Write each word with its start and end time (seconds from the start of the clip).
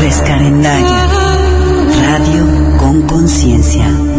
Rescarendaya, 0.00 1.08
radio 2.00 2.78
con 2.78 3.02
conciencia. 3.02 4.09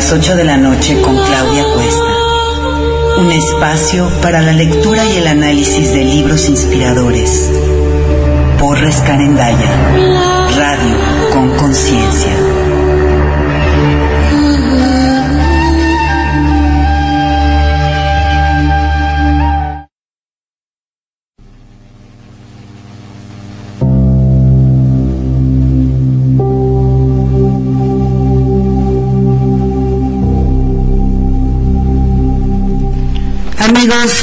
Las 0.00 0.12
8 0.14 0.34
de 0.34 0.44
la 0.44 0.56
noche 0.56 0.98
con 1.02 1.14
Claudia 1.14 1.62
Cuesta. 1.74 3.18
Un 3.18 3.30
espacio 3.32 4.08
para 4.22 4.40
la 4.40 4.54
lectura 4.54 5.04
y 5.04 5.18
el 5.18 5.26
análisis 5.26 5.92
de 5.92 6.02
libros 6.02 6.48
inspiradores. 6.48 7.50
Por 8.58 8.80
Rescarendaya, 8.80 9.70
radio 10.56 10.96
con 11.34 11.50
conciencia. 11.50 12.69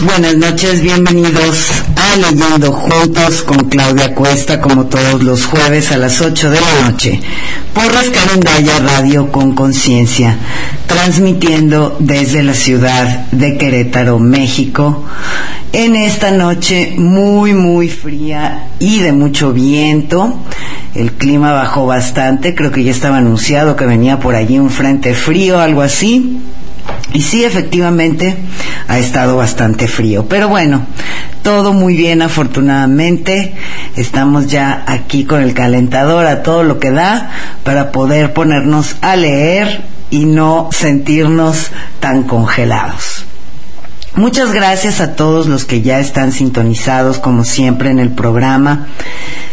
Buenas 0.01 0.37
noches, 0.37 0.81
bienvenidos 0.83 1.71
a 1.95 2.17
Leyendo 2.17 2.71
Juntos 2.71 3.41
con 3.41 3.67
Claudia 3.67 4.13
Cuesta, 4.13 4.61
como 4.61 4.85
todos 4.85 5.23
los 5.23 5.47
jueves 5.47 5.91
a 5.91 5.97
las 5.97 6.21
8 6.21 6.51
de 6.51 6.61
la 6.61 6.89
noche, 6.89 7.19
por 7.73 7.91
Rescarendaya 7.91 8.77
Radio 8.77 9.31
con 9.31 9.55
Conciencia, 9.55 10.37
transmitiendo 10.85 11.97
desde 11.99 12.43
la 12.43 12.53
ciudad 12.53 13.25
de 13.31 13.57
Querétaro, 13.57 14.19
México, 14.19 15.03
en 15.73 15.95
esta 15.95 16.29
noche 16.29 16.93
muy, 16.95 17.53
muy 17.53 17.89
fría 17.89 18.67
y 18.77 18.99
de 18.99 19.13
mucho 19.13 19.51
viento. 19.51 20.41
El 20.93 21.13
clima 21.13 21.53
bajó 21.53 21.87
bastante, 21.87 22.53
creo 22.53 22.71
que 22.71 22.83
ya 22.83 22.91
estaba 22.91 23.17
anunciado 23.17 23.75
que 23.75 23.87
venía 23.87 24.19
por 24.19 24.35
allí 24.35 24.59
un 24.59 24.69
frente 24.69 25.15
frío, 25.15 25.59
algo 25.59 25.81
así. 25.81 26.39
Y 27.13 27.21
sí, 27.21 27.43
efectivamente, 27.43 28.37
ha 28.87 28.99
estado 28.99 29.37
bastante 29.37 29.87
frío. 29.87 30.27
Pero 30.27 30.49
bueno, 30.49 30.85
todo 31.41 31.73
muy 31.73 31.95
bien, 31.95 32.21
afortunadamente. 32.21 33.55
Estamos 33.95 34.47
ya 34.47 34.83
aquí 34.85 35.25
con 35.25 35.41
el 35.41 35.53
calentador 35.53 36.25
a 36.25 36.43
todo 36.43 36.63
lo 36.63 36.79
que 36.79 36.91
da 36.91 37.31
para 37.63 37.91
poder 37.91 38.33
ponernos 38.33 38.97
a 39.01 39.15
leer 39.15 39.81
y 40.09 40.25
no 40.25 40.69
sentirnos 40.71 41.71
tan 41.99 42.23
congelados. 42.23 43.25
Muchas 44.15 44.51
gracias 44.51 44.99
a 44.99 45.15
todos 45.15 45.45
los 45.45 45.63
que 45.63 45.83
ya 45.83 45.99
están 45.99 46.31
sintonizados, 46.31 47.19
como 47.19 47.43
siempre, 47.43 47.91
en 47.91 47.99
el 47.99 48.09
programa. 48.09 48.87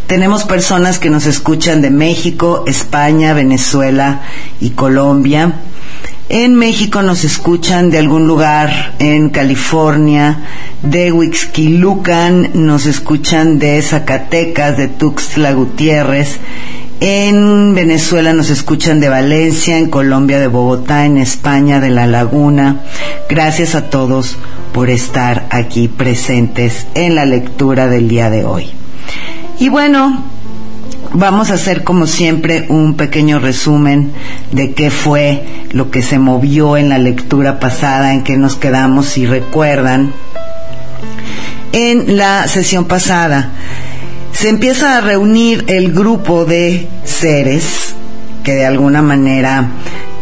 Tenemos 0.06 0.44
personas 0.44 0.98
que 0.98 1.10
nos 1.10 1.26
escuchan 1.26 1.82
de 1.82 1.90
México, 1.90 2.64
España, 2.66 3.34
Venezuela 3.34 4.22
y 4.60 4.70
Colombia. 4.70 5.52
En 6.30 6.54
México 6.54 7.02
nos 7.02 7.22
escuchan 7.22 7.90
de 7.90 7.98
algún 7.98 8.26
lugar 8.26 8.94
en 8.98 9.28
California, 9.28 10.38
de 10.82 11.12
Huixquilucan, 11.12 12.50
nos 12.54 12.86
escuchan 12.86 13.58
de 13.58 13.80
Zacatecas, 13.82 14.78
de 14.78 14.88
Tuxtla 14.88 15.52
Gutiérrez. 15.52 16.38
En 17.00 17.74
Venezuela 17.74 18.32
nos 18.32 18.48
escuchan 18.48 19.00
de 19.00 19.10
Valencia, 19.10 19.76
en 19.76 19.90
Colombia 19.90 20.40
de 20.40 20.46
Bogotá, 20.46 21.04
en 21.04 21.18
España 21.18 21.78
de 21.78 21.90
La 21.90 22.06
Laguna. 22.06 22.80
Gracias 23.28 23.74
a 23.74 23.90
todos 23.90 24.38
por 24.72 24.88
estar 24.88 25.46
aquí 25.50 25.88
presentes 25.88 26.86
en 26.94 27.16
la 27.16 27.26
lectura 27.26 27.86
del 27.86 28.08
día 28.08 28.30
de 28.30 28.46
hoy. 28.46 28.70
Y 29.58 29.68
bueno, 29.68 30.24
vamos 31.14 31.50
a 31.50 31.54
hacer 31.54 31.84
como 31.84 32.06
siempre 32.06 32.66
un 32.68 32.94
pequeño 32.94 33.38
resumen 33.38 34.12
de 34.52 34.72
qué 34.72 34.90
fue 34.90 35.44
lo 35.72 35.90
que 35.90 36.02
se 36.02 36.18
movió 36.18 36.76
en 36.76 36.88
la 36.88 36.98
lectura 36.98 37.60
pasada, 37.60 38.12
en 38.12 38.24
qué 38.24 38.36
nos 38.36 38.56
quedamos, 38.56 39.06
si 39.06 39.24
recuerdan. 39.24 40.12
En 41.72 42.16
la 42.16 42.46
sesión 42.48 42.84
pasada 42.84 43.50
se 44.32 44.48
empieza 44.48 44.98
a 44.98 45.00
reunir 45.00 45.64
el 45.68 45.92
grupo 45.92 46.44
de 46.44 46.88
seres 47.04 47.94
que 48.42 48.54
de 48.54 48.66
alguna 48.66 49.00
manera 49.00 49.68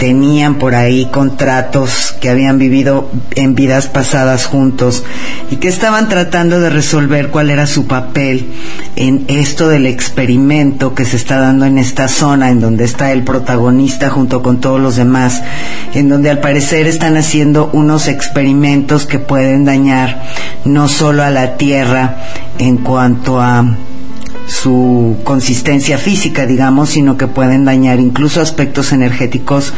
tenían 0.02 0.56
por 0.56 0.74
ahí 0.74 1.06
contratos 1.12 2.12
que 2.20 2.28
habían 2.28 2.58
vivido 2.58 3.08
en 3.36 3.54
vidas 3.54 3.86
pasadas 3.86 4.46
juntos 4.46 5.04
y 5.48 5.58
que 5.58 5.68
estaban 5.68 6.08
tratando 6.08 6.58
de 6.58 6.70
resolver 6.70 7.28
cuál 7.28 7.50
era 7.50 7.68
su 7.68 7.86
papel 7.86 8.48
en 8.96 9.24
esto 9.28 9.68
del 9.68 9.86
experimento 9.86 10.96
que 10.96 11.04
se 11.04 11.14
está 11.14 11.38
dando 11.38 11.66
en 11.66 11.78
esta 11.78 12.08
zona, 12.08 12.50
en 12.50 12.58
donde 12.60 12.82
está 12.82 13.12
el 13.12 13.22
protagonista 13.22 14.10
junto 14.10 14.42
con 14.42 14.60
todos 14.60 14.80
los 14.80 14.96
demás, 14.96 15.40
en 15.94 16.08
donde 16.08 16.30
al 16.30 16.40
parecer 16.40 16.88
están 16.88 17.16
haciendo 17.16 17.70
unos 17.72 18.08
experimentos 18.08 19.06
que 19.06 19.20
pueden 19.20 19.64
dañar 19.64 20.20
no 20.64 20.88
solo 20.88 21.22
a 21.22 21.30
la 21.30 21.56
Tierra 21.56 22.16
en 22.58 22.78
cuanto 22.78 23.40
a 23.40 23.76
su 24.46 25.16
consistencia 25.24 25.98
física, 25.98 26.46
digamos, 26.46 26.90
sino 26.90 27.16
que 27.16 27.26
pueden 27.26 27.64
dañar 27.64 28.00
incluso 28.00 28.40
aspectos 28.40 28.92
energéticos 28.92 29.72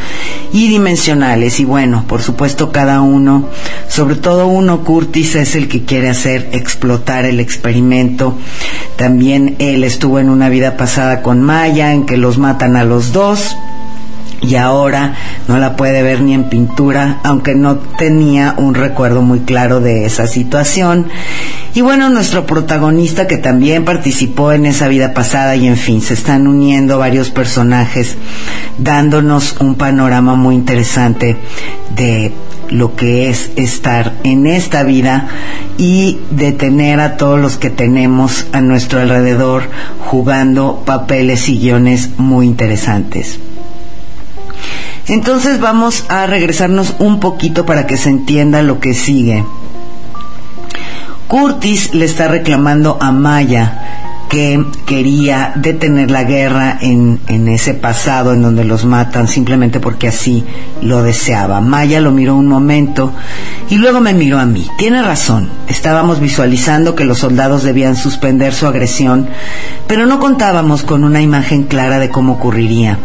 y 0.51 0.67
dimensionales. 0.67 1.59
Y 1.59 1.65
bueno, 1.65 2.05
por 2.07 2.21
supuesto 2.21 2.71
cada 2.71 3.01
uno, 3.01 3.49
sobre 3.87 4.15
todo 4.15 4.47
uno, 4.47 4.83
Curtis, 4.83 5.35
es 5.35 5.55
el 5.55 5.67
que 5.67 5.83
quiere 5.83 6.09
hacer 6.09 6.49
explotar 6.51 7.25
el 7.25 7.39
experimento. 7.39 8.37
También 8.95 9.55
él 9.59 9.83
estuvo 9.83 10.19
en 10.19 10.29
una 10.29 10.49
vida 10.49 10.77
pasada 10.77 11.21
con 11.21 11.41
Maya, 11.41 11.93
en 11.93 12.05
que 12.05 12.17
los 12.17 12.37
matan 12.37 12.75
a 12.75 12.83
los 12.83 13.11
dos 13.11 13.55
y 14.45 14.55
ahora 14.55 15.15
no 15.47 15.57
la 15.57 15.75
puede 15.75 16.03
ver 16.03 16.21
ni 16.21 16.33
en 16.33 16.45
pintura, 16.45 17.19
aunque 17.23 17.55
no 17.55 17.77
tenía 17.77 18.55
un 18.57 18.75
recuerdo 18.75 19.21
muy 19.21 19.39
claro 19.41 19.79
de 19.79 20.05
esa 20.05 20.27
situación. 20.27 21.07
Y 21.73 21.81
bueno, 21.81 22.09
nuestro 22.09 22.45
protagonista 22.45 23.27
que 23.27 23.37
también 23.37 23.85
participó 23.85 24.51
en 24.51 24.65
esa 24.65 24.87
vida 24.87 25.13
pasada 25.13 25.55
y 25.55 25.67
en 25.67 25.77
fin, 25.77 26.01
se 26.01 26.13
están 26.13 26.47
uniendo 26.47 26.97
varios 26.97 27.29
personajes 27.29 28.15
dándonos 28.77 29.57
un 29.59 29.75
panorama 29.75 30.35
muy 30.35 30.55
interesante 30.55 31.37
de 31.95 32.31
lo 32.69 32.95
que 32.95 33.29
es 33.29 33.51
estar 33.55 34.13
en 34.23 34.47
esta 34.47 34.83
vida 34.83 35.27
y 35.77 36.19
de 36.31 36.51
tener 36.51 36.99
a 36.99 37.17
todos 37.17 37.39
los 37.39 37.57
que 37.57 37.69
tenemos 37.69 38.47
a 38.53 38.61
nuestro 38.61 39.01
alrededor 39.01 39.63
jugando 39.99 40.83
papeles 40.85 41.47
y 41.49 41.59
guiones 41.59 42.11
muy 42.17 42.47
interesantes. 42.47 43.39
Entonces 45.07 45.59
vamos 45.59 46.05
a 46.09 46.25
regresarnos 46.25 46.95
un 46.99 47.19
poquito 47.19 47.65
para 47.65 47.85
que 47.85 47.97
se 47.97 48.09
entienda 48.09 48.61
lo 48.61 48.79
que 48.79 48.93
sigue. 48.93 49.45
Curtis 51.27 51.93
le 51.93 52.05
está 52.05 52.27
reclamando 52.27 52.97
a 53.01 53.11
Maya 53.11 54.04
que 54.29 54.63
quería 54.85 55.53
detener 55.55 56.11
la 56.11 56.23
guerra 56.23 56.77
en, 56.81 57.19
en, 57.27 57.47
ese 57.47 57.73
pasado 57.73 58.33
en 58.33 58.41
donde 58.41 58.63
los 58.63 58.85
matan 58.85 59.27
simplemente 59.27 59.79
porque 59.79 60.07
así 60.07 60.43
lo 60.81 61.03
deseaba. 61.03 61.61
Maya 61.61 62.01
lo 62.01 62.11
miró 62.11 62.35
un 62.35 62.47
momento 62.47 63.13
y 63.69 63.75
luego 63.75 63.99
me 63.99 64.13
miró 64.13 64.39
a 64.39 64.45
mí. 64.45 64.67
Tiene 64.77 65.01
razón, 65.01 65.49
estábamos 65.67 66.19
visualizando 66.19 66.95
que 66.95 67.05
los 67.05 67.19
soldados 67.19 67.63
debían 67.63 67.95
suspender 67.95 68.53
su 68.53 68.67
agresión, 68.67 69.27
pero 69.87 70.05
no 70.05 70.19
contábamos 70.19 70.83
con 70.83 71.03
una 71.03 71.21
imagen 71.21 71.63
clara 71.63 71.99
de 71.99 72.09
cómo 72.09 72.33
ocurriría. 72.33 72.99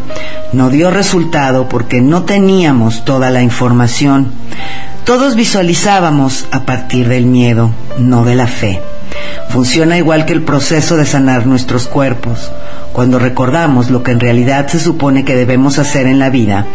No 0.52 0.70
dio 0.70 0.90
resultado 0.90 1.69
porque 1.69 2.00
no 2.00 2.25
teníamos 2.25 3.05
toda 3.05 3.31
la 3.31 3.43
información. 3.43 4.32
Todos 5.05 5.34
visualizábamos 5.34 6.46
a 6.52 6.64
partir 6.64 7.08
del 7.08 7.26
miedo, 7.26 7.72
no 7.99 8.25
de 8.25 8.34
la 8.34 8.46
fe. 8.46 8.81
Funciona 9.50 9.99
igual 9.99 10.26
que 10.26 10.32
el 10.32 10.43
proceso 10.43 10.97
de 10.97 11.05
sanar 11.05 11.44
nuestros 11.44 11.88
cuerpos. 11.88 12.52
Cuando 12.93 13.19
recordamos 13.19 13.91
lo 13.91 14.02
que 14.05 14.12
en 14.12 14.20
realidad 14.20 14.69
se 14.69 14.79
supone 14.79 15.25
que 15.25 15.35
debemos 15.35 15.79
hacer 15.79 16.06
en 16.06 16.20
la 16.20 16.31
vida, 16.31 16.67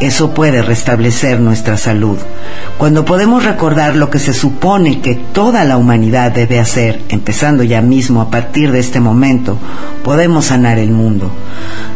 eso 0.00 0.34
puede 0.34 0.60
restablecer 0.60 1.38
nuestra 1.38 1.76
salud. 1.76 2.18
Cuando 2.76 3.04
podemos 3.04 3.44
recordar 3.44 3.94
lo 3.94 4.10
que 4.10 4.18
se 4.18 4.32
supone 4.32 5.00
que 5.00 5.14
toda 5.14 5.64
la 5.64 5.76
humanidad 5.76 6.32
debe 6.32 6.58
hacer, 6.58 7.02
empezando 7.08 7.62
ya 7.62 7.80
mismo 7.80 8.20
a 8.20 8.30
partir 8.30 8.72
de 8.72 8.80
este 8.80 8.98
momento, 8.98 9.58
podemos 10.02 10.46
sanar 10.46 10.78
el 10.78 10.90
mundo. 10.90 11.30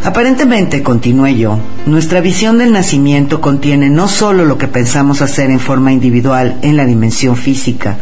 Aparentemente, 0.05 0.83
continué 0.83 1.37
yo, 1.37 1.59
nuestra 1.87 2.21
visión 2.21 2.59
del 2.59 2.73
nacimiento 2.73 3.41
contiene 3.41 3.91
no 3.91 4.07
solo 4.07 4.45
lo 4.45 4.57
que 4.57 4.69
pensamos 4.69 5.21
hacer 5.21 5.51
en 5.51 5.61
forma 5.61 5.93
individual 5.93 6.59
en 6.63 6.77
la 6.77 6.85
dimensión 6.85 7.37
física, 7.37 7.97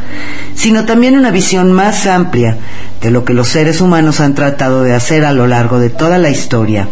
sino 0.57 0.85
también 0.87 1.17
una 1.17 1.31
visión 1.31 1.71
más 1.71 2.07
amplia 2.07 2.57
de 3.01 3.11
lo 3.11 3.25
que 3.25 3.35
los 3.35 3.49
seres 3.49 3.81
humanos 3.81 4.21
han 4.21 4.35
tratado 4.35 4.83
de 4.83 4.95
hacer 4.95 5.25
a 5.25 5.33
lo 5.33 5.47
largo 5.47 5.79
de 5.79 5.91
toda 5.91 6.19
la 6.19 6.31
historia 6.31 6.89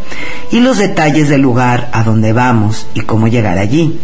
y 0.52 0.60
los 0.60 0.78
detalles 0.78 1.28
del 1.28 1.40
lugar 1.40 1.88
a 1.92 2.04
donde 2.04 2.32
vamos 2.32 2.86
y 2.94 3.00
cómo 3.00 3.26
llegar 3.26 3.58
allí. 3.58 3.98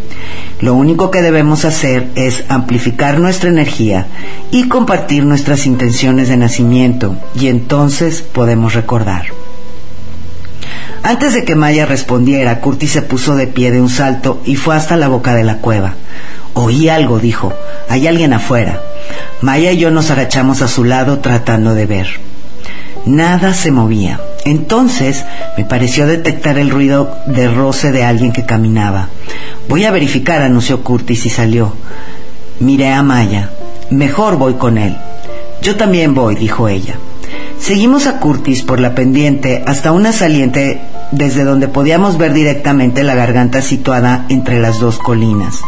Lo 0.59 0.73
único 0.73 1.11
que 1.11 1.21
debemos 1.21 1.63
hacer 1.63 2.09
es 2.15 2.43
amplificar 2.49 3.19
nuestra 3.19 3.49
energía 3.49 4.07
y 4.49 4.67
compartir 4.67 5.25
nuestras 5.25 5.65
intenciones 5.65 6.27
de 6.27 6.37
nacimiento 6.37 7.15
y 7.35 7.47
entonces 7.47 8.21
podemos 8.23 8.73
recordar. 8.73 9.25
Antes 11.03 11.33
de 11.33 11.43
que 11.43 11.55
Maya 11.55 11.85
respondiera, 11.85 12.59
Curtis 12.59 12.91
se 12.91 13.01
puso 13.01 13.35
de 13.35 13.47
pie 13.47 13.71
de 13.71 13.81
un 13.81 13.89
salto 13.89 14.41
y 14.45 14.55
fue 14.55 14.75
hasta 14.75 14.97
la 14.97 15.07
boca 15.07 15.33
de 15.33 15.43
la 15.43 15.57
cueva. 15.57 15.95
Oí 16.53 16.89
algo, 16.89 17.19
dijo. 17.19 17.53
Hay 17.89 18.07
alguien 18.07 18.33
afuera. 18.33 18.79
Maya 19.41 19.71
y 19.71 19.77
yo 19.77 19.91
nos 19.91 20.11
agachamos 20.11 20.61
a 20.61 20.67
su 20.67 20.83
lado 20.83 21.19
tratando 21.19 21.73
de 21.73 21.85
ver. 21.85 22.07
Nada 23.05 23.53
se 23.53 23.71
movía. 23.71 24.19
Entonces 24.45 25.25
me 25.57 25.65
pareció 25.65 26.07
detectar 26.07 26.57
el 26.57 26.69
ruido 26.69 27.15
de 27.25 27.47
roce 27.47 27.91
de 27.91 28.03
alguien 28.03 28.31
que 28.31 28.45
caminaba. 28.45 29.09
Voy 29.67 29.85
a 29.85 29.91
verificar, 29.91 30.41
anunció 30.41 30.83
Curtis 30.83 31.25
y 31.25 31.29
salió. 31.29 31.73
Miré 32.59 32.91
a 32.91 33.03
Maya. 33.03 33.49
Mejor 33.89 34.37
voy 34.37 34.53
con 34.55 34.77
él. 34.77 34.95
Yo 35.61 35.75
también 35.75 36.13
voy, 36.13 36.35
dijo 36.35 36.67
ella. 36.67 36.95
Seguimos 37.59 38.07
a 38.07 38.19
Curtis 38.19 38.63
por 38.63 38.79
la 38.79 38.95
pendiente 38.95 39.63
hasta 39.67 39.91
una 39.91 40.11
saliente 40.11 40.81
desde 41.11 41.43
donde 41.43 41.67
podíamos 41.67 42.17
ver 42.17 42.33
directamente 42.33 43.03
la 43.03 43.15
garganta 43.15 43.61
situada 43.61 44.25
entre 44.29 44.59
las 44.59 44.79
dos 44.79 44.97
colinas. 44.97 45.59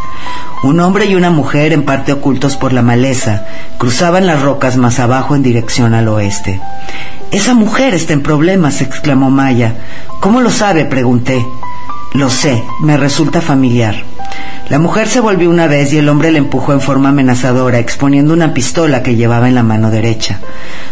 Un 0.62 0.80
hombre 0.80 1.06
y 1.06 1.14
una 1.14 1.30
mujer, 1.30 1.72
en 1.72 1.84
parte 1.84 2.12
ocultos 2.12 2.56
por 2.56 2.72
la 2.72 2.82
maleza, 2.82 3.46
cruzaban 3.78 4.26
las 4.26 4.42
rocas 4.42 4.76
más 4.76 4.98
abajo 4.98 5.36
en 5.36 5.42
dirección 5.42 5.94
al 5.94 6.08
oeste. 6.08 6.60
Esa 7.30 7.54
mujer 7.54 7.94
está 7.94 8.12
en 8.12 8.22
problemas, 8.22 8.80
exclamó 8.80 9.30
Maya. 9.30 9.76
¿Cómo 10.20 10.40
lo 10.40 10.50
sabe? 10.50 10.84
pregunté. 10.84 11.44
Lo 12.14 12.30
sé, 12.30 12.62
me 12.80 12.96
resulta 12.96 13.40
familiar. 13.40 13.96
La 14.68 14.78
mujer 14.78 15.08
se 15.08 15.20
volvió 15.20 15.50
una 15.50 15.66
vez 15.66 15.92
y 15.92 15.98
el 15.98 16.08
hombre 16.08 16.32
le 16.32 16.38
empujó 16.38 16.72
en 16.72 16.80
forma 16.80 17.10
amenazadora, 17.10 17.78
exponiendo 17.78 18.32
una 18.32 18.54
pistola 18.54 19.02
que 19.02 19.16
llevaba 19.16 19.48
en 19.48 19.56
la 19.56 19.62
mano 19.62 19.90
derecha. 19.90 20.40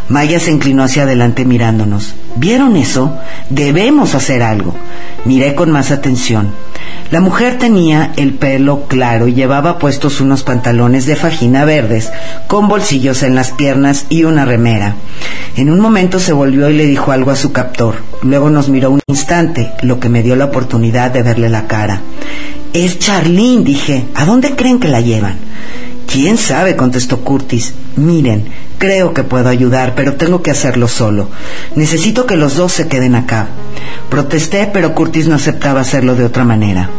Maya 0.09 0.41
se 0.41 0.51
inclinó 0.51 0.83
hacia 0.83 1.05
adelante 1.05 1.45
mirándonos. 1.45 2.15
¿Vieron 2.37 2.77
eso? 2.77 3.17
Debemos 3.51 4.15
hacer 4.15 4.43
algo. 4.43 4.75
Miré 5.25 5.55
con 5.55 5.71
más 5.71 5.91
atención. 5.91 6.53
La 7.11 7.21
mujer 7.21 7.59
tenía 7.59 8.13
el 8.17 8.33
pelo 8.35 8.85
claro 8.89 9.29
y 9.29 9.35
llevaba 9.35 9.79
puestos 9.79 10.21
unos 10.21 10.43
pantalones 10.43 11.05
de 11.05 11.15
fajina 11.15 11.65
verdes, 11.65 12.11
con 12.47 12.69
bolsillos 12.69 13.23
en 13.23 13.35
las 13.35 13.51
piernas 13.51 14.07
y 14.09 14.25
una 14.25 14.47
remera. 14.47 14.97
En 15.57 15.71
un 15.71 15.79
momento 15.79 16.19
se 16.19 16.33
volvió 16.33 16.71
y 16.71 16.77
le 16.77 16.87
dijo 16.87 17.13
algo 17.13 17.31
a 17.31 17.37
su 17.37 17.53
captor. 17.53 17.97
Luego 18.23 18.49
nos 18.49 18.71
miró 18.71 18.91
un 18.91 19.01
instante, 19.07 19.73
lo 19.83 20.01
que 20.01 20.09
me 20.09 20.23
dio 20.23 20.37
la 20.37 20.47
oportunidad 20.47 21.11
de 21.11 21.23
verle 21.23 21.51
la 21.51 21.67
cara. 21.67 22.01
Es 22.73 22.99
Charlene, 22.99 23.65
dije. 23.65 24.07
¿A 24.15 24.25
dónde 24.25 24.57
creen 24.57 24.81
que 24.81 24.89
la 24.89 25.03
llevan? 25.03 25.37
¿Quién 26.13 26.37
sabe? 26.37 26.77
contestó 26.77 27.21
Curtis. 27.21 27.73
Miren, 27.97 28.45
creo 28.77 29.15
que 29.15 29.23
puedo 29.23 29.49
ayudar, 29.49 29.95
pero 29.95 30.17
tengo 30.17 30.43
que 30.43 30.51
hacerlo 30.51 30.87
solo. 30.87 31.31
Necesito 31.75 32.27
que 32.27 32.37
los 32.37 32.55
dos 32.55 32.73
se 32.73 32.87
queden 32.87 33.15
acá. 33.15 33.49
Protesté, 34.11 34.69
pero 34.71 34.95
Curtis 34.95 35.27
no 35.27 35.37
aceptaba 35.37 35.81
hacerlo 35.81 36.15
de 36.15 36.27
otra 36.27 36.45
manera. 36.45 36.91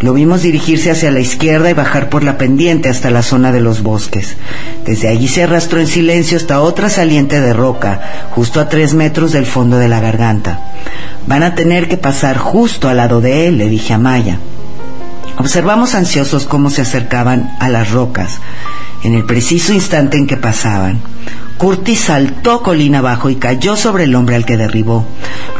Lo 0.00 0.14
vimos 0.14 0.40
dirigirse 0.40 0.90
hacia 0.90 1.10
la 1.10 1.20
izquierda 1.20 1.68
y 1.68 1.74
bajar 1.74 2.08
por 2.08 2.24
la 2.24 2.38
pendiente 2.38 2.88
hasta 2.88 3.10
la 3.10 3.20
zona 3.20 3.52
de 3.52 3.60
los 3.60 3.82
bosques. 3.82 4.36
Desde 4.86 5.08
allí 5.08 5.28
se 5.28 5.42
arrastró 5.42 5.78
en 5.78 5.86
silencio 5.86 6.38
hasta 6.38 6.62
otra 6.62 6.88
saliente 6.88 7.42
de 7.42 7.52
roca, 7.52 8.00
justo 8.30 8.58
a 8.58 8.70
tres 8.70 8.94
metros 8.94 9.32
del 9.32 9.44
fondo 9.44 9.76
de 9.76 9.90
la 9.90 10.00
garganta. 10.00 10.72
Van 11.26 11.42
a 11.42 11.54
tener 11.54 11.88
que 11.88 11.98
pasar 11.98 12.38
justo 12.38 12.88
al 12.88 12.96
lado 12.96 13.20
de 13.20 13.48
él, 13.48 13.58
le 13.58 13.68
dije 13.68 13.92
a 13.92 13.98
Maya. 13.98 14.38
Observamos 15.38 15.94
ansiosos 15.94 16.44
cómo 16.44 16.70
se 16.70 16.82
acercaban 16.82 17.54
a 17.58 17.68
las 17.68 17.90
rocas, 17.90 18.40
en 19.02 19.14
el 19.14 19.24
preciso 19.24 19.72
instante 19.72 20.16
en 20.16 20.26
que 20.26 20.36
pasaban. 20.36 21.00
Curtis 21.62 22.00
saltó 22.00 22.60
colina 22.60 22.98
abajo 22.98 23.30
y 23.30 23.36
cayó 23.36 23.76
sobre 23.76 24.02
el 24.02 24.16
hombre 24.16 24.34
al 24.34 24.44
que 24.44 24.56
derribó. 24.56 25.06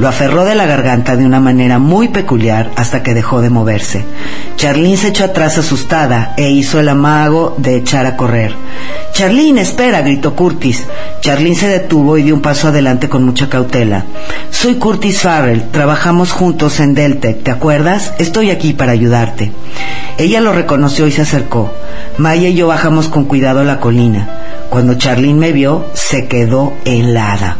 Lo 0.00 0.08
aferró 0.08 0.44
de 0.44 0.56
la 0.56 0.66
garganta 0.66 1.14
de 1.14 1.24
una 1.24 1.38
manera 1.38 1.78
muy 1.78 2.08
peculiar 2.08 2.72
hasta 2.74 3.04
que 3.04 3.14
dejó 3.14 3.40
de 3.40 3.50
moverse. 3.50 4.04
Charlene 4.56 4.96
se 4.96 5.10
echó 5.10 5.22
atrás 5.22 5.58
asustada 5.58 6.34
e 6.36 6.50
hizo 6.50 6.80
el 6.80 6.88
amago 6.88 7.54
de 7.56 7.76
echar 7.76 8.06
a 8.06 8.16
correr. 8.16 8.52
Charlene, 9.12 9.60
espera, 9.60 10.00
gritó 10.00 10.34
Curtis. 10.34 10.82
Charlene 11.20 11.54
se 11.54 11.68
detuvo 11.68 12.18
y 12.18 12.24
dio 12.24 12.34
un 12.34 12.42
paso 12.42 12.66
adelante 12.66 13.08
con 13.08 13.22
mucha 13.22 13.48
cautela. 13.48 14.04
Soy 14.50 14.74
Curtis 14.74 15.20
Farrell, 15.20 15.70
trabajamos 15.70 16.32
juntos 16.32 16.80
en 16.80 16.94
Deltec, 16.94 17.44
¿te 17.44 17.52
acuerdas? 17.52 18.12
Estoy 18.18 18.50
aquí 18.50 18.72
para 18.72 18.90
ayudarte. 18.90 19.52
Ella 20.18 20.40
lo 20.40 20.52
reconoció 20.52 21.06
y 21.06 21.12
se 21.12 21.22
acercó. 21.22 21.72
Maya 22.18 22.48
y 22.48 22.54
yo 22.54 22.66
bajamos 22.66 23.08
con 23.08 23.24
cuidado 23.24 23.64
la 23.64 23.80
colina. 23.80 24.28
Cuando 24.70 24.94
Charlene 24.94 25.38
me 25.38 25.52
vio, 25.52 25.86
se 25.92 26.28
quedó 26.28 26.72
helada. 26.84 27.56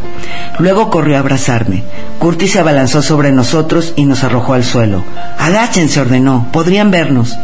Luego 0.58 0.90
corrió 0.90 1.16
a 1.16 1.20
abrazarme. 1.20 1.82
Curtis 2.18 2.52
se 2.52 2.60
abalanzó 2.60 3.02
sobre 3.02 3.32
nosotros 3.32 3.94
y 3.96 4.04
nos 4.04 4.24
arrojó 4.24 4.54
al 4.54 4.64
suelo. 4.64 5.02
Agáchense, 5.38 6.00
ordenó. 6.00 6.48
Podrían 6.52 6.90
vernos. 6.90 7.36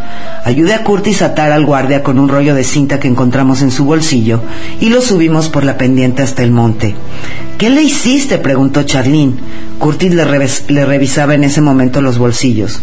Ayudé 0.45 0.75
a 0.75 0.85
Curtis 0.85 1.21
a 1.21 1.27
atar 1.27 1.53
al 1.53 1.67
guardia 1.67 2.03
con 2.03 2.19
un 2.19 2.29
rollo 2.29 2.55
de 2.55 2.65
cinta 2.65 3.01
que 3.01 3.09
encontramos 3.09 3.61
en 3.61 3.71
su 3.71 3.85
bolsillo 3.85 4.41
y 4.81 4.89
lo 4.89 5.03
subimos 5.03 5.49
por 5.49 5.65
la 5.65 5.77
pendiente 5.77 6.23
hasta 6.23 6.43
el 6.43 6.51
monte. 6.51 6.95
¿Qué 7.59 7.71
le 7.71 7.83
hiciste? 7.83 8.39
preguntó 8.39 8.85
Charlene. 8.85 9.35
Curtis 9.79 10.15
le, 10.15 10.25
le 10.69 10.85
revisaba 10.87 11.35
en 11.35 11.45
ese 11.45 11.61
momento 11.61 12.01
los 12.01 12.19
bolsillos. 12.19 12.81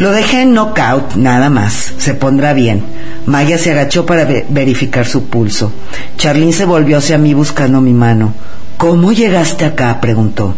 Lo 0.00 0.12
dejé 0.12 0.40
en 0.40 0.54
knockout, 0.54 1.16
nada 1.16 1.50
más. 1.50 1.92
Se 1.98 2.14
pondrá 2.14 2.54
bien. 2.54 2.82
Maya 3.26 3.58
se 3.58 3.72
agachó 3.72 4.06
para 4.06 4.26
verificar 4.48 5.06
su 5.06 5.26
pulso. 5.26 5.72
Charlene 6.16 6.54
se 6.54 6.64
volvió 6.64 6.96
hacia 6.96 7.18
mí 7.18 7.34
buscando 7.34 7.82
mi 7.82 7.92
mano. 7.92 8.32
¿Cómo 8.78 9.12
llegaste 9.12 9.66
acá? 9.66 10.00
preguntó. 10.00 10.54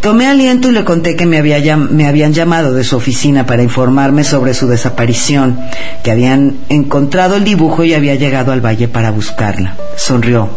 Tomé 0.00 0.28
aliento 0.28 0.70
y 0.70 0.72
le 0.72 0.82
conté 0.82 1.14
que 1.14 1.26
me, 1.26 1.36
había, 1.36 1.76
me 1.76 2.06
habían 2.06 2.32
llamado 2.32 2.72
de 2.72 2.84
su 2.84 2.96
oficina 2.96 3.44
para 3.44 3.62
informarme 3.62 4.24
sobre 4.24 4.54
su 4.54 4.66
desaparición, 4.66 5.60
que 6.02 6.10
habían 6.10 6.56
encontrado 6.70 7.36
el 7.36 7.44
dibujo 7.44 7.84
y 7.84 7.92
había 7.92 8.14
llegado 8.14 8.50
al 8.52 8.64
valle 8.64 8.88
para 8.88 9.10
buscarla. 9.10 9.76
Sonrió. 9.96 10.48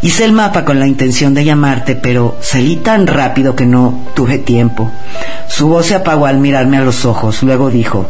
Hice 0.00 0.24
el 0.24 0.30
mapa 0.30 0.64
con 0.64 0.78
la 0.78 0.86
intención 0.86 1.34
de 1.34 1.44
llamarte, 1.44 1.96
pero 1.96 2.36
salí 2.40 2.76
tan 2.76 3.08
rápido 3.08 3.56
que 3.56 3.66
no 3.66 4.04
tuve 4.14 4.38
tiempo. 4.38 4.92
Su 5.48 5.66
voz 5.66 5.86
se 5.86 5.96
apagó 5.96 6.26
al 6.26 6.38
mirarme 6.38 6.76
a 6.76 6.82
los 6.82 7.04
ojos. 7.04 7.42
Luego 7.42 7.70
dijo, 7.70 8.08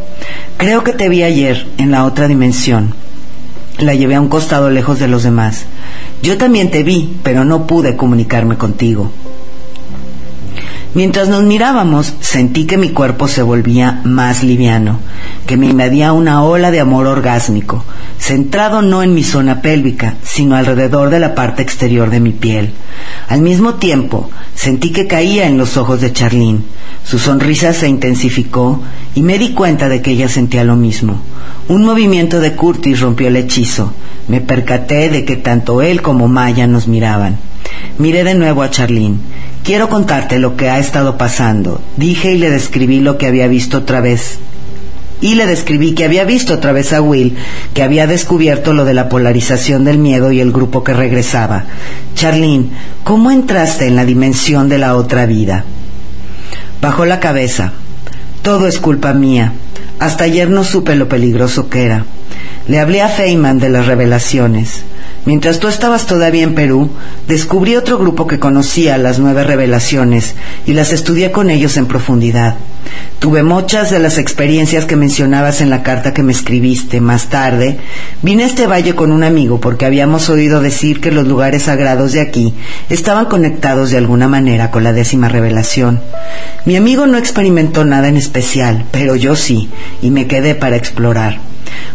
creo 0.57 0.83
que 0.83 0.93
te 0.93 1.09
vi 1.09 1.23
ayer 1.23 1.67
en 1.79 1.89
la 1.89 2.05
otra 2.05 2.27
dimensión. 2.27 2.93
La 3.79 3.95
llevé 3.95 4.13
a 4.13 4.21
un 4.21 4.27
costado 4.27 4.69
lejos 4.69 4.99
de 4.99 5.07
los 5.07 5.23
demás. 5.23 5.65
Yo 6.21 6.37
también 6.37 6.69
te 6.69 6.83
vi, 6.83 7.17
pero 7.23 7.43
no 7.43 7.65
pude 7.65 7.95
comunicarme 7.95 8.55
contigo. 8.55 9.11
Mientras 10.95 11.29
nos 11.29 11.43
mirábamos, 11.43 12.15
sentí 12.19 12.65
que 12.65 12.75
mi 12.75 12.89
cuerpo 12.89 13.27
se 13.27 13.43
volvía 13.43 14.01
más 14.05 14.43
liviano, 14.43 14.99
que 15.45 15.55
me 15.55 15.67
invadía 15.67 16.13
una 16.13 16.43
ola 16.43 16.71
de 16.71 16.79
amor 16.79 17.05
orgásmico, 17.05 17.85
centrado 18.17 18.81
no 18.81 19.03
en 19.03 19.13
mi 19.13 19.23
zona 19.23 19.61
pélvica, 19.61 20.15
sino 20.23 20.55
alrededor 20.55 21.11
de 21.11 21.19
la 21.19 21.35
parte 21.35 21.61
exterior 21.61 22.09
de 22.09 22.19
mi 22.19 22.31
piel. 22.31 22.73
Al 23.27 23.41
mismo 23.41 23.75
tiempo, 23.75 24.31
sentí 24.55 24.91
que 24.91 25.05
caía 25.05 25.45
en 25.45 25.59
los 25.59 25.77
ojos 25.77 26.01
de 26.01 26.11
Charlene. 26.11 26.61
Su 27.03 27.19
sonrisa 27.19 27.71
se 27.73 27.87
intensificó 27.87 28.81
y 29.13 29.21
me 29.21 29.37
di 29.37 29.53
cuenta 29.53 29.89
de 29.89 30.01
que 30.01 30.11
ella 30.11 30.27
sentía 30.27 30.63
lo 30.63 30.75
mismo. 30.75 31.21
Un 31.67 31.85
movimiento 31.85 32.39
de 32.39 32.55
Curtis 32.55 32.99
rompió 32.99 33.27
el 33.27 33.35
hechizo. 33.35 33.93
Me 34.27 34.41
percaté 34.41 35.09
de 35.09 35.23
que 35.23 35.35
tanto 35.35 35.83
él 35.83 36.01
como 36.01 36.27
Maya 36.27 36.65
nos 36.65 36.87
miraban. 36.87 37.37
Miré 37.97 38.23
de 38.23 38.35
nuevo 38.35 38.61
a 38.61 38.69
Charlene. 38.69 39.17
Quiero 39.63 39.89
contarte 39.89 40.39
lo 40.39 40.55
que 40.55 40.69
ha 40.69 40.79
estado 40.79 41.17
pasando. 41.17 41.81
Dije 41.97 42.33
y 42.33 42.37
le 42.37 42.49
describí 42.49 42.99
lo 42.99 43.17
que 43.17 43.27
había 43.27 43.47
visto 43.47 43.79
otra 43.79 44.01
vez. 44.01 44.39
Y 45.21 45.35
le 45.35 45.45
describí 45.45 45.93
que 45.93 46.05
había 46.05 46.23
visto 46.23 46.53
otra 46.53 46.71
vez 46.71 46.93
a 46.93 47.01
Will, 47.01 47.35
que 47.73 47.83
había 47.83 48.07
descubierto 48.07 48.73
lo 48.73 48.85
de 48.85 48.93
la 48.93 49.09
polarización 49.09 49.83
del 49.83 49.97
miedo 49.97 50.31
y 50.31 50.39
el 50.39 50.53
grupo 50.53 50.83
que 50.83 50.93
regresaba. 50.93 51.65
Charlene, 52.15 52.69
¿cómo 53.03 53.29
entraste 53.29 53.85
en 53.85 53.97
la 53.97 54.05
dimensión 54.05 54.69
de 54.69 54.77
la 54.77 54.95
otra 54.95 55.25
vida? 55.25 55.65
Bajó 56.81 57.03
la 57.03 57.19
cabeza. 57.19 57.73
Todo 58.41 58.67
es 58.67 58.79
culpa 58.79 59.13
mía. 59.13 59.51
Hasta 59.99 60.23
ayer 60.23 60.49
no 60.49 60.63
supe 60.63 60.95
lo 60.95 61.09
peligroso 61.09 61.69
que 61.69 61.83
era. 61.83 62.05
Le 62.69 62.79
hablé 62.79 63.01
a 63.01 63.09
Feynman 63.09 63.59
de 63.59 63.69
las 63.69 63.87
revelaciones. 63.87 64.83
Mientras 65.29 65.59
tú 65.59 65.67
estabas 65.67 66.07
todavía 66.07 66.41
en 66.41 66.55
Perú, 66.55 66.89
descubrí 67.27 67.75
otro 67.75 67.99
grupo 67.99 68.25
que 68.25 68.39
conocía 68.39 68.97
las 68.97 69.19
nueve 69.19 69.43
revelaciones 69.43 70.33
y 70.65 70.73
las 70.73 70.91
estudié 70.91 71.31
con 71.31 71.51
ellos 71.51 71.77
en 71.77 71.85
profundidad. 71.85 72.55
Tuve 73.19 73.43
muchas 73.43 73.91
de 73.91 73.99
las 73.99 74.17
experiencias 74.17 74.85
que 74.85 74.95
mencionabas 74.95 75.61
en 75.61 75.69
la 75.69 75.83
carta 75.83 76.15
que 76.15 76.23
me 76.23 76.31
escribiste. 76.31 76.99
Más 76.99 77.27
tarde, 77.27 77.77
vine 78.23 78.41
a 78.41 78.47
este 78.47 78.65
valle 78.65 78.95
con 78.95 79.11
un 79.11 79.23
amigo 79.23 79.59
porque 79.61 79.85
habíamos 79.85 80.29
oído 80.29 80.61
decir 80.61 80.99
que 80.99 81.11
los 81.11 81.27
lugares 81.27 81.61
sagrados 81.61 82.13
de 82.13 82.21
aquí 82.21 82.55
estaban 82.89 83.25
conectados 83.25 83.91
de 83.91 83.97
alguna 83.97 84.27
manera 84.27 84.71
con 84.71 84.83
la 84.83 84.93
décima 84.93 85.29
revelación. 85.29 86.01
Mi 86.65 86.75
amigo 86.75 87.05
no 87.05 87.19
experimentó 87.19 87.85
nada 87.85 88.07
en 88.07 88.17
especial, 88.17 88.85
pero 88.89 89.15
yo 89.15 89.35
sí, 89.35 89.69
y 90.01 90.09
me 90.09 90.25
quedé 90.25 90.55
para 90.55 90.75
explorar. 90.75 91.48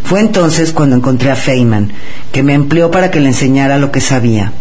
Fue 0.05 0.21
entonces 0.21 0.73
cuando 0.73 0.97
encontré 0.97 1.31
a 1.31 1.37
Feynman, 1.37 1.93
que 2.33 2.43
me 2.43 2.55
empleó 2.55 2.91
para 2.91 3.11
que 3.11 3.21
le 3.21 3.29
enseñara 3.29 3.79
lo 3.79 3.91
que 3.91 4.01
sabía. 4.01 4.53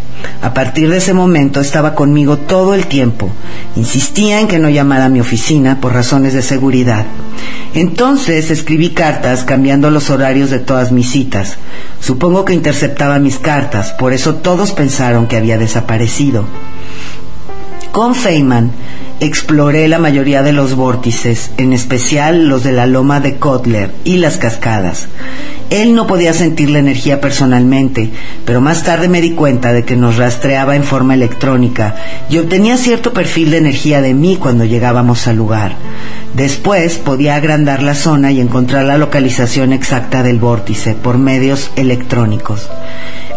A 0.41 0.53
partir 0.53 0.89
de 0.89 0.97
ese 0.97 1.13
momento 1.13 1.59
estaba 1.59 1.95
conmigo 1.95 2.37
todo 2.37 2.73
el 2.73 2.87
tiempo. 2.87 3.29
Insistía 3.75 4.39
en 4.39 4.47
que 4.47 4.59
no 4.59 4.69
llamara 4.69 5.05
a 5.05 5.09
mi 5.09 5.19
oficina 5.19 5.79
por 5.79 5.93
razones 5.93 6.33
de 6.33 6.41
seguridad. 6.41 7.05
Entonces 7.73 8.51
escribí 8.51 8.89
cartas 8.89 9.43
cambiando 9.43 9.89
los 9.89 10.09
horarios 10.09 10.49
de 10.49 10.59
todas 10.59 10.91
mis 10.91 11.09
citas. 11.09 11.57
Supongo 11.99 12.45
que 12.45 12.53
interceptaba 12.53 13.19
mis 13.19 13.39
cartas, 13.39 13.93
por 13.93 14.13
eso 14.13 14.35
todos 14.35 14.71
pensaron 14.71 15.27
que 15.27 15.37
había 15.37 15.57
desaparecido. 15.57 16.45
Con 17.91 18.15
Feynman 18.15 18.71
exploré 19.19 19.87
la 19.87 19.99
mayoría 19.99 20.43
de 20.43 20.53
los 20.53 20.75
vórtices, 20.75 21.51
en 21.57 21.73
especial 21.73 22.47
los 22.47 22.63
de 22.63 22.71
la 22.71 22.85
loma 22.85 23.19
de 23.19 23.35
Kotler 23.37 23.91
y 24.03 24.17
las 24.17 24.37
cascadas. 24.37 25.07
Él 25.69 25.95
no 25.95 26.07
podía 26.07 26.33
sentir 26.33 26.69
la 26.69 26.79
energía 26.79 27.21
personalmente, 27.21 28.11
pero 28.45 28.61
más 28.61 28.83
tarde 28.83 29.07
me 29.07 29.21
di 29.21 29.31
cuenta 29.31 29.73
de 29.73 29.85
que 29.85 29.95
nos 29.95 30.17
rastreaba 30.17 30.75
en 30.75 30.83
forma 30.83 31.13
electrónica 31.13 31.95
y 32.29 32.37
obtenía 32.37 32.77
cierto 32.77 33.13
perfil 33.13 33.51
de 33.51 33.57
energía 33.57 34.01
de 34.01 34.13
mí 34.13 34.37
cuando 34.37 34.65
llegábamos 34.65 35.27
al 35.27 35.37
lugar. 35.37 35.75
Después 36.35 36.97
podía 36.97 37.35
agrandar 37.35 37.81
la 37.81 37.95
zona 37.95 38.31
y 38.31 38.39
encontrar 38.41 38.85
la 38.85 38.97
localización 38.97 39.73
exacta 39.73 40.23
del 40.23 40.39
vórtice 40.39 40.93
por 40.93 41.17
medios 41.17 41.71
electrónicos. 41.75 42.69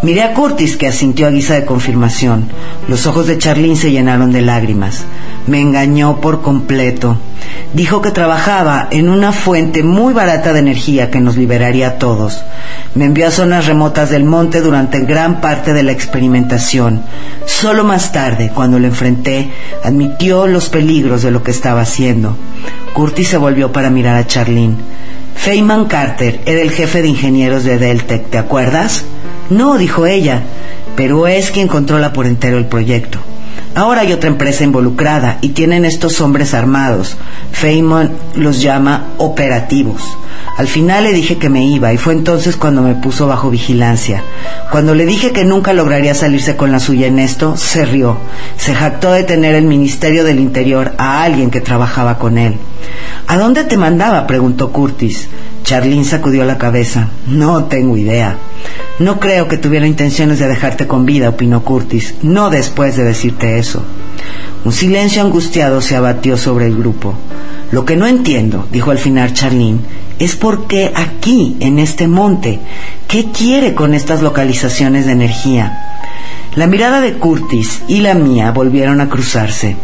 Miré 0.02 0.22
a 0.22 0.34
Curtis, 0.34 0.76
que 0.76 0.86
asintió 0.86 1.26
a 1.26 1.30
guisa 1.30 1.54
de 1.54 1.64
confirmación. 1.64 2.48
Los 2.86 3.06
ojos 3.06 3.26
de 3.26 3.38
Charlene 3.38 3.76
se 3.76 3.90
llenaron 3.90 4.30
de 4.30 4.42
lágrimas. 4.42 5.04
Me 5.46 5.60
engañó 5.60 6.20
por 6.20 6.42
completo. 6.42 7.18
Dijo 7.72 8.00
que 8.00 8.10
trabajaba 8.10 8.88
en 8.90 9.08
una 9.08 9.32
fuente 9.32 9.82
muy 9.82 10.12
barata 10.12 10.52
de 10.52 10.60
energía 10.60 11.10
que 11.10 11.20
nos 11.20 11.36
liberaría 11.36 11.88
a 11.88 11.98
todos. 11.98 12.42
Me 12.94 13.04
envió 13.04 13.28
a 13.28 13.30
zonas 13.30 13.66
remotas 13.66 14.10
del 14.10 14.24
monte 14.24 14.60
durante 14.60 15.00
gran 15.00 15.40
parte 15.40 15.72
de 15.72 15.82
la 15.82 15.92
experimentación. 15.92 17.02
Solo 17.44 17.84
más 17.84 18.12
tarde, 18.12 18.50
cuando 18.54 18.78
lo 18.78 18.86
enfrenté, 18.86 19.50
admitió 19.84 20.46
los 20.46 20.68
peligros 20.68 21.22
de 21.22 21.30
lo 21.30 21.42
que 21.42 21.50
estaba 21.50 21.82
haciendo. 21.82 22.36
Curtis 22.94 23.28
se 23.28 23.36
volvió 23.36 23.72
para 23.72 23.90
mirar 23.90 24.16
a 24.16 24.26
Charlene. 24.26 24.76
Feynman 25.36 25.84
Carter 25.84 26.40
era 26.46 26.60
el 26.60 26.70
jefe 26.70 27.02
de 27.02 27.08
ingenieros 27.08 27.62
de 27.62 27.78
Deltec, 27.78 28.30
¿te 28.30 28.38
acuerdas? 28.38 29.04
No, 29.50 29.78
dijo 29.78 30.06
ella, 30.06 30.42
pero 30.96 31.28
es 31.28 31.50
quien 31.50 31.68
controla 31.68 32.12
por 32.12 32.26
entero 32.26 32.58
el 32.58 32.66
proyecto. 32.66 33.20
Ahora 33.76 34.00
hay 34.00 34.14
otra 34.14 34.30
empresa 34.30 34.64
involucrada 34.64 35.36
y 35.42 35.50
tienen 35.50 35.84
estos 35.84 36.22
hombres 36.22 36.54
armados. 36.54 37.18
Feynman 37.52 38.10
los 38.34 38.62
llama 38.62 39.08
operativos. 39.18 40.02
Al 40.56 40.66
final 40.66 41.04
le 41.04 41.12
dije 41.12 41.36
que 41.36 41.50
me 41.50 41.66
iba 41.66 41.92
y 41.92 41.98
fue 41.98 42.14
entonces 42.14 42.56
cuando 42.56 42.80
me 42.80 42.94
puso 42.94 43.26
bajo 43.26 43.50
vigilancia. 43.50 44.22
Cuando 44.70 44.94
le 44.94 45.04
dije 45.04 45.32
que 45.32 45.44
nunca 45.44 45.74
lograría 45.74 46.14
salirse 46.14 46.56
con 46.56 46.72
la 46.72 46.80
suya 46.80 47.06
en 47.06 47.18
esto, 47.18 47.58
se 47.58 47.84
rió. 47.84 48.16
Se 48.56 48.74
jactó 48.74 49.12
de 49.12 49.24
tener 49.24 49.54
el 49.54 49.66
Ministerio 49.66 50.24
del 50.24 50.40
Interior 50.40 50.94
a 50.96 51.22
alguien 51.22 51.50
que 51.50 51.60
trabajaba 51.60 52.18
con 52.18 52.38
él. 52.38 52.54
¿A 53.26 53.36
dónde 53.36 53.64
te 53.64 53.76
mandaba? 53.76 54.26
preguntó 54.26 54.72
Curtis. 54.72 55.28
Charlene 55.64 56.04
sacudió 56.06 56.46
la 56.46 56.56
cabeza. 56.56 57.08
No 57.26 57.64
tengo 57.64 57.98
idea. 57.98 58.38
No 58.98 59.20
creo 59.20 59.46
que 59.46 59.58
tuviera 59.58 59.86
intenciones 59.86 60.38
de 60.38 60.48
dejarte 60.48 60.86
con 60.86 61.04
vida, 61.04 61.28
opinó 61.28 61.62
Curtis, 61.62 62.14
no 62.22 62.48
después 62.48 62.96
de 62.96 63.04
decirte 63.04 63.58
eso. 63.58 63.82
Un 64.64 64.72
silencio 64.72 65.20
angustiado 65.20 65.82
se 65.82 65.96
abatió 65.96 66.38
sobre 66.38 66.66
el 66.66 66.76
grupo. 66.76 67.14
Lo 67.72 67.84
que 67.84 67.96
no 67.96 68.06
entiendo, 68.06 68.66
dijo 68.72 68.90
al 68.90 68.98
final 68.98 69.34
Charlene, 69.34 69.80
es 70.18 70.34
por 70.34 70.66
qué 70.66 70.92
aquí, 70.94 71.58
en 71.60 71.78
este 71.78 72.08
monte, 72.08 72.58
¿qué 73.06 73.30
quiere 73.32 73.74
con 73.74 73.92
estas 73.92 74.22
localizaciones 74.22 75.04
de 75.04 75.12
energía? 75.12 75.78
La 76.54 76.66
mirada 76.66 77.02
de 77.02 77.14
Curtis 77.14 77.82
y 77.88 78.00
la 78.00 78.14
mía 78.14 78.50
volvieron 78.50 79.02
a 79.02 79.10
cruzarse, 79.10 79.76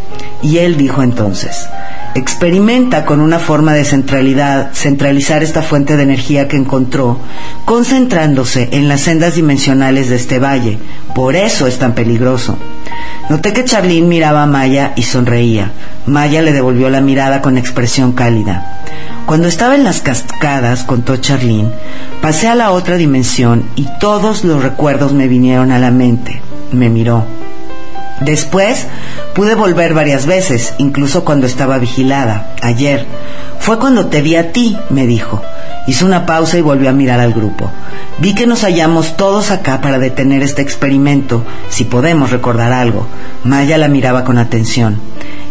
y 0.43 0.57
él 0.57 0.79
dijo 0.79 1.03
entonces, 1.03 1.67
experimenta 2.15 3.05
con 3.05 3.21
una 3.21 3.39
forma 3.39 3.73
de 3.73 3.85
centralizar 3.85 5.43
esta 5.43 5.63
fuente 5.63 5.97
de 5.97 6.03
energía 6.03 6.49
que 6.49 6.57
encontró, 6.57 7.19
concentrándose 7.65 8.69
en 8.73 8.89
las 8.89 9.03
sendas 9.03 9.35
dimensionales 9.35 10.09
de 10.09 10.17
este 10.17 10.39
valle. 10.39 10.79
Por 11.15 11.37
eso 11.37 11.67
es 11.67 11.79
tan 11.79 11.95
peligroso. 11.95 12.57
Noté 13.29 13.53
que 13.53 13.65
Charlene 13.65 14.07
miraba 14.07 14.43
a 14.43 14.47
Maya 14.47 14.93
y 14.97 15.03
sonreía. 15.03 15.73
Maya 16.07 16.43
le 16.43 16.53
devolvió 16.53 16.91
la 16.91 17.01
mirada 17.01 17.41
con 17.41 17.59
expresión 17.59 18.13
cálida. 18.13 18.81
Cuando 19.27 19.49
estaba 19.49 19.75
en 19.75 19.85
las 19.85 20.01
cascadas, 20.01 20.85
contó 20.85 21.17
Charlene, 21.17 21.71
pasé 22.21 22.49
a 22.49 22.55
la 22.55 22.73
otra 22.73 22.97
dimensión 22.97 23.65
y 23.77 23.87
todos 24.01 24.45
los 24.45 24.63
recuerdos 24.63 25.13
me 25.13 25.29
vinieron 25.29 25.71
a 25.71 25.79
la 25.79 25.91
mente 25.91 26.43
me 26.73 26.89
miró. 26.89 27.25
Después 28.25 28.87
pude 29.35 29.55
volver 29.55 29.95
varias 29.95 30.27
veces, 30.27 30.75
incluso 30.79 31.25
cuando 31.25 31.47
estaba 31.47 31.79
vigilada. 31.79 32.55
Ayer. 32.63 33.07
Fue 33.59 33.79
cuando 33.79 34.07
te 34.07 34.23
vi 34.23 34.37
a 34.37 34.53
ti, 34.53 34.77
me 34.91 35.07
dijo. 35.07 35.41
Hizo 35.87 36.07
una 36.07 36.27
pausa 36.27 36.59
y 36.59 36.63
volvió 36.63 36.91
a 36.91 36.93
mirar 36.93 37.21
al 37.21 37.33
grupo. 37.33 37.71
Vi 38.19 38.35
que 38.35 38.47
nos 38.47 38.63
hallamos 38.63 39.17
todos 39.17 39.51
acá 39.51 39.81
para 39.81 39.99
detener 39.99 40.43
este 40.43 40.63
experimento, 40.63 41.45
si 41.69 41.85
podemos 41.85 42.31
recordar 42.31 42.73
algo. 42.73 43.07
Maya 43.45 43.79
la 43.79 43.89
miraba 43.89 44.25
con 44.25 44.39
atención. 44.39 45.01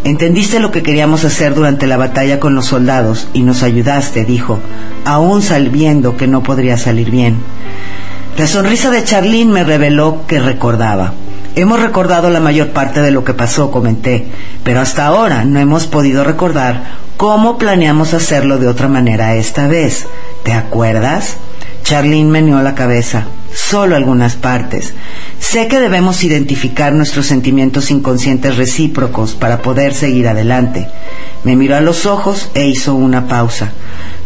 Entendiste 0.04 0.60
lo 0.60 0.72
que 0.72 0.84
queríamos 0.84 1.26
hacer 1.26 1.54
durante 1.54 1.88
la 1.88 1.98
batalla 1.98 2.40
con 2.40 2.56
los 2.56 2.66
soldados 2.66 3.28
y 3.34 3.44
nos 3.44 3.64
ayudaste, 3.64 4.26
dijo, 4.26 4.60
aún 5.06 5.42
sabiendo 5.42 6.18
que 6.18 6.28
no 6.28 6.44
podría 6.44 6.78
salir 6.78 7.12
bien. 7.12 7.38
La 8.38 8.48
sonrisa 8.48 8.90
de 8.90 9.04
Charlene 9.04 9.52
me 9.52 9.64
reveló 9.64 10.24
que 10.28 10.40
recordaba. 10.40 11.14
Hemos 11.56 11.82
recordado 11.82 12.30
la 12.30 12.40
mayor 12.40 12.70
parte 12.70 13.02
de 13.02 13.12
lo 13.12 13.26
que 13.26 13.34
pasó, 13.34 13.72
comenté, 13.72 14.26
pero 14.64 14.80
hasta 14.80 15.06
ahora 15.06 15.44
no 15.44 15.60
hemos 15.60 15.86
podido 15.86 16.24
recordar 16.24 16.84
cómo 17.18 17.58
planeamos 17.58 18.14
hacerlo 18.14 18.58
de 18.58 18.68
otra 18.68 18.88
manera 18.88 19.36
esta 19.36 19.68
vez. 19.68 20.08
¿Te 20.44 20.54
acuerdas? 20.54 21.36
Charlene 21.84 22.30
meneó 22.30 22.62
la 22.62 22.74
cabeza. 22.74 23.26
Solo 23.54 23.98
algunas 23.98 24.36
partes. 24.36 24.94
Sé 25.40 25.68
que 25.68 25.82
debemos 25.82 26.24
identificar 26.24 26.94
nuestros 26.94 27.26
sentimientos 27.26 27.92
inconscientes 27.92 28.56
recíprocos 28.56 29.34
para 29.34 29.62
poder 29.62 29.94
seguir 29.94 30.30
adelante. 30.30 30.88
Me 31.44 31.58
miró 31.58 31.76
a 31.76 31.82
los 31.82 32.06
ojos 32.06 32.50
e 32.54 32.68
hizo 32.68 32.96
una 32.96 33.28
pausa. 33.28 33.72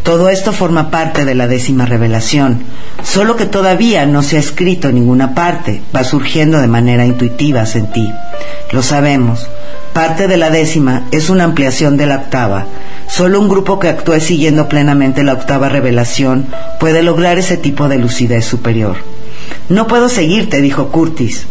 Todo 0.05 0.29
esto 0.29 0.53
forma 0.53 0.91
parte 0.91 1.25
de 1.25 1.33
la 1.33 1.47
décima 1.47 1.87
revelación, 1.87 2.61
solo 3.03 3.35
que 3.35 3.47
todavía 3.47 4.05
no 4.05 4.21
se 4.21 4.37
ha 4.37 4.39
escrito 4.39 4.87
en 4.87 4.95
ninguna 4.95 5.33
parte, 5.33 5.81
va 5.95 6.03
surgiendo 6.03 6.61
de 6.61 6.67
manera 6.67 7.07
intuitiva 7.07 7.63
en 7.73 7.91
ti. 7.91 8.13
Lo 8.71 8.83
sabemos. 8.83 9.49
Parte 9.93 10.27
de 10.27 10.37
la 10.37 10.51
décima 10.51 11.07
es 11.09 11.31
una 11.31 11.45
ampliación 11.45 11.97
de 11.97 12.05
la 12.05 12.17
octava. 12.17 12.67
Solo 13.07 13.39
un 13.39 13.49
grupo 13.49 13.79
que 13.79 13.89
actúe 13.89 14.19
siguiendo 14.19 14.69
plenamente 14.69 15.23
la 15.23 15.33
octava 15.33 15.69
revelación 15.69 16.45
puede 16.79 17.01
lograr 17.01 17.39
ese 17.39 17.57
tipo 17.57 17.89
de 17.89 17.97
lucidez 17.97 18.45
superior. 18.45 18.97
No 19.69 19.87
puedo 19.87 20.07
seguirte, 20.07 20.61
dijo 20.61 20.89
Curtis. 20.89 21.47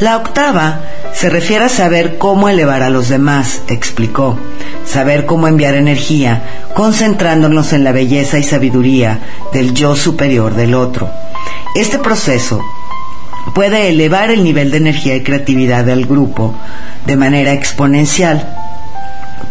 La 0.00 0.16
octava 0.16 0.80
se 1.14 1.30
refiere 1.30 1.64
a 1.66 1.68
saber 1.68 2.18
cómo 2.18 2.48
elevar 2.48 2.82
a 2.82 2.90
los 2.90 3.08
demás, 3.08 3.62
explicó, 3.68 4.38
saber 4.84 5.26
cómo 5.26 5.46
enviar 5.48 5.74
energía, 5.74 6.42
concentrándonos 6.74 7.72
en 7.72 7.84
la 7.84 7.92
belleza 7.92 8.38
y 8.38 8.42
sabiduría 8.42 9.20
del 9.52 9.74
yo 9.74 9.94
superior 9.94 10.54
del 10.54 10.74
otro. 10.74 11.10
Este 11.74 11.98
proceso 11.98 12.62
puede 13.54 13.88
elevar 13.88 14.30
el 14.30 14.44
nivel 14.44 14.70
de 14.70 14.78
energía 14.78 15.16
y 15.16 15.22
creatividad 15.22 15.84
del 15.84 16.06
grupo 16.06 16.54
de 17.06 17.16
manera 17.16 17.52
exponencial. 17.52 18.61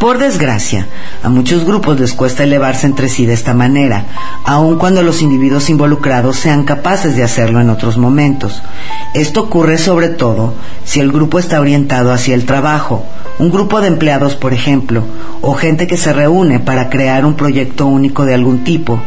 Por 0.01 0.17
desgracia, 0.17 0.88
a 1.22 1.29
muchos 1.29 1.63
grupos 1.63 2.00
les 2.00 2.13
cuesta 2.13 2.43
elevarse 2.43 2.88
entre 2.88 3.08
sí 3.08 3.27
de 3.27 3.34
esta 3.34 3.53
manera, 3.53 4.08
aun 4.46 4.79
cuando 4.79 5.03
los 5.03 5.22
individuos 5.22 5.70
involucrados 5.70 6.38
sean 6.38 6.63
capaces 6.63 7.15
de 7.15 7.24
hacerlo 7.24 7.62
en 7.62 7.70
otros 7.70 8.00
momentos. 8.00 8.63
Esto 9.13 9.41
ocurre 9.41 9.77
sobre 9.77 10.10
todo 10.10 10.56
si 10.86 11.02
el 11.02 11.12
grupo 11.12 11.38
está 11.38 11.62
orientado 11.62 12.12
hacia 12.12 12.34
el 12.34 12.47
trabajo, 12.47 13.06
un 13.38 13.52
grupo 13.52 13.80
de 13.80 13.89
empleados, 13.89 14.36
por 14.36 14.54
ejemplo, 14.54 15.04
o 15.41 15.54
gente 15.54 15.86
que 15.86 15.97
se 15.97 16.13
reúne 16.13 16.60
para 16.60 16.89
crear 16.89 17.23
un 17.23 17.36
proyecto 17.36 17.86
único 17.86 18.26
de 18.26 18.34
algún 18.34 18.63
tipo, 18.63 18.99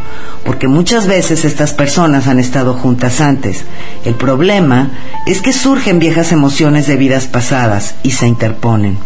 porque 0.45 0.69
muchas 0.69 1.09
veces 1.09 1.45
estas 1.45 1.73
personas 1.73 2.29
han 2.29 2.39
estado 2.39 2.73
juntas 2.73 3.21
antes. 3.21 3.65
El 4.05 4.15
problema 4.15 4.93
es 5.27 5.43
que 5.43 5.53
surgen 5.53 5.99
viejas 5.99 6.31
emociones 6.31 6.87
de 6.87 6.95
vidas 6.95 7.27
pasadas 7.27 7.97
y 8.05 8.13
se 8.13 8.29
interponen. 8.29 8.97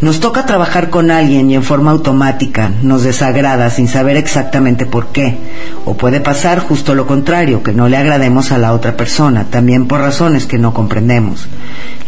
Nos 0.00 0.18
toca 0.18 0.46
trabajar 0.46 0.90
con 0.90 1.12
alguien 1.12 1.48
y 1.48 1.54
en 1.54 1.62
forma 1.62 1.92
automática 1.92 2.72
nos 2.82 3.04
desagrada 3.04 3.70
sin 3.70 3.86
saber 3.86 4.16
exactamente 4.16 4.84
por 4.84 5.12
qué. 5.12 5.38
O 5.84 5.94
puede 5.94 6.20
pasar 6.20 6.58
justo 6.58 6.96
lo 6.96 7.06
contrario, 7.06 7.62
que 7.62 7.72
no 7.72 7.88
le 7.88 7.96
agrademos 7.96 8.50
a 8.50 8.58
la 8.58 8.72
otra 8.72 8.96
persona, 8.96 9.44
también 9.44 9.86
por 9.86 10.00
razones 10.00 10.46
que 10.46 10.58
no 10.58 10.74
comprendemos. 10.74 11.46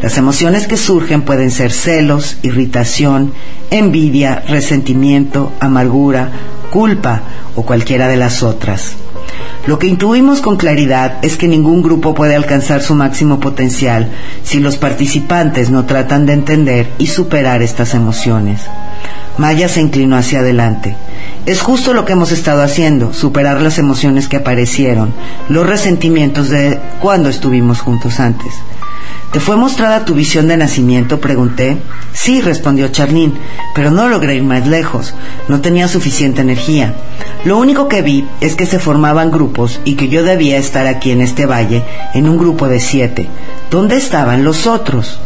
Las 0.02 0.18
emociones 0.18 0.66
que 0.66 0.76
surgen 0.76 1.22
pueden 1.22 1.52
ser 1.52 1.70
celos, 1.70 2.38
irritación, 2.42 3.32
envidia, 3.70 4.42
resentimiento, 4.48 5.52
amargura, 5.60 6.30
culpa 6.70 7.22
o 7.54 7.62
cualquiera 7.62 8.08
de 8.08 8.16
las 8.16 8.42
otras. 8.42 8.96
Lo 9.66 9.78
que 9.78 9.86
intuimos 9.86 10.40
con 10.40 10.56
claridad 10.56 11.18
es 11.22 11.36
que 11.36 11.48
ningún 11.48 11.82
grupo 11.82 12.14
puede 12.14 12.34
alcanzar 12.34 12.82
su 12.82 12.94
máximo 12.94 13.40
potencial 13.40 14.10
si 14.42 14.60
los 14.60 14.76
participantes 14.76 15.70
no 15.70 15.86
tratan 15.86 16.26
de 16.26 16.34
entender 16.34 16.90
y 16.98 17.06
superar 17.06 17.62
estas 17.62 17.94
emociones. 17.94 18.60
Maya 19.38 19.68
se 19.68 19.80
inclinó 19.80 20.16
hacia 20.16 20.40
adelante. 20.40 20.96
Es 21.46 21.60
justo 21.60 21.92
lo 21.92 22.04
que 22.04 22.12
hemos 22.12 22.30
estado 22.30 22.62
haciendo, 22.62 23.12
superar 23.12 23.60
las 23.60 23.78
emociones 23.78 24.28
que 24.28 24.36
aparecieron, 24.36 25.12
los 25.48 25.66
resentimientos 25.66 26.50
de 26.50 26.78
cuando 27.00 27.28
estuvimos 27.28 27.80
juntos 27.80 28.20
antes. 28.20 28.52
¿Te 29.34 29.40
fue 29.40 29.56
mostrada 29.56 30.04
tu 30.04 30.14
visión 30.14 30.46
de 30.46 30.56
nacimiento? 30.56 31.20
Pregunté. 31.20 31.78
Sí, 32.12 32.40
respondió 32.40 32.86
Charlene, 32.86 33.32
pero 33.74 33.90
no 33.90 34.06
logré 34.06 34.36
ir 34.36 34.44
más 34.44 34.64
lejos. 34.64 35.12
No 35.48 35.60
tenía 35.60 35.88
suficiente 35.88 36.42
energía. 36.42 36.94
Lo 37.44 37.58
único 37.58 37.88
que 37.88 38.00
vi 38.00 38.24
es 38.40 38.54
que 38.54 38.64
se 38.64 38.78
formaban 38.78 39.32
grupos 39.32 39.80
y 39.84 39.96
que 39.96 40.08
yo 40.08 40.22
debía 40.22 40.56
estar 40.56 40.86
aquí 40.86 41.10
en 41.10 41.20
este 41.20 41.46
valle 41.46 41.82
en 42.14 42.28
un 42.28 42.38
grupo 42.38 42.68
de 42.68 42.78
siete. 42.78 43.26
¿Dónde 43.72 43.96
estaban 43.96 44.44
los 44.44 44.68
otros? 44.68 45.18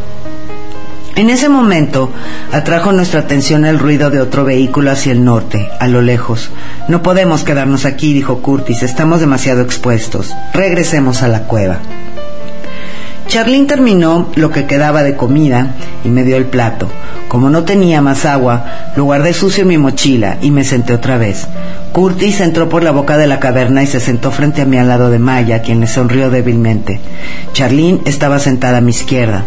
En 1.15 1.29
ese 1.29 1.47
momento 1.47 2.11
atrajo 2.51 2.91
nuestra 2.91 3.19
atención 3.19 3.63
el 3.63 3.77
ruido 3.77 4.09
de 4.09 4.21
otro 4.21 4.43
vehículo 4.43 4.89
hacia 4.89 5.11
el 5.11 5.23
norte, 5.23 5.69
a 5.79 5.87
lo 5.87 6.01
lejos. 6.01 6.49
No 6.87 7.03
podemos 7.03 7.43
quedarnos 7.43 7.85
aquí, 7.85 8.13
dijo 8.13 8.41
Curtis, 8.41 8.81
estamos 8.81 9.19
demasiado 9.19 9.61
expuestos. 9.61 10.33
Regresemos 10.55 11.21
a 11.21 11.27
la 11.27 11.43
cueva. 11.43 11.77
Charlene 13.29 13.67
terminó 13.67 14.27
lo 14.33 14.49
que 14.49 14.65
quedaba 14.65 15.03
de 15.03 15.15
comida 15.15 15.75
y 16.03 16.09
me 16.09 16.23
dio 16.23 16.35
el 16.35 16.45
plato. 16.45 16.89
Como 17.27 17.51
no 17.51 17.63
tenía 17.63 18.01
más 18.01 18.25
agua, 18.25 18.91
lo 18.95 19.03
guardé 19.03 19.33
sucio 19.33 19.61
en 19.61 19.67
mi 19.67 19.77
mochila 19.77 20.39
y 20.41 20.49
me 20.49 20.63
senté 20.63 20.95
otra 20.95 21.19
vez. 21.19 21.47
Curtis 21.91 22.41
entró 22.41 22.69
por 22.69 22.81
la 22.81 22.89
boca 22.89 23.19
de 23.19 23.27
la 23.27 23.39
caverna 23.39 23.83
y 23.83 23.87
se 23.87 23.99
sentó 23.99 24.31
frente 24.31 24.63
a 24.63 24.65
mí 24.65 24.77
al 24.77 24.87
lado 24.87 25.11
de 25.11 25.19
Maya, 25.19 25.61
quien 25.61 25.79
le 25.79 25.85
sonrió 25.85 26.31
débilmente. 26.31 26.99
Charlene 27.53 28.01
estaba 28.05 28.39
sentada 28.39 28.79
a 28.79 28.81
mi 28.81 28.89
izquierda. 28.89 29.43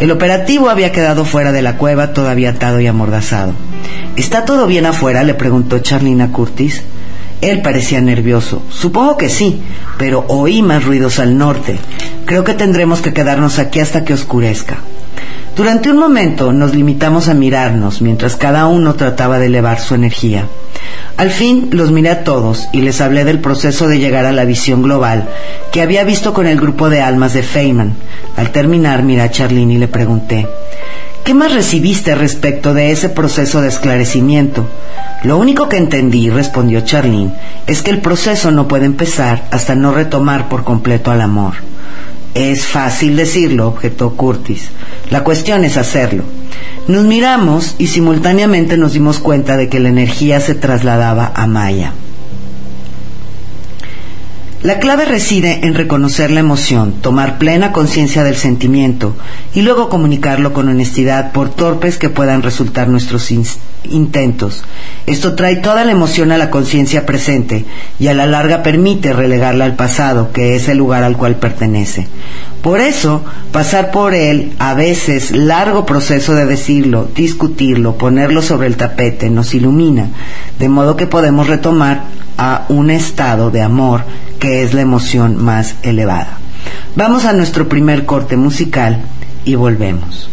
El 0.00 0.10
operativo 0.10 0.68
había 0.68 0.90
quedado 0.90 1.24
fuera 1.24 1.52
de 1.52 1.62
la 1.62 1.76
cueva, 1.76 2.12
todavía 2.12 2.50
atado 2.50 2.80
y 2.80 2.88
amordazado. 2.88 3.52
¿Está 4.16 4.44
todo 4.44 4.66
bien 4.66 4.86
afuera? 4.86 5.22
le 5.22 5.34
preguntó 5.34 5.78
Charlene 5.78 6.24
a 6.24 6.32
Curtis. 6.32 6.82
Él 7.40 7.62
parecía 7.62 8.00
nervioso. 8.00 8.62
Supongo 8.70 9.16
que 9.16 9.28
sí, 9.28 9.62
pero 9.98 10.24
oí 10.28 10.62
más 10.62 10.84
ruidos 10.84 11.18
al 11.18 11.38
norte. 11.38 11.78
Creo 12.26 12.44
que 12.44 12.54
tendremos 12.54 13.00
que 13.00 13.12
quedarnos 13.12 13.58
aquí 13.58 13.80
hasta 13.80 14.04
que 14.04 14.14
oscurezca. 14.14 14.78
Durante 15.56 15.90
un 15.90 15.98
momento 15.98 16.52
nos 16.52 16.74
limitamos 16.74 17.28
a 17.28 17.34
mirarnos 17.34 18.02
mientras 18.02 18.36
cada 18.36 18.66
uno 18.66 18.94
trataba 18.94 19.38
de 19.38 19.46
elevar 19.46 19.80
su 19.80 19.94
energía. 19.94 20.46
Al 21.16 21.30
fin 21.30 21.68
los 21.72 21.90
miré 21.90 22.10
a 22.10 22.24
todos 22.24 22.68
y 22.72 22.80
les 22.80 23.00
hablé 23.00 23.24
del 23.24 23.40
proceso 23.40 23.88
de 23.88 23.98
llegar 23.98 24.24
a 24.24 24.32
la 24.32 24.44
visión 24.44 24.82
global 24.82 25.28
que 25.72 25.82
había 25.82 26.04
visto 26.04 26.32
con 26.32 26.46
el 26.46 26.58
grupo 26.58 26.88
de 26.88 27.02
almas 27.02 27.34
de 27.34 27.42
Feynman. 27.42 27.94
Al 28.36 28.52
terminar 28.52 29.02
miré 29.02 29.22
a 29.22 29.30
Charlene 29.30 29.74
y 29.74 29.78
le 29.78 29.88
pregunté, 29.88 30.46
¿qué 31.24 31.34
más 31.34 31.52
recibiste 31.52 32.14
respecto 32.14 32.74
de 32.74 32.90
ese 32.90 33.08
proceso 33.08 33.60
de 33.60 33.68
esclarecimiento? 33.68 34.66
Lo 35.22 35.36
único 35.36 35.68
que 35.68 35.76
entendí, 35.76 36.30
respondió 36.30 36.80
Charlene, 36.80 37.34
es 37.66 37.82
que 37.82 37.90
el 37.90 38.00
proceso 38.00 38.50
no 38.50 38.68
puede 38.68 38.86
empezar 38.86 39.44
hasta 39.50 39.74
no 39.74 39.92
retomar 39.92 40.48
por 40.48 40.64
completo 40.64 41.10
al 41.10 41.20
amor. 41.20 41.54
Es 42.34 42.66
fácil 42.66 43.16
decirlo, 43.16 43.68
objetó 43.68 44.16
Curtis. 44.16 44.70
La 45.10 45.24
cuestión 45.24 45.64
es 45.64 45.76
hacerlo. 45.76 46.24
Nos 46.86 47.04
miramos 47.04 47.74
y 47.78 47.88
simultáneamente 47.88 48.76
nos 48.76 48.92
dimos 48.92 49.18
cuenta 49.18 49.56
de 49.56 49.68
que 49.68 49.80
la 49.80 49.88
energía 49.88 50.40
se 50.40 50.54
trasladaba 50.54 51.32
a 51.34 51.46
Maya. 51.46 51.92
La 54.62 54.78
clave 54.78 55.06
reside 55.06 55.60
en 55.62 55.74
reconocer 55.74 56.30
la 56.30 56.40
emoción, 56.40 56.92
tomar 57.00 57.38
plena 57.38 57.72
conciencia 57.72 58.22
del 58.24 58.36
sentimiento 58.36 59.16
y 59.54 59.62
luego 59.62 59.88
comunicarlo 59.88 60.52
con 60.52 60.68
honestidad 60.68 61.32
por 61.32 61.48
torpes 61.48 61.96
que 61.96 62.10
puedan 62.10 62.42
resultar 62.42 62.86
nuestros 62.86 63.32
intentos. 63.84 64.62
Esto 65.06 65.34
trae 65.34 65.56
toda 65.56 65.86
la 65.86 65.92
emoción 65.92 66.30
a 66.30 66.36
la 66.36 66.50
conciencia 66.50 67.06
presente 67.06 67.64
y 67.98 68.08
a 68.08 68.14
la 68.14 68.26
larga 68.26 68.62
permite 68.62 69.14
relegarla 69.14 69.64
al 69.64 69.76
pasado, 69.76 70.30
que 70.30 70.54
es 70.56 70.68
el 70.68 70.76
lugar 70.76 71.04
al 71.04 71.16
cual 71.16 71.36
pertenece. 71.36 72.06
Por 72.60 72.80
eso, 72.80 73.24
pasar 73.52 73.90
por 73.90 74.12
él, 74.12 74.52
a 74.58 74.74
veces 74.74 75.30
largo 75.30 75.86
proceso 75.86 76.34
de 76.34 76.44
decirlo, 76.44 77.08
discutirlo, 77.14 77.96
ponerlo 77.96 78.42
sobre 78.42 78.66
el 78.66 78.76
tapete, 78.76 79.30
nos 79.30 79.54
ilumina, 79.54 80.10
de 80.58 80.68
modo 80.68 80.96
que 80.96 81.06
podemos 81.06 81.46
retomar 81.46 82.04
a 82.36 82.66
un 82.68 82.90
estado 82.90 83.50
de 83.50 83.62
amor 83.62 84.02
que 84.40 84.62
es 84.62 84.74
la 84.74 84.80
emoción 84.80 85.36
más 85.36 85.76
elevada. 85.82 86.38
Vamos 86.96 87.24
a 87.24 87.32
nuestro 87.32 87.68
primer 87.68 88.06
corte 88.06 88.36
musical 88.36 89.02
y 89.44 89.54
volvemos. 89.54 90.28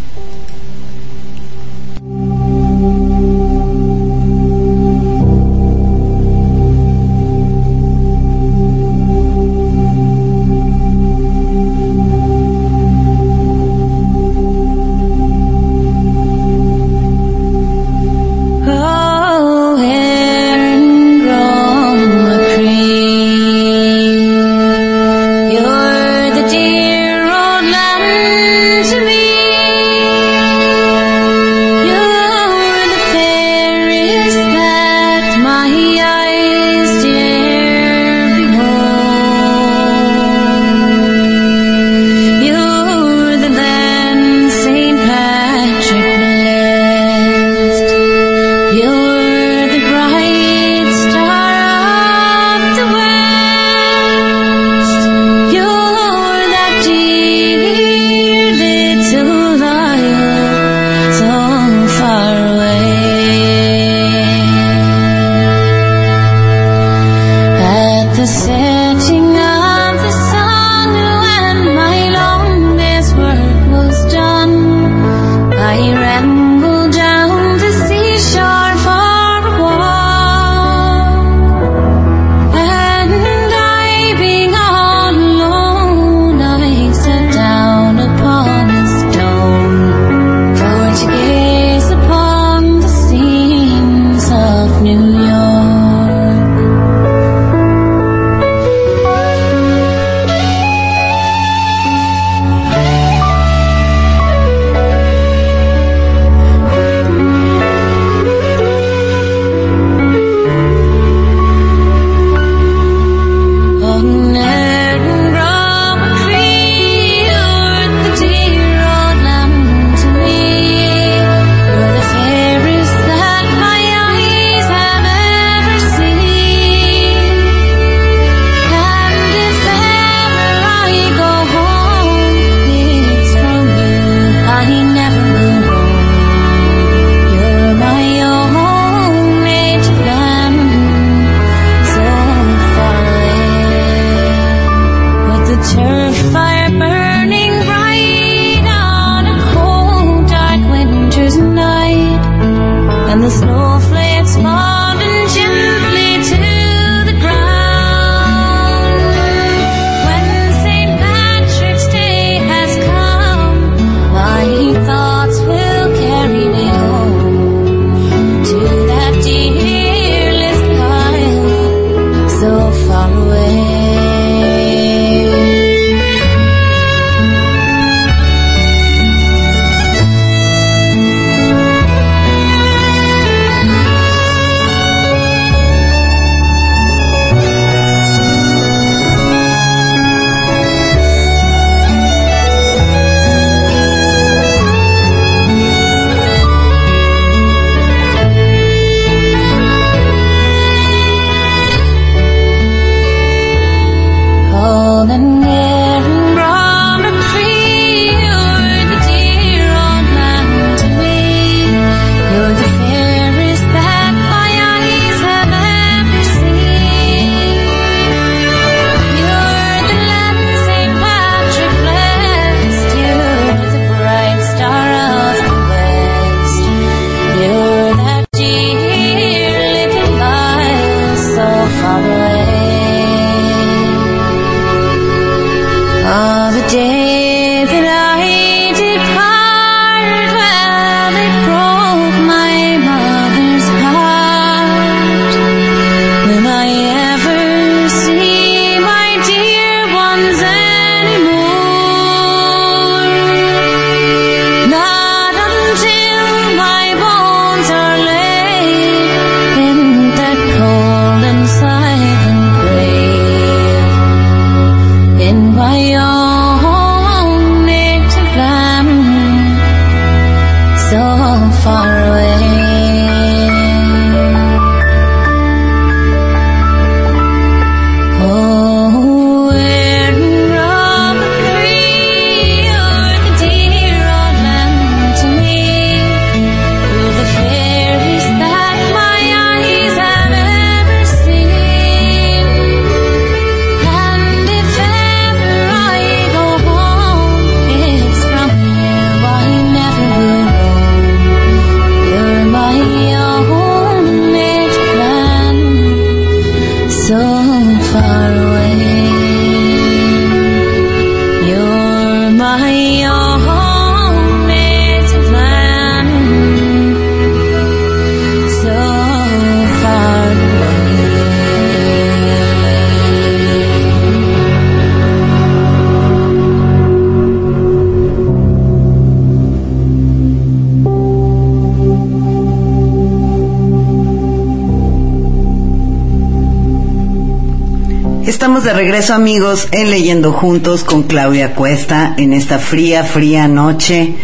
De 338.67 338.73
regreso 338.73 339.13
amigos 339.13 339.69
en 339.71 339.89
Leyendo 339.89 340.33
Juntos 340.33 340.83
con 340.83 341.03
Claudia 341.03 341.55
Cuesta 341.55 342.13
en 342.17 342.33
esta 342.33 342.59
fría, 342.59 343.05
fría 343.05 343.47
noche 343.47 344.15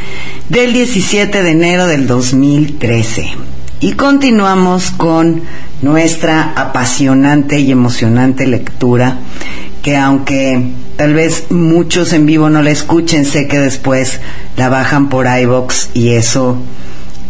del 0.49 0.73
17 0.73 1.43
de 1.43 1.49
enero 1.49 1.87
del 1.87 2.07
2013. 2.07 3.29
Y 3.79 3.93
continuamos 3.93 4.91
con 4.91 5.43
nuestra 5.81 6.51
apasionante 6.57 7.61
y 7.61 7.71
emocionante 7.71 8.45
lectura 8.45 9.19
que 9.81 9.95
aunque 9.95 10.71
tal 10.97 11.13
vez 11.13 11.49
muchos 11.49 12.11
en 12.11 12.25
vivo 12.25 12.49
no 12.49 12.61
la 12.61 12.71
escuchen, 12.71 13.23
sé 13.23 13.47
que 13.47 13.59
después 13.59 14.19
la 14.57 14.67
bajan 14.67 15.07
por 15.07 15.25
iBox 15.25 15.91
y 15.93 16.09
eso 16.15 16.57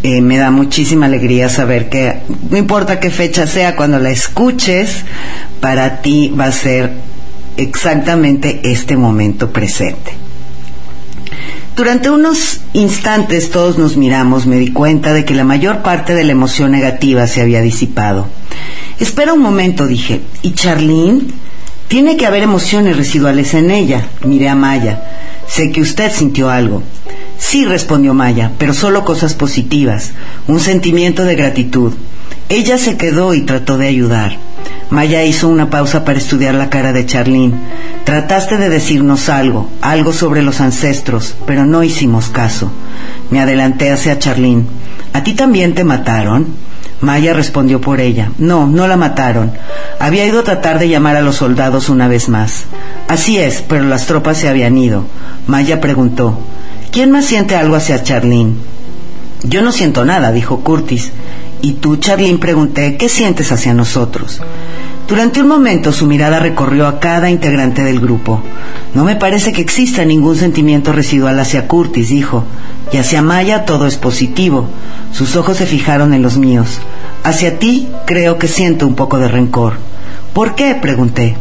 me 0.03 0.37
da 0.37 0.51
muchísima 0.51 1.05
alegría 1.05 1.47
saber 1.47 1.89
que 1.89 2.19
no 2.49 2.57
importa 2.57 2.99
qué 2.99 3.09
fecha 3.09 3.47
sea, 3.47 3.75
cuando 3.75 3.99
la 3.99 4.09
escuches, 4.09 5.05
para 5.61 6.01
ti 6.01 6.33
va 6.37 6.45
a 6.45 6.51
ser 6.51 6.91
exactamente 7.57 8.59
este 8.63 8.97
momento 8.97 9.51
presente. 9.51 10.11
Durante 11.75 12.09
unos 12.11 12.61
instantes 12.73 13.49
todos 13.49 13.79
nos 13.79 13.97
miramos, 13.97 14.45
me 14.45 14.57
di 14.57 14.71
cuenta 14.71 15.13
de 15.13 15.25
que 15.25 15.33
la 15.33 15.43
mayor 15.43 15.81
parte 15.81 16.13
de 16.13 16.23
la 16.23 16.33
emoción 16.33 16.71
negativa 16.71 17.25
se 17.25 17.41
había 17.41 17.61
disipado. 17.61 18.27
Espera 18.99 19.33
un 19.33 19.41
momento, 19.41 19.87
dije. 19.87 20.21
¿Y 20.43 20.51
Charlene? 20.51 21.21
Tiene 21.87 22.15
que 22.15 22.27
haber 22.27 22.43
emociones 22.43 22.95
residuales 22.95 23.53
en 23.55 23.71
ella. 23.71 24.07
Miré 24.23 24.49
a 24.49 24.55
Maya. 24.55 25.01
Sé 25.47 25.71
que 25.71 25.81
usted 25.81 26.11
sintió 26.11 26.49
algo. 26.49 26.83
Sí, 27.37 27.65
respondió 27.65 28.13
Maya, 28.13 28.51
pero 28.57 28.73
solo 28.73 29.05
cosas 29.05 29.33
positivas, 29.33 30.11
un 30.47 30.59
sentimiento 30.59 31.25
de 31.25 31.35
gratitud. 31.35 31.93
Ella 32.49 32.77
se 32.77 32.97
quedó 32.97 33.33
y 33.33 33.41
trató 33.41 33.77
de 33.77 33.87
ayudar. 33.87 34.37
Maya 34.89 35.23
hizo 35.23 35.47
una 35.49 35.69
pausa 35.69 36.05
para 36.05 36.19
estudiar 36.19 36.53
la 36.53 36.69
cara 36.69 36.93
de 36.93 37.05
Charlene. 37.05 37.53
Trataste 38.03 38.57
de 38.57 38.69
decirnos 38.69 39.27
algo, 39.29 39.69
algo 39.81 40.13
sobre 40.13 40.41
los 40.41 40.61
ancestros, 40.61 41.35
pero 41.47 41.65
no 41.65 41.83
hicimos 41.83 42.29
caso. 42.29 42.71
Me 43.31 43.41
adelanté 43.41 43.91
hacia 43.91 44.19
Charlene. 44.19 44.65
¿A 45.13 45.23
ti 45.23 45.33
también 45.33 45.73
te 45.73 45.83
mataron? 45.83 46.47
Maya 47.01 47.33
respondió 47.33 47.81
por 47.81 47.99
ella. 47.99 48.31
No, 48.37 48.67
no 48.67 48.87
la 48.87 48.95
mataron. 48.95 49.51
Había 49.99 50.25
ido 50.25 50.39
a 50.39 50.43
tratar 50.43 50.79
de 50.79 50.89
llamar 50.89 51.17
a 51.17 51.21
los 51.21 51.37
soldados 51.37 51.89
una 51.89 52.07
vez 52.07 52.29
más. 52.29 52.65
Así 53.07 53.37
es, 53.37 53.63
pero 53.67 53.83
las 53.83 54.05
tropas 54.05 54.37
se 54.37 54.47
habían 54.47 54.77
ido. 54.77 55.05
Maya 55.47 55.81
preguntó. 55.81 56.39
¿Quién 56.93 57.09
más 57.09 57.25
siente 57.25 57.55
algo 57.55 57.75
hacia 57.75 58.03
Charlene? 58.03 58.53
Yo 59.41 59.63
no 59.63 59.71
siento 59.71 60.05
nada, 60.05 60.31
dijo 60.31 60.59
Curtis. 60.59 61.11
Y 61.59 61.71
tú, 61.71 61.95
Charlene, 61.95 62.37
pregunté, 62.37 62.97
¿qué 62.97 63.09
sientes 63.09 63.51
hacia 63.51 63.73
nosotros? 63.73 64.41
Durante 65.07 65.41
un 65.41 65.47
momento 65.47 65.91
su 65.91 66.05
mirada 66.05 66.37
recorrió 66.37 66.85
a 66.85 66.99
cada 66.99 67.31
integrante 67.31 67.83
del 67.83 67.99
grupo. 67.99 68.43
No 68.93 69.05
me 69.05 69.15
parece 69.15 69.53
que 69.53 69.61
exista 69.61 70.05
ningún 70.05 70.35
sentimiento 70.35 70.93
residual 70.93 71.39
hacia 71.39 71.67
Curtis, 71.67 72.09
dijo. 72.09 72.43
Y 72.91 72.97
hacia 72.97 73.23
Maya 73.23 73.65
todo 73.65 73.87
es 73.87 73.97
positivo. 73.97 74.67
Sus 75.11 75.35
ojos 75.35 75.57
se 75.57 75.65
fijaron 75.65 76.13
en 76.13 76.21
los 76.21 76.37
míos. 76.37 76.77
Hacia 77.23 77.57
ti 77.57 77.87
creo 78.05 78.37
que 78.37 78.47
siento 78.47 78.85
un 78.85 78.93
poco 78.93 79.17
de 79.17 79.29
rencor. 79.29 79.77
¿Por 80.31 80.53
qué? 80.53 80.75
pregunté. 80.75 81.37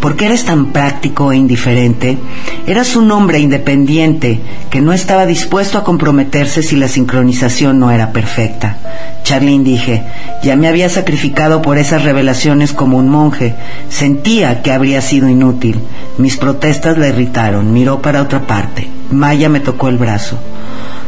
¿Por 0.00 0.14
qué 0.14 0.26
eres 0.26 0.44
tan 0.44 0.66
práctico 0.66 1.32
e 1.32 1.36
indiferente? 1.36 2.18
Eras 2.66 2.94
un 2.94 3.10
hombre 3.10 3.40
independiente 3.40 4.40
que 4.70 4.80
no 4.80 4.92
estaba 4.92 5.26
dispuesto 5.26 5.76
a 5.76 5.84
comprometerse 5.84 6.62
si 6.62 6.76
la 6.76 6.86
sincronización 6.86 7.80
no 7.80 7.90
era 7.90 8.12
perfecta. 8.12 8.76
Charlene 9.24 9.64
dije, 9.64 10.04
ya 10.42 10.54
me 10.54 10.68
había 10.68 10.88
sacrificado 10.88 11.62
por 11.62 11.78
esas 11.78 12.04
revelaciones 12.04 12.72
como 12.72 12.96
un 12.96 13.08
monje. 13.08 13.56
Sentía 13.88 14.62
que 14.62 14.72
habría 14.72 15.00
sido 15.00 15.28
inútil. 15.28 15.80
Mis 16.16 16.36
protestas 16.36 16.96
la 16.96 17.08
irritaron. 17.08 17.72
Miró 17.72 18.00
para 18.00 18.22
otra 18.22 18.46
parte. 18.46 18.88
Maya 19.10 19.48
me 19.48 19.60
tocó 19.60 19.88
el 19.88 19.98
brazo. 19.98 20.38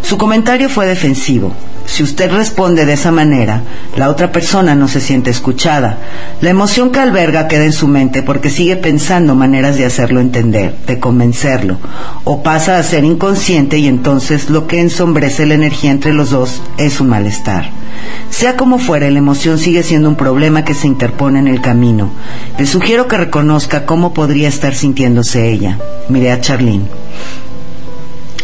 Su 0.03 0.19
comentario 0.19 0.69
fue 0.69 0.87
defensivo. 0.87 1.53
Si 1.87 2.03
usted 2.03 2.31
responde 2.31 2.87
de 2.87 2.93
esa 2.93 3.11
manera, 3.11 3.63
la 3.97 4.09
otra 4.09 4.33
persona 4.33 4.75
no 4.75 4.89
se 4.89 5.01
siente 5.01 5.31
escuchada. 5.31 5.99
La 6.41 6.51
emoción 6.51 6.91
que 6.91 7.01
alberga 7.01 7.49
queda 7.49 7.65
en 7.65 7.73
su 7.73 7.89
mente 7.89 8.23
porque 8.23 8.51
sigue 8.51 8.77
pensando 8.77 9.35
maneras 9.35 9.77
de 9.77 9.87
hacerlo 9.87 10.21
entender, 10.21 10.75
de 10.87 10.99
convencerlo, 11.01 11.79
o 12.25 12.43
pasa 12.43 12.79
a 12.79 12.83
ser 12.83 13.05
inconsciente 13.05 13.79
y 13.79 13.87
entonces 13.89 14.51
lo 14.51 14.67
que 14.67 14.81
ensombrece 14.81 15.47
la 15.47 15.55
energía 15.55 15.91
entre 15.91 16.13
los 16.13 16.31
dos 16.31 16.63
es 16.79 17.01
un 17.01 17.09
malestar. 17.09 17.71
Sea 18.31 18.57
como 18.57 18.79
fuere, 18.79 19.11
la 19.11 19.19
emoción 19.19 19.59
sigue 19.59 19.83
siendo 19.83 20.09
un 20.09 20.17
problema 20.17 20.65
que 20.65 20.75
se 20.75 20.87
interpone 20.87 21.41
en 21.41 21.49
el 21.49 21.61
camino. 21.61 22.11
Le 22.59 22.67
sugiero 22.67 23.09
que 23.09 23.17
reconozca 23.17 23.85
cómo 23.85 24.15
podría 24.15 24.49
estar 24.49 24.75
sintiéndose 24.75 25.51
ella. 25.51 25.79
Miré 26.09 26.31
a 26.33 26.41
Charlene. 26.41 26.85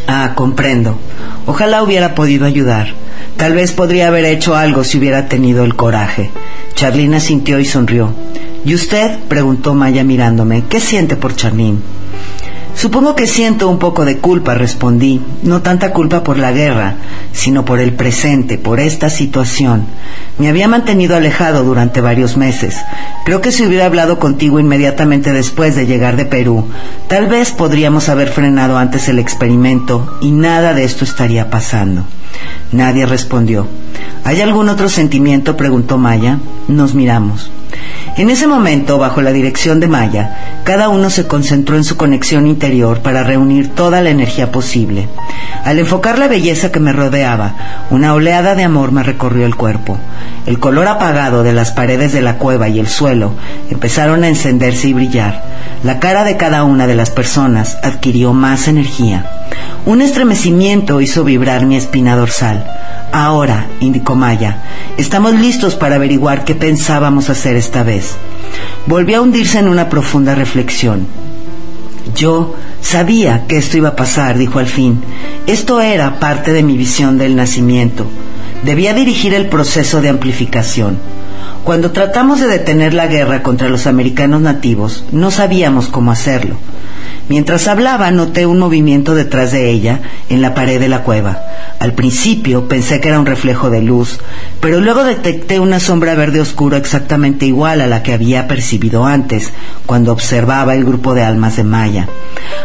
Ah, 0.08 0.32
comprendo. 0.34 0.98
Ojalá 1.46 1.82
hubiera 1.82 2.14
podido 2.14 2.46
ayudar. 2.46 2.88
Tal 3.36 3.52
vez 3.52 3.72
podría 3.72 4.08
haber 4.08 4.24
hecho 4.24 4.56
algo 4.56 4.82
si 4.82 4.98
hubiera 4.98 5.28
tenido 5.28 5.64
el 5.64 5.76
coraje. 5.76 6.30
Charlina 6.74 7.20
sintió 7.20 7.58
y 7.58 7.64
sonrió. 7.64 8.14
¿Y 8.64 8.74
usted? 8.74 9.18
preguntó 9.28 9.74
Maya 9.74 10.04
mirándome. 10.04 10.64
¿Qué 10.68 10.80
siente 10.80 11.16
por 11.16 11.36
Charlene? 11.36 11.78
Supongo 12.76 13.16
que 13.16 13.26
siento 13.26 13.70
un 13.70 13.78
poco 13.78 14.04
de 14.04 14.18
culpa, 14.18 14.52
respondí, 14.52 15.22
no 15.42 15.62
tanta 15.62 15.92
culpa 15.94 16.22
por 16.22 16.36
la 16.36 16.52
guerra, 16.52 16.96
sino 17.32 17.64
por 17.64 17.80
el 17.80 17.94
presente, 17.94 18.58
por 18.58 18.80
esta 18.80 19.08
situación. 19.08 19.86
Me 20.38 20.48
había 20.48 20.68
mantenido 20.68 21.16
alejado 21.16 21.64
durante 21.64 22.02
varios 22.02 22.36
meses. 22.36 22.76
Creo 23.24 23.40
que 23.40 23.50
si 23.50 23.64
hubiera 23.64 23.86
hablado 23.86 24.18
contigo 24.18 24.60
inmediatamente 24.60 25.32
después 25.32 25.74
de 25.74 25.86
llegar 25.86 26.16
de 26.16 26.26
Perú, 26.26 26.68
tal 27.08 27.28
vez 27.28 27.50
podríamos 27.50 28.10
haber 28.10 28.28
frenado 28.28 28.76
antes 28.76 29.08
el 29.08 29.18
experimento 29.18 30.18
y 30.20 30.32
nada 30.32 30.74
de 30.74 30.84
esto 30.84 31.04
estaría 31.04 31.48
pasando. 31.48 32.04
Nadie 32.72 33.06
respondió. 33.06 33.66
¿Hay 34.24 34.40
algún 34.40 34.68
otro 34.68 34.88
sentimiento? 34.88 35.56
preguntó 35.56 35.98
Maya. 35.98 36.38
Nos 36.68 36.94
miramos. 36.94 37.50
En 38.16 38.30
ese 38.30 38.46
momento, 38.46 38.98
bajo 38.98 39.20
la 39.20 39.32
dirección 39.32 39.78
de 39.78 39.88
Maya, 39.88 40.62
cada 40.64 40.88
uno 40.88 41.10
se 41.10 41.26
concentró 41.26 41.76
en 41.76 41.84
su 41.84 41.96
conexión 41.96 42.46
interior 42.46 43.00
para 43.00 43.22
reunir 43.22 43.74
toda 43.74 44.00
la 44.00 44.10
energía 44.10 44.50
posible. 44.50 45.08
Al 45.64 45.78
enfocar 45.78 46.18
la 46.18 46.26
belleza 46.26 46.72
que 46.72 46.80
me 46.80 46.92
rodeaba, 46.92 47.54
una 47.90 48.14
oleada 48.14 48.54
de 48.54 48.64
amor 48.64 48.90
me 48.90 49.02
recorrió 49.02 49.44
el 49.44 49.54
cuerpo. 49.54 49.98
El 50.46 50.58
color 50.58 50.88
apagado 50.88 51.42
de 51.42 51.52
las 51.52 51.72
paredes 51.72 52.12
de 52.12 52.22
la 52.22 52.38
cueva 52.38 52.68
y 52.68 52.78
el 52.78 52.88
suelo 52.88 53.32
empezaron 53.70 54.24
a 54.24 54.28
encenderse 54.28 54.88
y 54.88 54.92
brillar. 54.92 55.44
La 55.82 55.98
cara 55.98 56.24
de 56.24 56.36
cada 56.36 56.64
una 56.64 56.86
de 56.86 56.94
las 56.94 57.10
personas 57.10 57.78
adquirió 57.82 58.32
más 58.32 58.66
energía. 58.66 59.30
Un 59.86 60.02
estremecimiento 60.02 61.00
hizo 61.00 61.24
vibrar 61.24 61.64
mi 61.64 61.76
espina 61.76 62.16
dorsal. 62.16 62.66
Ahora, 63.12 63.68
indicó 63.80 64.14
Maya, 64.14 64.62
estamos 64.98 65.34
listos 65.34 65.74
para 65.74 65.94
averiguar 65.94 66.44
qué 66.44 66.54
pensábamos 66.54 67.30
hacer 67.30 67.56
esta 67.56 67.82
vez. 67.82 68.16
Volvió 68.86 69.18
a 69.18 69.20
hundirse 69.22 69.58
en 69.58 69.68
una 69.68 69.88
profunda 69.88 70.34
reflexión. 70.34 71.06
Yo 72.14 72.54
Sabía 72.86 73.48
que 73.48 73.56
esto 73.56 73.76
iba 73.76 73.88
a 73.90 73.96
pasar, 73.96 74.38
dijo 74.38 74.60
al 74.60 74.66
fin. 74.66 75.02
Esto 75.48 75.80
era 75.80 76.20
parte 76.20 76.52
de 76.52 76.62
mi 76.62 76.76
visión 76.76 77.18
del 77.18 77.34
nacimiento. 77.34 78.06
Debía 78.62 78.94
dirigir 78.94 79.34
el 79.34 79.48
proceso 79.48 80.00
de 80.00 80.08
amplificación. 80.08 80.96
Cuando 81.64 81.90
tratamos 81.90 82.38
de 82.38 82.46
detener 82.46 82.94
la 82.94 83.08
guerra 83.08 83.42
contra 83.42 83.68
los 83.68 83.88
americanos 83.88 84.40
nativos, 84.40 85.02
no 85.10 85.32
sabíamos 85.32 85.88
cómo 85.88 86.12
hacerlo. 86.12 86.54
Mientras 87.28 87.66
hablaba, 87.66 88.12
noté 88.12 88.46
un 88.46 88.60
movimiento 88.60 89.16
detrás 89.16 89.50
de 89.50 89.68
ella, 89.68 90.00
en 90.28 90.42
la 90.42 90.54
pared 90.54 90.78
de 90.78 90.88
la 90.88 91.02
cueva. 91.02 91.42
Al 91.80 91.92
principio 91.92 92.68
pensé 92.68 93.00
que 93.00 93.08
era 93.08 93.18
un 93.18 93.26
reflejo 93.26 93.68
de 93.68 93.82
luz, 93.82 94.20
pero 94.60 94.80
luego 94.80 95.02
detecté 95.02 95.58
una 95.58 95.80
sombra 95.80 96.14
verde 96.14 96.40
oscuro 96.40 96.76
exactamente 96.76 97.44
igual 97.44 97.80
a 97.80 97.88
la 97.88 98.04
que 98.04 98.12
había 98.12 98.46
percibido 98.46 99.04
antes, 99.04 99.52
cuando 99.86 100.12
observaba 100.12 100.76
el 100.76 100.84
grupo 100.84 101.14
de 101.14 101.24
almas 101.24 101.56
de 101.56 101.64
Maya. 101.64 102.08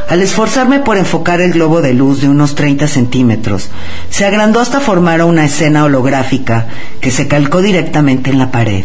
Al 0.07 0.21
esforzarme 0.21 0.79
por 0.79 0.97
enfocar 0.97 1.41
el 1.41 1.53
globo 1.53 1.81
de 1.81 1.95
luz 1.95 2.21
de 2.21 2.29
unos 2.29 2.53
30 2.53 2.87
centímetros, 2.87 3.69
se 4.11 4.25
agrandó 4.25 4.59
hasta 4.59 4.79
formar 4.79 5.23
una 5.23 5.45
escena 5.45 5.85
holográfica 5.85 6.67
que 6.99 7.09
se 7.09 7.27
calcó 7.27 7.63
directamente 7.63 8.29
en 8.29 8.37
la 8.37 8.51
pared 8.51 8.83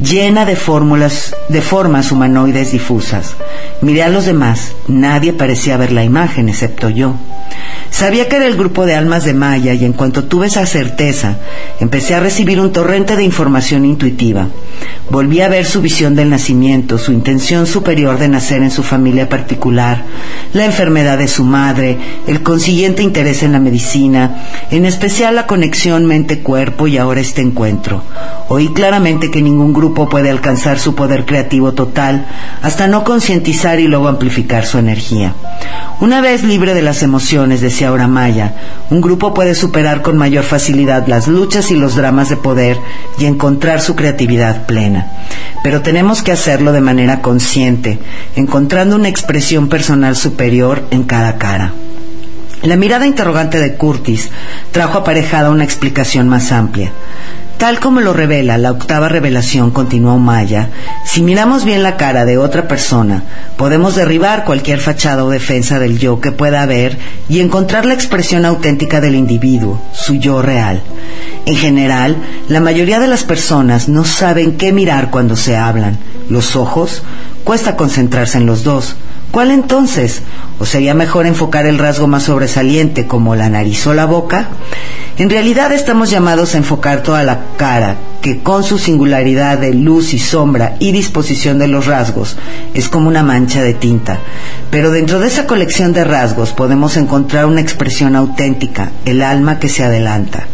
llena 0.00 0.44
de 0.44 0.56
fórmulas, 0.56 1.34
de 1.48 1.60
formas 1.60 2.12
humanoides 2.12 2.72
difusas. 2.72 3.34
Miré 3.80 4.02
a 4.02 4.08
los 4.08 4.24
demás, 4.24 4.72
nadie 4.88 5.32
parecía 5.32 5.76
ver 5.76 5.92
la 5.92 6.04
imagen 6.04 6.48
excepto 6.48 6.88
yo. 6.88 7.14
Sabía 7.94 8.28
que 8.28 8.34
era 8.34 8.48
el 8.48 8.56
grupo 8.56 8.86
de 8.86 8.96
almas 8.96 9.24
de 9.24 9.34
Maya 9.34 9.72
y 9.72 9.84
en 9.84 9.92
cuanto 9.92 10.24
tuve 10.24 10.48
esa 10.48 10.66
certeza, 10.66 11.36
empecé 11.78 12.16
a 12.16 12.20
recibir 12.20 12.60
un 12.60 12.72
torrente 12.72 13.14
de 13.14 13.22
información 13.22 13.84
intuitiva. 13.84 14.48
Volví 15.10 15.40
a 15.40 15.48
ver 15.48 15.64
su 15.64 15.80
visión 15.80 16.16
del 16.16 16.28
nacimiento, 16.28 16.98
su 16.98 17.12
intención 17.12 17.68
superior 17.68 18.18
de 18.18 18.26
nacer 18.26 18.64
en 18.64 18.72
su 18.72 18.82
familia 18.82 19.28
particular, 19.28 20.02
la 20.54 20.64
enfermedad 20.64 21.18
de 21.18 21.28
su 21.28 21.44
madre, 21.44 21.96
el 22.26 22.42
consiguiente 22.42 23.04
interés 23.04 23.44
en 23.44 23.52
la 23.52 23.60
medicina, 23.60 24.42
en 24.72 24.86
especial 24.86 25.36
la 25.36 25.46
conexión 25.46 26.04
mente-cuerpo 26.04 26.88
y 26.88 26.98
ahora 26.98 27.20
este 27.20 27.42
encuentro. 27.42 28.02
Oí 28.48 28.72
claramente 28.72 29.30
que 29.30 29.40
ningún 29.40 29.72
grupo 29.72 30.08
puede 30.08 30.30
alcanzar 30.30 30.80
su 30.80 30.96
poder 30.96 31.26
creativo 31.26 31.74
total 31.74 32.26
hasta 32.60 32.88
no 32.88 33.04
concientizar 33.04 33.78
y 33.78 33.86
luego 33.86 34.08
amplificar 34.08 34.66
su 34.66 34.78
energía. 34.78 35.34
Una 36.00 36.20
vez 36.20 36.42
libre 36.42 36.74
de 36.74 36.82
las 36.82 37.04
emociones, 37.04 37.60
decía 37.60 37.83
ahora 37.84 38.08
Maya, 38.08 38.54
un 38.90 39.00
grupo 39.00 39.34
puede 39.34 39.54
superar 39.54 40.02
con 40.02 40.16
mayor 40.16 40.44
facilidad 40.44 41.06
las 41.06 41.28
luchas 41.28 41.70
y 41.70 41.76
los 41.76 41.96
dramas 41.96 42.28
de 42.28 42.36
poder 42.36 42.78
y 43.18 43.26
encontrar 43.26 43.80
su 43.80 43.94
creatividad 43.96 44.66
plena. 44.66 45.06
Pero 45.62 45.82
tenemos 45.82 46.22
que 46.22 46.32
hacerlo 46.32 46.72
de 46.72 46.80
manera 46.80 47.22
consciente, 47.22 47.98
encontrando 48.36 48.96
una 48.96 49.08
expresión 49.08 49.68
personal 49.68 50.16
superior 50.16 50.84
en 50.90 51.04
cada 51.04 51.36
cara. 51.38 51.72
La 52.62 52.76
mirada 52.76 53.06
interrogante 53.06 53.58
de 53.60 53.74
Curtis 53.74 54.30
trajo 54.72 54.98
aparejada 54.98 55.50
una 55.50 55.64
explicación 55.64 56.28
más 56.28 56.50
amplia. 56.50 56.92
Tal 57.64 57.80
como 57.80 58.02
lo 58.02 58.12
revela 58.12 58.58
la 58.58 58.72
octava 58.72 59.08
revelación, 59.08 59.70
continuó 59.70 60.18
Maya, 60.18 60.68
si 61.06 61.22
miramos 61.22 61.64
bien 61.64 61.82
la 61.82 61.96
cara 61.96 62.26
de 62.26 62.36
otra 62.36 62.68
persona, 62.68 63.22
podemos 63.56 63.94
derribar 63.94 64.44
cualquier 64.44 64.80
fachada 64.80 65.24
o 65.24 65.30
defensa 65.30 65.78
del 65.78 65.98
yo 65.98 66.20
que 66.20 66.30
pueda 66.30 66.60
haber 66.60 66.98
y 67.26 67.40
encontrar 67.40 67.86
la 67.86 67.94
expresión 67.94 68.44
auténtica 68.44 69.00
del 69.00 69.14
individuo, 69.14 69.80
su 69.94 70.16
yo 70.16 70.42
real. 70.42 70.82
En 71.46 71.56
general, 71.56 72.18
la 72.50 72.60
mayoría 72.60 73.00
de 73.00 73.08
las 73.08 73.24
personas 73.24 73.88
no 73.88 74.04
saben 74.04 74.58
qué 74.58 74.70
mirar 74.70 75.08
cuando 75.10 75.34
se 75.34 75.56
hablan. 75.56 75.96
Los 76.28 76.56
ojos, 76.56 77.02
cuesta 77.44 77.76
concentrarse 77.76 78.36
en 78.36 78.44
los 78.44 78.62
dos. 78.62 78.94
¿Cuál 79.34 79.50
entonces? 79.50 80.22
¿O 80.60 80.64
sería 80.64 80.94
mejor 80.94 81.26
enfocar 81.26 81.66
el 81.66 81.80
rasgo 81.80 82.06
más 82.06 82.22
sobresaliente 82.22 83.08
como 83.08 83.34
la 83.34 83.48
nariz 83.48 83.84
o 83.88 83.92
la 83.92 84.04
boca? 84.04 84.46
En 85.18 85.28
realidad 85.28 85.72
estamos 85.72 86.08
llamados 86.08 86.54
a 86.54 86.58
enfocar 86.58 87.02
toda 87.02 87.24
la 87.24 87.40
cara, 87.56 87.96
que 88.22 88.44
con 88.44 88.62
su 88.62 88.78
singularidad 88.78 89.58
de 89.58 89.74
luz 89.74 90.14
y 90.14 90.20
sombra 90.20 90.76
y 90.78 90.92
disposición 90.92 91.58
de 91.58 91.66
los 91.66 91.86
rasgos 91.86 92.36
es 92.74 92.88
como 92.88 93.08
una 93.08 93.24
mancha 93.24 93.60
de 93.60 93.74
tinta. 93.74 94.20
Pero 94.70 94.92
dentro 94.92 95.18
de 95.18 95.26
esa 95.26 95.48
colección 95.48 95.92
de 95.92 96.04
rasgos 96.04 96.52
podemos 96.52 96.96
encontrar 96.96 97.46
una 97.46 97.60
expresión 97.60 98.14
auténtica, 98.14 98.92
el 99.04 99.20
alma 99.20 99.58
que 99.58 99.68
se 99.68 99.82
adelanta. 99.82 100.46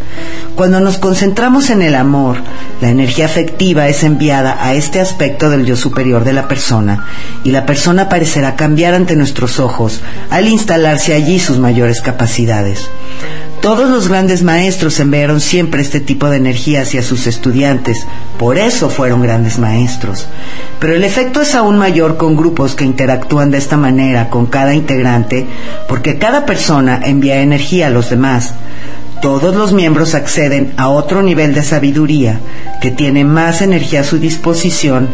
Cuando 0.55 0.79
nos 0.79 0.97
concentramos 0.97 1.69
en 1.69 1.81
el 1.81 1.95
amor, 1.95 2.37
la 2.81 2.89
energía 2.89 3.25
afectiva 3.25 3.87
es 3.87 4.03
enviada 4.03 4.57
a 4.63 4.73
este 4.73 4.99
aspecto 4.99 5.49
del 5.49 5.65
yo 5.65 5.75
superior 5.75 6.23
de 6.23 6.33
la 6.33 6.47
persona 6.47 7.05
y 7.43 7.51
la 7.51 7.65
persona 7.65 8.09
parecerá 8.09 8.55
cambiar 8.55 8.93
ante 8.93 9.15
nuestros 9.15 9.59
ojos 9.59 10.01
al 10.29 10.47
instalarse 10.47 11.13
allí 11.13 11.39
sus 11.39 11.57
mayores 11.57 12.01
capacidades. 12.01 12.89
Todos 13.61 13.89
los 13.89 14.07
grandes 14.07 14.41
maestros 14.41 14.99
enviaron 14.99 15.39
siempre 15.39 15.83
este 15.83 15.99
tipo 15.99 16.29
de 16.29 16.37
energía 16.37 16.81
hacia 16.81 17.03
sus 17.03 17.27
estudiantes, 17.27 18.07
por 18.39 18.57
eso 18.57 18.89
fueron 18.89 19.21
grandes 19.21 19.59
maestros. 19.59 20.25
Pero 20.79 20.95
el 20.95 21.03
efecto 21.03 21.41
es 21.41 21.53
aún 21.53 21.77
mayor 21.77 22.17
con 22.17 22.35
grupos 22.35 22.73
que 22.73 22.85
interactúan 22.85 23.51
de 23.51 23.59
esta 23.59 23.77
manera 23.77 24.31
con 24.31 24.47
cada 24.47 24.73
integrante, 24.73 25.45
porque 25.87 26.17
cada 26.17 26.47
persona 26.47 27.01
envía 27.03 27.41
energía 27.41 27.87
a 27.87 27.91
los 27.91 28.09
demás. 28.09 28.55
Todos 29.21 29.55
los 29.55 29.71
miembros 29.71 30.15
acceden 30.15 30.73
a 30.77 30.89
otro 30.89 31.21
nivel 31.21 31.53
de 31.53 31.61
sabiduría 31.61 32.39
que 32.81 32.89
tiene 32.89 33.23
más 33.23 33.61
energía 33.61 34.01
a 34.01 34.03
su 34.03 34.17
disposición 34.17 35.09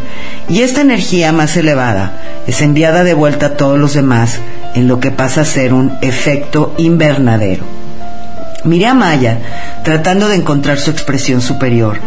y 0.48 0.62
esta 0.62 0.80
energía 0.80 1.34
más 1.34 1.58
elevada 1.58 2.14
es 2.48 2.62
enviada 2.62 3.04
de 3.04 3.14
vuelta 3.14 3.48
a 3.48 3.58
todos 3.58 3.78
los 3.78 3.96
demás 3.96 4.40
en 4.76 4.88
lo 4.88 5.02
que 5.02 5.12
pasa 5.12 5.42
a 5.42 5.46
ser 5.46 5.74
un 5.74 5.92
efecto 6.02 6.74
invernadero. 6.78 7.66
Miré 8.64 8.88
a 8.88 8.94
Maya, 8.94 9.40
tratando 9.84 10.30
de 10.30 10.36
encontrar 10.36 10.80
su 10.80 10.90
expresión 10.90 11.42
superior. 11.42 12.00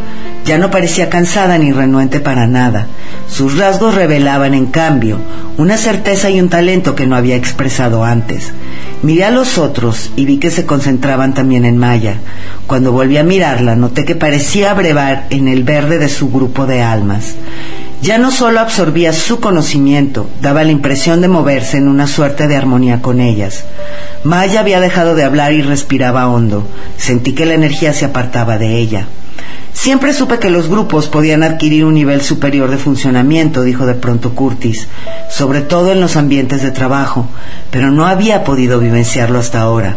Ya 0.44 0.58
no 0.58 0.70
parecía 0.70 1.10
cansada 1.10 1.58
ni 1.58 1.72
renuente 1.72 2.18
para 2.20 2.46
nada. 2.46 2.86
Sus 3.28 3.56
rasgos 3.56 3.94
revelaban, 3.94 4.54
en 4.54 4.66
cambio, 4.66 5.18
una 5.56 5.76
certeza 5.76 6.30
y 6.30 6.40
un 6.40 6.48
talento 6.48 6.94
que 6.94 7.06
no 7.06 7.14
había 7.14 7.36
expresado 7.36 8.04
antes. 8.04 8.52
Miré 9.02 9.24
a 9.24 9.30
los 9.30 9.58
otros 9.58 10.10
y 10.16 10.24
vi 10.24 10.38
que 10.38 10.50
se 10.50 10.66
concentraban 10.66 11.34
también 11.34 11.64
en 11.64 11.78
Maya. 11.78 12.16
Cuando 12.66 12.92
volví 12.92 13.16
a 13.16 13.22
mirarla, 13.22 13.76
noté 13.76 14.04
que 14.04 14.14
parecía 14.14 14.74
brevar 14.74 15.26
en 15.30 15.48
el 15.48 15.62
verde 15.62 15.98
de 15.98 16.08
su 16.08 16.30
grupo 16.30 16.66
de 16.66 16.82
almas. 16.82 17.34
Ya 18.02 18.16
no 18.16 18.30
solo 18.30 18.60
absorbía 18.60 19.12
su 19.12 19.40
conocimiento, 19.40 20.26
daba 20.40 20.64
la 20.64 20.72
impresión 20.72 21.20
de 21.20 21.28
moverse 21.28 21.76
en 21.76 21.86
una 21.86 22.06
suerte 22.06 22.48
de 22.48 22.56
armonía 22.56 23.02
con 23.02 23.20
ellas. 23.20 23.64
Maya 24.24 24.60
había 24.60 24.80
dejado 24.80 25.14
de 25.14 25.24
hablar 25.24 25.52
y 25.52 25.60
respiraba 25.60 26.28
hondo. 26.28 26.66
Sentí 26.96 27.32
que 27.34 27.44
la 27.44 27.54
energía 27.54 27.92
se 27.92 28.06
apartaba 28.06 28.56
de 28.56 28.78
ella. 28.78 29.06
Siempre 29.72 30.12
supe 30.12 30.38
que 30.38 30.50
los 30.50 30.68
grupos 30.68 31.08
podían 31.08 31.42
adquirir 31.42 31.84
un 31.84 31.94
nivel 31.94 32.20
superior 32.20 32.70
de 32.70 32.76
funcionamiento, 32.76 33.62
dijo 33.62 33.86
de 33.86 33.94
pronto 33.94 34.34
Curtis, 34.34 34.88
sobre 35.30 35.60
todo 35.60 35.92
en 35.92 36.00
los 36.00 36.16
ambientes 36.16 36.62
de 36.62 36.70
trabajo, 36.70 37.28
pero 37.70 37.90
no 37.90 38.06
había 38.06 38.44
podido 38.44 38.78
vivenciarlo 38.80 39.38
hasta 39.38 39.60
ahora. 39.60 39.96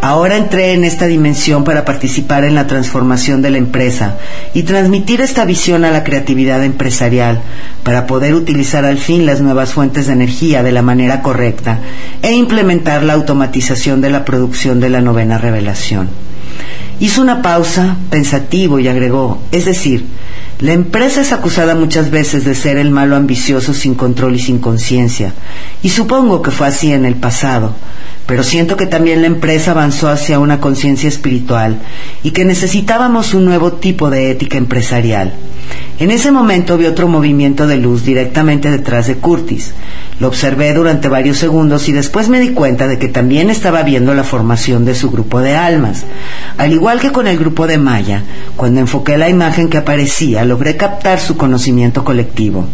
Ahora 0.00 0.36
entré 0.36 0.74
en 0.74 0.84
esta 0.84 1.06
dimensión 1.06 1.64
para 1.64 1.84
participar 1.84 2.44
en 2.44 2.54
la 2.54 2.66
transformación 2.66 3.40
de 3.40 3.50
la 3.50 3.58
empresa 3.58 4.18
y 4.52 4.64
transmitir 4.64 5.22
esta 5.22 5.46
visión 5.46 5.84
a 5.84 5.90
la 5.90 6.04
creatividad 6.04 6.62
empresarial 6.62 7.40
para 7.82 8.06
poder 8.06 8.34
utilizar 8.34 8.84
al 8.84 8.98
fin 8.98 9.24
las 9.24 9.40
nuevas 9.40 9.72
fuentes 9.72 10.06
de 10.06 10.12
energía 10.12 10.62
de 10.62 10.72
la 10.72 10.82
manera 10.82 11.22
correcta 11.22 11.78
e 12.20 12.32
implementar 12.32 13.02
la 13.02 13.14
automatización 13.14 14.02
de 14.02 14.10
la 14.10 14.24
producción 14.26 14.78
de 14.78 14.90
la 14.90 15.00
novena 15.00 15.38
revelación. 15.38 16.10
Hizo 17.00 17.22
una 17.22 17.42
pausa, 17.42 17.96
pensativo, 18.10 18.78
y 18.78 18.88
agregó, 18.88 19.42
es 19.50 19.64
decir, 19.64 20.06
la 20.60 20.72
empresa 20.72 21.20
es 21.20 21.32
acusada 21.32 21.74
muchas 21.74 22.10
veces 22.10 22.44
de 22.44 22.54
ser 22.54 22.78
el 22.78 22.90
malo 22.90 23.16
ambicioso 23.16 23.74
sin 23.74 23.94
control 23.94 24.36
y 24.36 24.38
sin 24.38 24.58
conciencia, 24.58 25.32
y 25.82 25.88
supongo 25.88 26.42
que 26.42 26.52
fue 26.52 26.68
así 26.68 26.92
en 26.92 27.04
el 27.04 27.16
pasado, 27.16 27.74
pero 28.26 28.42
siento 28.42 28.76
que 28.76 28.86
también 28.86 29.20
la 29.20 29.26
empresa 29.26 29.72
avanzó 29.72 30.08
hacia 30.08 30.38
una 30.38 30.60
conciencia 30.60 31.08
espiritual 31.08 31.78
y 32.22 32.30
que 32.30 32.44
necesitábamos 32.44 33.34
un 33.34 33.44
nuevo 33.44 33.72
tipo 33.72 34.08
de 34.08 34.30
ética 34.30 34.56
empresarial. 34.56 35.34
En 35.98 36.10
ese 36.10 36.32
momento 36.32 36.76
vi 36.76 36.86
otro 36.86 37.06
movimiento 37.06 37.66
de 37.66 37.76
luz 37.76 38.04
directamente 38.04 38.70
detrás 38.70 39.06
de 39.06 39.16
Curtis. 39.16 39.72
Lo 40.18 40.28
observé 40.28 40.74
durante 40.74 41.08
varios 41.08 41.38
segundos 41.38 41.88
y 41.88 41.92
después 41.92 42.28
me 42.28 42.40
di 42.40 42.50
cuenta 42.50 42.86
de 42.88 42.98
que 42.98 43.08
también 43.08 43.48
estaba 43.50 43.82
viendo 43.82 44.14
la 44.14 44.24
formación 44.24 44.84
de 44.84 44.94
su 44.94 45.10
grupo 45.10 45.40
de 45.40 45.54
almas. 45.54 46.04
Al 46.58 46.72
igual 46.72 47.00
que 47.00 47.12
con 47.12 47.26
el 47.26 47.38
grupo 47.38 47.66
de 47.66 47.78
Maya, 47.78 48.22
cuando 48.56 48.80
enfoqué 48.80 49.16
la 49.16 49.28
imagen 49.28 49.68
que 49.68 49.78
aparecía, 49.78 50.44
logré 50.44 50.76
captar 50.76 51.20
su 51.20 51.36
conocimiento 51.36 52.04
colectivo. 52.04 52.66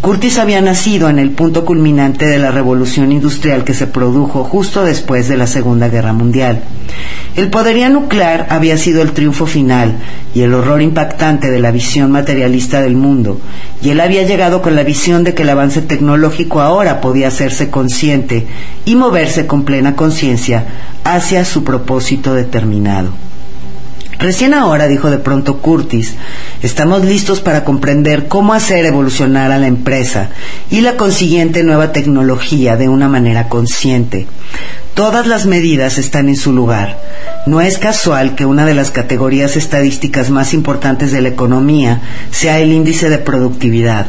Curtis 0.00 0.38
había 0.38 0.60
nacido 0.60 1.08
en 1.08 1.18
el 1.18 1.30
punto 1.30 1.64
culminante 1.64 2.26
de 2.26 2.38
la 2.38 2.52
revolución 2.52 3.10
industrial 3.10 3.64
que 3.64 3.74
se 3.74 3.88
produjo 3.88 4.44
justo 4.44 4.84
después 4.84 5.28
de 5.28 5.36
la 5.36 5.48
Segunda 5.48 5.88
Guerra 5.88 6.12
Mundial. 6.12 6.62
El 7.36 7.50
poderío 7.50 7.88
nuclear 7.90 8.46
había 8.50 8.76
sido 8.76 9.02
el 9.02 9.12
triunfo 9.12 9.46
final 9.46 9.96
y 10.34 10.42
el 10.42 10.54
horror 10.54 10.82
impactante 10.82 11.50
de 11.50 11.58
la 11.58 11.72
visión 11.72 12.12
materialista 12.28 12.82
del 12.82 12.94
mundo, 12.94 13.40
y 13.80 13.88
él 13.88 14.00
había 14.00 14.22
llegado 14.22 14.60
con 14.60 14.76
la 14.76 14.82
visión 14.82 15.24
de 15.24 15.32
que 15.32 15.44
el 15.44 15.48
avance 15.48 15.80
tecnológico 15.80 16.60
ahora 16.60 17.00
podía 17.00 17.28
hacerse 17.28 17.70
consciente 17.70 18.46
y 18.84 18.96
moverse 18.96 19.46
con 19.46 19.64
plena 19.64 19.96
conciencia 19.96 20.66
hacia 21.04 21.46
su 21.46 21.64
propósito 21.64 22.34
determinado. 22.34 23.27
Recién 24.18 24.52
ahora, 24.52 24.88
dijo 24.88 25.10
de 25.10 25.18
pronto 25.18 25.58
Curtis, 25.58 26.14
estamos 26.60 27.04
listos 27.04 27.40
para 27.40 27.62
comprender 27.62 28.26
cómo 28.26 28.52
hacer 28.52 28.84
evolucionar 28.84 29.52
a 29.52 29.58
la 29.58 29.68
empresa 29.68 30.30
y 30.70 30.80
la 30.80 30.96
consiguiente 30.96 31.62
nueva 31.62 31.92
tecnología 31.92 32.76
de 32.76 32.88
una 32.88 33.08
manera 33.08 33.48
consciente. 33.48 34.26
Todas 34.94 35.28
las 35.28 35.46
medidas 35.46 35.98
están 35.98 36.28
en 36.28 36.34
su 36.34 36.52
lugar. 36.52 36.98
No 37.46 37.60
es 37.60 37.78
casual 37.78 38.34
que 38.34 38.44
una 38.44 38.66
de 38.66 38.74
las 38.74 38.90
categorías 38.90 39.56
estadísticas 39.56 40.30
más 40.30 40.52
importantes 40.52 41.12
de 41.12 41.22
la 41.22 41.28
economía 41.28 42.00
sea 42.32 42.58
el 42.58 42.72
índice 42.72 43.08
de 43.08 43.18
productividad 43.18 44.08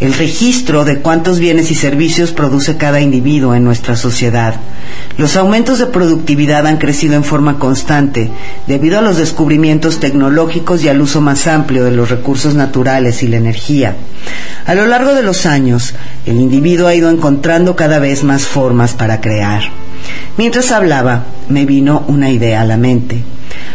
el 0.00 0.14
registro 0.14 0.84
de 0.84 1.00
cuántos 1.00 1.38
bienes 1.38 1.70
y 1.70 1.74
servicios 1.74 2.32
produce 2.32 2.78
cada 2.78 3.00
individuo 3.00 3.54
en 3.54 3.64
nuestra 3.64 3.96
sociedad. 3.96 4.54
Los 5.18 5.36
aumentos 5.36 5.78
de 5.78 5.86
productividad 5.86 6.66
han 6.66 6.78
crecido 6.78 7.14
en 7.14 7.24
forma 7.24 7.58
constante 7.58 8.30
debido 8.66 8.98
a 8.98 9.02
los 9.02 9.18
descubrimientos 9.18 10.00
tecnológicos 10.00 10.82
y 10.82 10.88
al 10.88 11.02
uso 11.02 11.20
más 11.20 11.46
amplio 11.46 11.84
de 11.84 11.90
los 11.90 12.08
recursos 12.08 12.54
naturales 12.54 13.22
y 13.22 13.28
la 13.28 13.36
energía. 13.36 13.96
A 14.64 14.74
lo 14.74 14.86
largo 14.86 15.14
de 15.14 15.22
los 15.22 15.44
años, 15.44 15.94
el 16.24 16.40
individuo 16.40 16.88
ha 16.88 16.94
ido 16.94 17.10
encontrando 17.10 17.76
cada 17.76 17.98
vez 17.98 18.24
más 18.24 18.46
formas 18.46 18.94
para 18.94 19.20
crear. 19.20 19.62
Mientras 20.38 20.70
hablaba, 20.70 21.24
me 21.48 21.66
vino 21.66 22.04
una 22.08 22.30
idea 22.30 22.62
a 22.62 22.64
la 22.64 22.78
mente. 22.78 23.22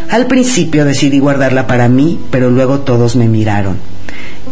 Al 0.10 0.26
principio 0.26 0.86
decidí 0.86 1.20
guardarla 1.20 1.68
para 1.68 1.88
mí, 1.88 2.20
pero 2.32 2.50
luego 2.50 2.80
todos 2.80 3.16
me 3.16 3.28
miraron. 3.28 3.95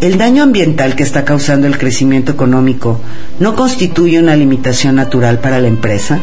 El 0.04 0.18
daño 0.18 0.44
ambiental 0.44 0.98
que 0.98 1.04
está 1.04 1.24
causando 1.24 1.66
el 1.66 1.78
crecimiento 1.78 2.34
económico 2.34 3.00
no 3.40 3.56
constituye 3.56 4.20
una 4.20 4.36
limitación 4.36 4.96
natural 4.96 5.40
para 5.40 5.62
la 5.62 5.70
empresa. 5.70 6.20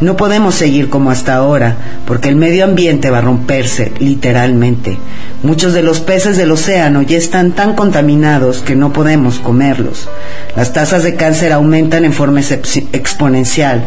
No 0.00 0.16
podemos 0.16 0.56
seguir 0.56 0.90
como 0.90 1.10
hasta 1.10 1.34
ahora, 1.34 1.76
porque 2.04 2.28
el 2.28 2.36
medio 2.36 2.64
ambiente 2.64 3.10
va 3.10 3.18
a 3.18 3.22
romperse, 3.22 3.92
literalmente. 4.00 4.98
Muchos 5.44 5.72
de 5.72 5.82
los 5.82 6.00
peces 6.00 6.36
del 6.36 6.50
océano 6.50 7.02
ya 7.02 7.16
están 7.16 7.52
tan 7.52 7.74
contaminados 7.74 8.58
que 8.58 8.74
no 8.74 8.92
podemos 8.92 9.38
comerlos. 9.38 10.08
Las 10.56 10.72
tasas 10.72 11.04
de 11.04 11.14
cáncer 11.14 11.52
aumentan 11.52 12.04
en 12.04 12.12
forma 12.12 12.40
exponencial. 12.40 13.86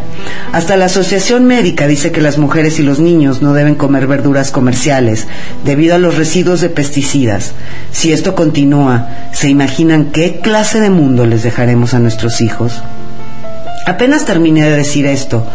Hasta 0.54 0.78
la 0.78 0.86
Asociación 0.86 1.46
Médica 1.46 1.88
dice 1.88 2.12
que 2.12 2.22
las 2.22 2.38
mujeres 2.38 2.80
y 2.80 2.84
los 2.84 3.00
niños 3.00 3.42
no 3.42 3.54
deben 3.54 3.76
comer 3.76 4.08
verduras 4.08 4.52
comerciales 4.52 5.28
debido 5.66 5.96
a 5.96 6.00
los 6.00 6.16
residuos 6.16 6.62
de 6.62 6.70
pesticidas. 6.70 7.52
Si 7.92 8.14
esto 8.14 8.34
continúa, 8.34 9.10
¿se 9.34 9.50
imaginan 9.50 10.12
qué 10.12 10.40
clase 10.42 10.80
de 10.80 10.90
mundo 10.90 11.26
les 11.26 11.44
dejaremos 11.44 11.94
a 11.94 12.00
nuestros 12.00 12.40
hijos? 12.40 12.82
Apenas 13.88 14.26
terminé 14.26 14.64
de 14.64 14.76
decir 14.76 15.06
esto, 15.06 15.48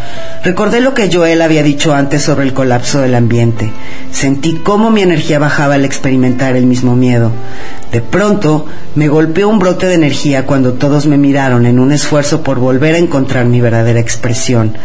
recordé 0.43 0.81
lo 0.81 0.95
que 0.95 1.11
Joel 1.13 1.43
había 1.43 1.63
dicho 1.63 1.93
antes 1.93 2.23
sobre 2.23 2.45
el 2.45 2.55
colapso 2.55 3.03
del 3.03 3.15
ambiente. 3.15 3.71
Sentí 4.11 4.55
cómo 4.55 4.91
mi 4.91 5.03
energía 5.03 5.39
bajaba 5.39 5.75
al 5.75 5.85
experimentar 5.85 6.57
el 6.57 6.65
mismo 6.65 6.97
miedo. 6.97 7.31
De 7.93 8.01
pronto 8.01 8.65
me 8.95 9.09
golpeó 9.09 9.51
un 9.51 9.59
brote 9.59 9.85
de 9.85 9.97
energía 9.97 10.47
cuando 10.47 10.73
todos 10.73 11.05
me 11.05 11.19
miraron 11.19 11.67
en 11.67 11.79
un 11.79 11.93
esfuerzo 11.93 12.43
por 12.43 12.59
volver 12.59 12.95
a 12.95 12.99
encontrar 12.99 13.45
mi 13.45 13.61
verdadera 13.61 14.01
expresión. 14.01 14.79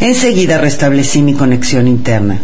Enseguida 0.00 0.58
restablecí 0.58 1.22
mi 1.22 1.34
conexión 1.34 1.86
interna. 1.86 2.40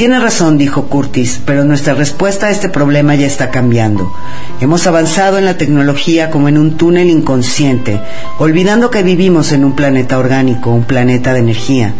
Tiene 0.00 0.18
razón, 0.18 0.56
dijo 0.56 0.86
Curtis, 0.86 1.42
pero 1.44 1.62
nuestra 1.62 1.92
respuesta 1.92 2.46
a 2.46 2.50
este 2.50 2.70
problema 2.70 3.16
ya 3.16 3.26
está 3.26 3.50
cambiando. 3.50 4.10
Hemos 4.58 4.86
avanzado 4.86 5.36
en 5.36 5.44
la 5.44 5.58
tecnología 5.58 6.30
como 6.30 6.48
en 6.48 6.56
un 6.56 6.78
túnel 6.78 7.10
inconsciente, 7.10 8.00
olvidando 8.38 8.90
que 8.90 9.02
vivimos 9.02 9.52
en 9.52 9.62
un 9.62 9.76
planeta 9.76 10.18
orgánico, 10.18 10.70
un 10.70 10.84
planeta 10.84 11.34
de 11.34 11.40
energía. 11.40 11.92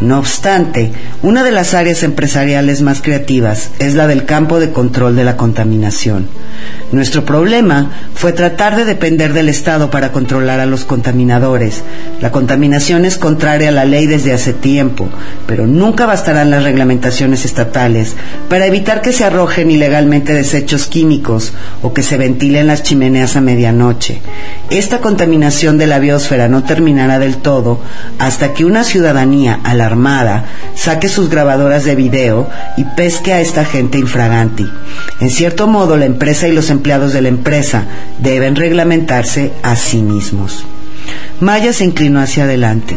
No 0.00 0.18
obstante, 0.18 0.90
una 1.22 1.44
de 1.44 1.52
las 1.52 1.74
áreas 1.74 2.02
empresariales 2.02 2.82
más 2.82 3.00
creativas 3.00 3.70
es 3.78 3.94
la 3.94 4.08
del 4.08 4.24
campo 4.24 4.58
de 4.58 4.72
control 4.72 5.14
de 5.14 5.22
la 5.22 5.36
contaminación. 5.36 6.26
Nuestro 6.94 7.24
problema 7.24 7.90
fue 8.14 8.32
tratar 8.32 8.76
de 8.76 8.84
depender 8.84 9.32
del 9.32 9.48
Estado 9.48 9.90
para 9.90 10.12
controlar 10.12 10.60
a 10.60 10.66
los 10.66 10.84
contaminadores. 10.84 11.82
La 12.22 12.30
contaminación 12.30 13.04
es 13.04 13.18
contraria 13.18 13.70
a 13.70 13.72
la 13.72 13.84
ley 13.84 14.06
desde 14.06 14.32
hace 14.32 14.52
tiempo, 14.52 15.08
pero 15.46 15.66
nunca 15.66 16.06
bastarán 16.06 16.50
las 16.50 16.62
reglamentaciones 16.62 17.44
estatales 17.44 18.14
para 18.48 18.66
evitar 18.66 19.02
que 19.02 19.12
se 19.12 19.24
arrojen 19.24 19.72
ilegalmente 19.72 20.32
desechos 20.32 20.86
químicos 20.86 21.52
o 21.82 21.92
que 21.92 22.04
se 22.04 22.16
ventilen 22.16 22.68
las 22.68 22.84
chimeneas 22.84 23.34
a 23.34 23.40
medianoche. 23.40 24.22
Esta 24.70 25.00
contaminación 25.00 25.78
de 25.78 25.88
la 25.88 25.98
biosfera 25.98 26.48
no 26.48 26.62
terminará 26.62 27.18
del 27.18 27.38
todo 27.38 27.80
hasta 28.20 28.54
que 28.54 28.64
una 28.64 28.84
ciudadanía 28.84 29.58
alarmada 29.64 30.44
saque 30.76 31.08
sus 31.08 31.28
grabadoras 31.28 31.84
de 31.84 31.96
video 31.96 32.48
y 32.76 32.84
pesque 32.96 33.32
a 33.32 33.40
esta 33.40 33.64
gente 33.64 33.98
infraganti. 33.98 34.70
En 35.20 35.30
cierto 35.30 35.66
modo, 35.66 35.96
la 35.96 36.06
empresa 36.06 36.46
y 36.46 36.52
los 36.52 36.70
empleados 36.70 36.83
de 36.84 37.22
la 37.22 37.28
empresa 37.28 37.84
deben 38.18 38.56
reglamentarse 38.56 39.52
a 39.62 39.74
sí 39.74 40.02
mismos. 40.02 40.66
Maya 41.40 41.72
se 41.72 41.84
inclinó 41.84 42.20
hacia 42.20 42.44
adelante. 42.44 42.94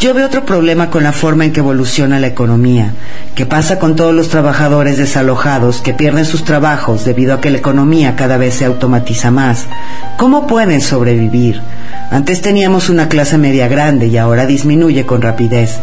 Yo 0.00 0.14
veo 0.14 0.26
otro 0.26 0.44
problema 0.44 0.90
con 0.90 1.04
la 1.04 1.12
forma 1.12 1.44
en 1.44 1.52
que 1.52 1.60
evoluciona 1.60 2.18
la 2.18 2.26
economía. 2.26 2.92
¿Qué 3.36 3.46
pasa 3.46 3.78
con 3.78 3.94
todos 3.94 4.12
los 4.12 4.30
trabajadores 4.30 4.98
desalojados 4.98 5.80
que 5.80 5.94
pierden 5.94 6.24
sus 6.24 6.42
trabajos 6.42 7.04
debido 7.04 7.32
a 7.32 7.40
que 7.40 7.50
la 7.50 7.58
economía 7.58 8.16
cada 8.16 8.36
vez 8.36 8.54
se 8.54 8.64
automatiza 8.64 9.30
más? 9.30 9.66
¿Cómo 10.18 10.48
pueden 10.48 10.80
sobrevivir? 10.80 11.60
Antes 12.10 12.42
teníamos 12.42 12.88
una 12.88 13.08
clase 13.08 13.38
media 13.38 13.68
grande 13.68 14.08
y 14.08 14.16
ahora 14.16 14.44
disminuye 14.44 15.06
con 15.06 15.22
rapidez. 15.22 15.78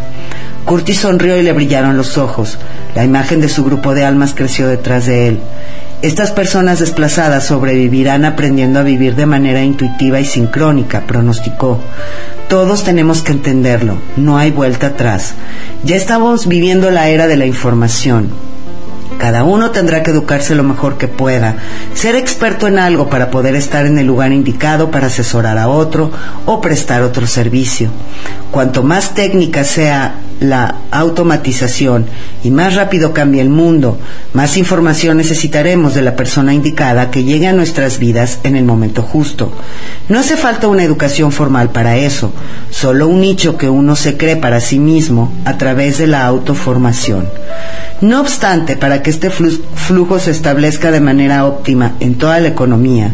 Curtis 0.65 0.99
sonrió 0.99 1.37
y 1.37 1.43
le 1.43 1.53
brillaron 1.53 1.95
los 1.95 2.17
ojos. 2.17 2.57
La 2.93 3.05
imagen 3.05 3.39
de 3.39 3.47
su 3.47 3.63
grupo 3.63 3.93
de 3.93 4.03
almas 4.03 4.33
creció 4.35 4.67
detrás 4.67 5.05
de 5.05 5.29
él. 5.29 5.39
Estas 6.03 6.29
personas 6.29 6.79
desplazadas 6.79 7.47
sobrevivirán 7.47 8.23
aprendiendo 8.23 8.79
a 8.79 8.83
vivir 8.83 9.15
de 9.15 9.25
manera 9.25 9.63
intuitiva 9.63 10.19
y 10.19 10.25
sincrónica, 10.25 11.01
pronosticó. 11.07 11.79
Todos 12.47 12.83
tenemos 12.83 13.23
que 13.23 13.31
entenderlo, 13.31 13.97
no 14.15 14.37
hay 14.37 14.51
vuelta 14.51 14.87
atrás. 14.87 15.33
Ya 15.83 15.95
estamos 15.95 16.47
viviendo 16.47 16.91
la 16.91 17.09
era 17.09 17.25
de 17.25 17.35
la 17.35 17.47
información. 17.47 18.29
Cada 19.17 19.43
uno 19.43 19.71
tendrá 19.71 20.03
que 20.03 20.11
educarse 20.11 20.53
lo 20.53 20.61
mejor 20.61 20.99
que 20.99 21.07
pueda, 21.07 21.55
ser 21.95 22.15
experto 22.15 22.67
en 22.67 22.77
algo 22.77 23.09
para 23.09 23.31
poder 23.31 23.55
estar 23.55 23.87
en 23.87 23.97
el 23.97 24.05
lugar 24.05 24.31
indicado 24.31 24.91
para 24.91 25.07
asesorar 25.07 25.57
a 25.57 25.67
otro 25.67 26.11
o 26.45 26.61
prestar 26.61 27.01
otro 27.01 27.25
servicio. 27.25 27.89
Cuanto 28.51 28.83
más 28.83 29.15
técnica 29.15 29.63
sea 29.63 30.13
la 30.39 30.75
automatización 30.91 32.05
y 32.43 32.51
más 32.51 32.75
rápido 32.75 33.13
cambie 33.13 33.41
el 33.41 33.49
mundo, 33.49 33.97
más 34.33 34.57
información 34.57 35.17
necesitaremos 35.17 35.93
de 35.95 36.01
la 36.01 36.15
persona 36.15 36.53
indicada 36.53 37.11
que 37.11 37.23
llegue 37.23 37.47
a 37.47 37.53
nuestras 37.53 37.99
vidas 37.99 38.39
en 38.43 38.55
el 38.55 38.63
momento 38.63 39.01
justo. 39.01 39.51
No 40.09 40.19
hace 40.19 40.37
falta 40.37 40.67
una 40.67 40.83
educación 40.83 41.31
formal 41.31 41.69
para 41.69 41.97
eso, 41.97 42.31
solo 42.69 43.07
un 43.07 43.21
nicho 43.21 43.57
que 43.57 43.69
uno 43.69 43.95
se 43.95 44.17
cree 44.17 44.35
para 44.35 44.59
sí 44.59 44.79
mismo 44.79 45.33
a 45.45 45.57
través 45.57 45.97
de 45.97 46.07
la 46.07 46.25
autoformación. 46.25 47.27
No 47.99 48.21
obstante, 48.21 48.77
para 48.77 49.01
que 49.01 49.09
este 49.09 49.31
flujo 49.31 50.19
se 50.19 50.29
establezca 50.29 50.91
de 50.91 50.99
manera 50.99 51.45
óptima 51.45 51.93
en 51.99 52.15
toda 52.15 52.39
la 52.39 52.49
economía, 52.49 53.11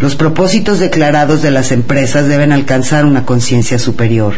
los 0.00 0.16
propósitos 0.16 0.78
declarados 0.78 1.42
de 1.42 1.50
las 1.50 1.70
empresas 1.70 2.26
deben 2.26 2.50
alcanzar 2.50 3.04
una 3.04 3.26
conciencia 3.26 3.78
superior. 3.78 4.34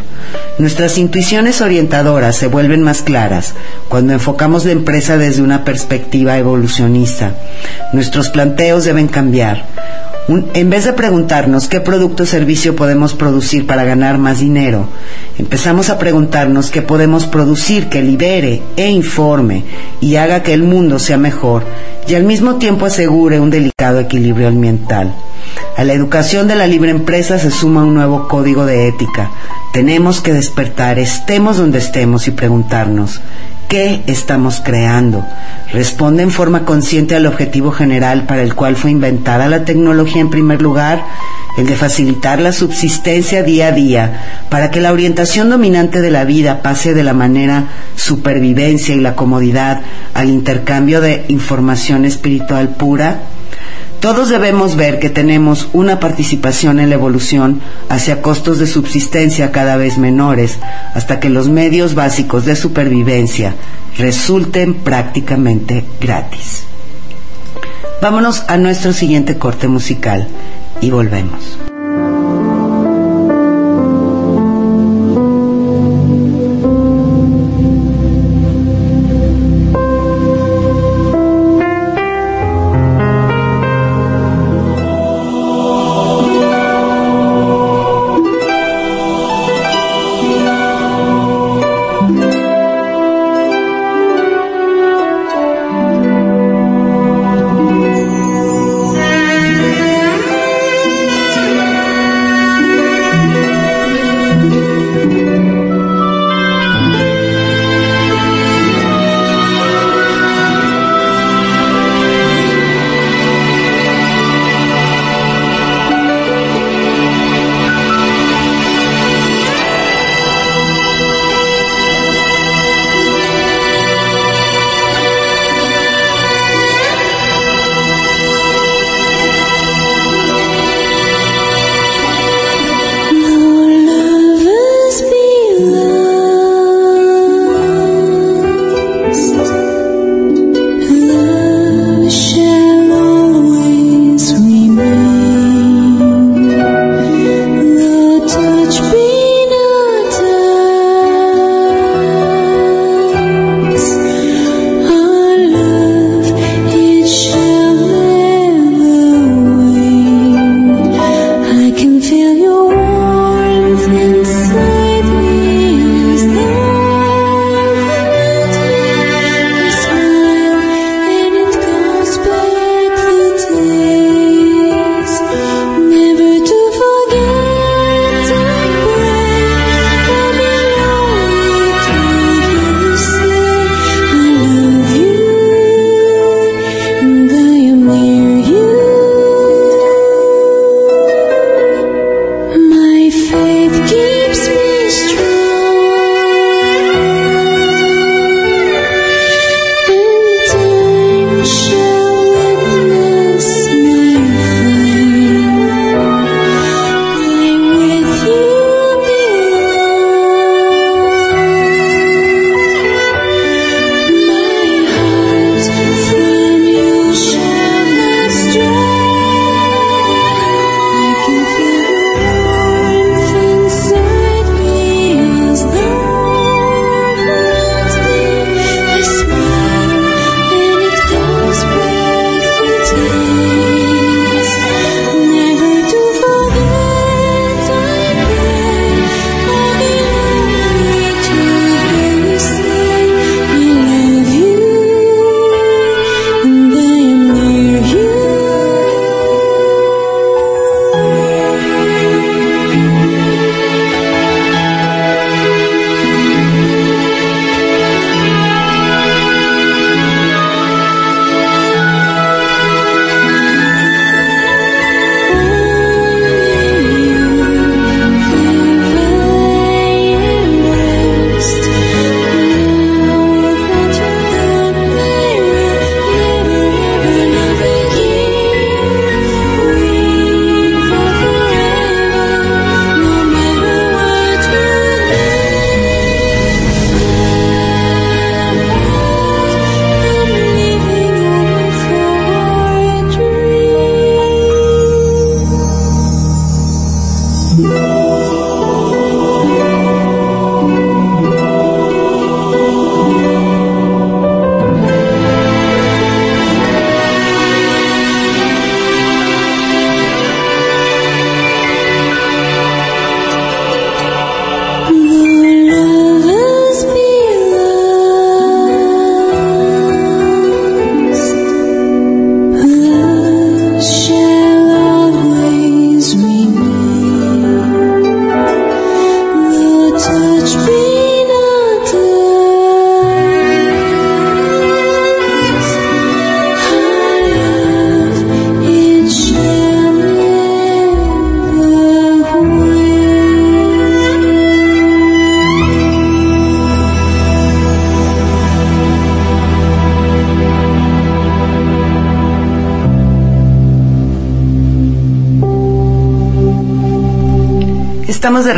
Nuestras 0.59 0.97
intuiciones 0.97 1.61
orientadoras 1.61 2.24
se 2.31 2.47
vuelven 2.47 2.81
más 2.81 3.01
claras 3.01 3.53
cuando 3.89 4.13
enfocamos 4.13 4.65
la 4.65 4.71
empresa 4.71 5.17
desde 5.17 5.41
una 5.41 5.63
perspectiva 5.63 6.37
evolucionista. 6.37 7.33
Nuestros 7.93 8.29
planteos 8.29 8.85
deben 8.85 9.07
cambiar 9.07 9.65
en 10.27 10.69
vez 10.71 10.85
de 10.85 10.93
preguntarnos 10.93 11.67
qué 11.67 11.81
producto 11.81 12.23
o 12.23 12.25
servicio 12.25 12.75
podemos 12.75 13.13
producir 13.13 13.67
para 13.67 13.83
ganar 13.83 14.17
más 14.17 14.39
dinero, 14.39 14.87
empezamos 15.37 15.91
a 15.91 15.99
preguntarnos 15.99 16.71
qué 16.71 16.81
podemos 16.81 17.27
producir 17.27 17.89
que 17.89 18.01
libere 18.01 18.63
e 18.75 18.89
informe 18.89 19.63
y 20.01 20.15
haga 20.15 20.41
que 20.41 20.53
el 20.53 20.63
mundo 20.63 20.97
sea 20.97 21.19
mejor 21.19 21.63
y 22.07 22.15
al 22.15 22.23
mismo 22.23 22.55
tiempo 22.55 22.87
asegure 22.87 23.39
un 23.39 23.51
delicado 23.51 23.99
equilibrio 23.99 24.47
ambiental. 24.47 25.13
A 25.77 25.83
la 25.83 25.93
educación 25.93 26.47
de 26.47 26.55
la 26.55 26.67
libre 26.67 26.91
empresa 26.91 27.37
se 27.37 27.51
suma 27.51 27.83
un 27.83 27.93
nuevo 27.93 28.27
código 28.27 28.65
de 28.65 28.87
ética. 28.87 29.31
Tenemos 29.73 30.21
que 30.21 30.33
despertar, 30.33 30.99
estemos 30.99 31.57
donde 31.57 31.79
estemos 31.79 32.27
y 32.27 32.31
preguntarnos, 32.31 33.21
¿Qué 33.67 34.03
estamos 34.05 34.61
creando? 34.63 35.25
¿Responde 35.73 36.21
en 36.21 36.29
forma 36.29 36.65
consciente 36.65 37.15
al 37.15 37.25
objetivo 37.25 37.71
general 37.71 38.25
para 38.27 38.43
el 38.43 38.53
cual 38.53 38.75
fue 38.75 38.91
inventada 38.91 39.49
la 39.49 39.65
tecnología 39.65 40.21
en 40.21 40.29
primer 40.29 40.61
lugar? 40.61 41.03
el 41.57 41.65
de 41.65 41.75
facilitar 41.75 42.39
la 42.39 42.51
subsistencia 42.51 43.43
día 43.43 43.67
a 43.67 43.71
día 43.71 44.21
para 44.49 44.71
que 44.71 44.81
la 44.81 44.91
orientación 44.91 45.49
dominante 45.49 46.01
de 46.01 46.11
la 46.11 46.25
vida 46.25 46.61
pase 46.61 46.93
de 46.93 47.03
la 47.03 47.13
manera 47.13 47.67
supervivencia 47.95 48.93
y 48.93 48.99
la 48.99 49.15
comodidad 49.15 49.81
al 50.13 50.29
intercambio 50.29 50.99
de 51.01 51.23
información 51.29 52.03
espiritual 52.03 52.69
pura, 52.69 53.21
todos 54.05 54.29
debemos 54.29 54.75
ver 54.75 54.99
que 54.99 55.09
tenemos 55.09 55.67
una 55.73 55.99
participación 55.99 56.79
en 56.79 56.89
la 56.89 56.93
evolución 56.93 57.59
hacia 57.89 58.21
costos 58.21 58.59
de 58.59 58.67
subsistencia 58.67 59.51
cada 59.51 59.77
vez 59.77 59.97
menores, 59.97 60.59
hasta 60.93 61.19
que 61.19 61.31
los 61.31 61.47
medios 61.47 61.95
básicos 61.95 62.45
de 62.45 62.55
supervivencia 62.55 63.55
resulten 63.97 64.75
prácticamente 64.75 65.83
gratis. 65.99 66.65
Vámonos 67.99 68.43
a 68.47 68.57
nuestro 68.57 68.93
siguiente 68.93 69.39
corte 69.39 69.67
musical 69.67 70.27
y 70.81 70.91
volvemos. 70.91 71.57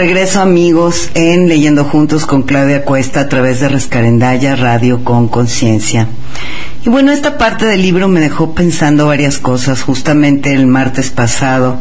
Regreso 0.07 0.39
amigos 0.39 1.09
en 1.15 1.49
Leyendo 1.49 1.83
Juntos 1.83 2.25
con 2.25 2.43
Claudia 2.43 2.85
Cuesta 2.85 3.19
a 3.19 3.27
través 3.27 3.59
de 3.59 3.67
Rescarendaya 3.67 4.55
Radio 4.55 5.03
con 5.03 5.27
Conciencia. 5.27 6.07
Y 6.85 6.87
bueno, 6.87 7.11
esta 7.11 7.37
parte 7.37 7.65
del 7.65 7.81
libro 7.81 8.07
me 8.07 8.21
dejó 8.21 8.55
pensando 8.55 9.07
varias 9.07 9.37
cosas. 9.37 9.81
Justamente 9.81 10.53
el 10.53 10.65
martes 10.65 11.09
pasado, 11.09 11.77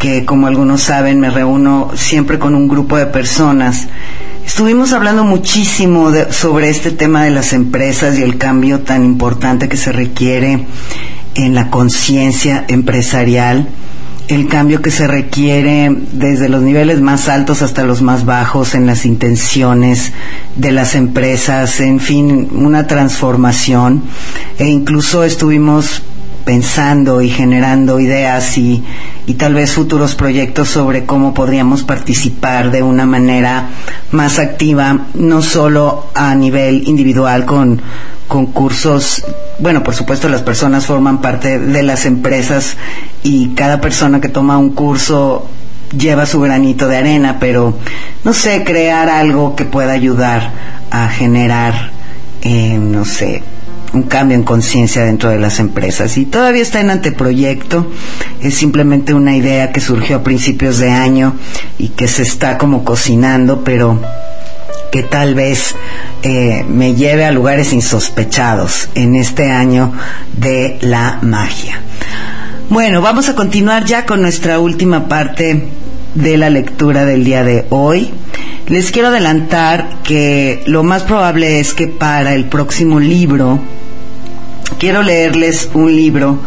que 0.00 0.24
como 0.24 0.48
algunos 0.48 0.80
saben 0.82 1.20
me 1.20 1.30
reúno 1.30 1.92
siempre 1.94 2.40
con 2.40 2.56
un 2.56 2.66
grupo 2.66 2.96
de 2.96 3.06
personas, 3.06 3.86
estuvimos 4.44 4.92
hablando 4.92 5.22
muchísimo 5.22 6.10
sobre 6.30 6.70
este 6.70 6.90
tema 6.90 7.22
de 7.22 7.30
las 7.30 7.52
empresas 7.52 8.18
y 8.18 8.24
el 8.24 8.36
cambio 8.36 8.80
tan 8.80 9.04
importante 9.04 9.68
que 9.68 9.76
se 9.76 9.92
requiere 9.92 10.66
en 11.36 11.54
la 11.54 11.70
conciencia 11.70 12.64
empresarial 12.66 13.68
el 14.28 14.48
cambio 14.48 14.80
que 14.80 14.90
se 14.90 15.06
requiere 15.06 15.94
desde 16.12 16.48
los 16.48 16.62
niveles 16.62 17.00
más 17.00 17.28
altos 17.28 17.62
hasta 17.62 17.84
los 17.84 18.00
más 18.00 18.24
bajos 18.24 18.74
en 18.74 18.86
las 18.86 19.04
intenciones 19.04 20.12
de 20.56 20.72
las 20.72 20.94
empresas, 20.94 21.80
en 21.80 22.00
fin, 22.00 22.48
una 22.52 22.86
transformación. 22.86 24.02
E 24.58 24.66
incluso 24.66 25.24
estuvimos 25.24 26.02
pensando 26.44 27.22
y 27.22 27.30
generando 27.30 27.98
ideas 27.98 28.58
y, 28.58 28.84
y, 29.26 29.34
tal 29.34 29.54
vez 29.54 29.72
futuros 29.72 30.14
proyectos 30.14 30.68
sobre 30.68 31.06
cómo 31.06 31.32
podríamos 31.32 31.82
participar 31.82 32.70
de 32.70 32.82
una 32.82 33.06
manera 33.06 33.68
más 34.12 34.38
activa, 34.38 35.06
no 35.14 35.42
solo 35.42 36.08
a 36.14 36.34
nivel 36.34 36.86
individual 36.86 37.46
con 37.46 37.80
concursos, 38.28 39.24
bueno, 39.58 39.82
por 39.82 39.94
supuesto 39.94 40.28
las 40.28 40.42
personas 40.42 40.86
forman 40.86 41.20
parte 41.20 41.58
de 41.58 41.82
las 41.82 42.06
empresas 42.06 42.76
y 43.22 43.48
cada 43.50 43.80
persona 43.80 44.20
que 44.20 44.28
toma 44.28 44.58
un 44.58 44.70
curso 44.70 45.48
lleva 45.96 46.26
su 46.26 46.40
granito 46.40 46.88
de 46.88 46.96
arena, 46.96 47.36
pero 47.38 47.78
no 48.24 48.32
sé, 48.32 48.64
crear 48.64 49.08
algo 49.08 49.54
que 49.54 49.64
pueda 49.64 49.92
ayudar 49.92 50.50
a 50.90 51.08
generar, 51.08 51.90
eh, 52.42 52.78
no 52.78 53.04
sé, 53.04 53.42
un 53.94 54.02
cambio 54.02 54.36
en 54.36 54.42
conciencia 54.42 55.04
dentro 55.04 55.30
de 55.30 55.38
las 55.38 55.60
empresas. 55.60 56.16
Y 56.18 56.26
todavía 56.26 56.62
está 56.62 56.80
en 56.80 56.90
anteproyecto, 56.90 57.86
es 58.42 58.54
simplemente 58.54 59.14
una 59.14 59.36
idea 59.36 59.72
que 59.72 59.80
surgió 59.80 60.16
a 60.16 60.22
principios 60.22 60.78
de 60.78 60.90
año 60.90 61.34
y 61.78 61.88
que 61.88 62.08
se 62.08 62.22
está 62.22 62.58
como 62.58 62.84
cocinando, 62.84 63.62
pero 63.64 64.00
que 64.90 65.02
tal 65.02 65.34
vez 65.34 65.74
eh, 66.22 66.64
me 66.68 66.94
lleve 66.94 67.24
a 67.24 67.32
lugares 67.32 67.72
insospechados 67.72 68.88
en 68.94 69.16
este 69.16 69.50
año 69.50 69.92
de 70.36 70.78
la 70.82 71.18
magia. 71.22 71.80
Bueno, 72.70 73.02
vamos 73.02 73.28
a 73.28 73.34
continuar 73.34 73.84
ya 73.84 74.06
con 74.06 74.22
nuestra 74.22 74.58
última 74.58 75.08
parte 75.08 75.68
de 76.14 76.36
la 76.36 76.48
lectura 76.48 77.04
del 77.04 77.24
día 77.24 77.44
de 77.44 77.66
hoy. 77.70 78.10
Les 78.68 78.90
quiero 78.90 79.08
adelantar 79.08 79.98
que 80.02 80.62
lo 80.66 80.82
más 80.82 81.02
probable 81.02 81.60
es 81.60 81.74
que 81.74 81.88
para 81.88 82.34
el 82.34 82.46
próximo 82.46 83.00
libro 83.00 83.58
quiero 84.84 85.02
leerles 85.02 85.70
un 85.72 85.96
libro 85.96 86.38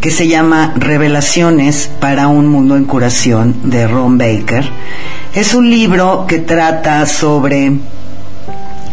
que 0.00 0.10
se 0.10 0.26
llama 0.26 0.74
Revelaciones 0.74 1.88
para 2.00 2.26
un 2.26 2.48
mundo 2.48 2.76
en 2.76 2.82
curación 2.82 3.54
de 3.62 3.86
Ron 3.86 4.18
Baker. 4.18 4.68
Es 5.36 5.54
un 5.54 5.70
libro 5.70 6.24
que 6.26 6.40
trata 6.40 7.06
sobre 7.06 7.74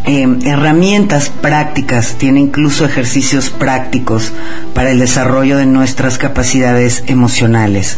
eh, 0.06 0.38
herramientas 0.46 1.30
prácticas, 1.30 2.18
tiene 2.20 2.40
incluso 2.40 2.86
ejercicios 2.86 3.50
prácticos 3.50 4.32
para 4.76 4.92
el 4.92 5.00
desarrollo 5.00 5.58
de 5.58 5.66
nuestras 5.66 6.20
capacidades 6.20 7.04
emocionales. 7.08 7.98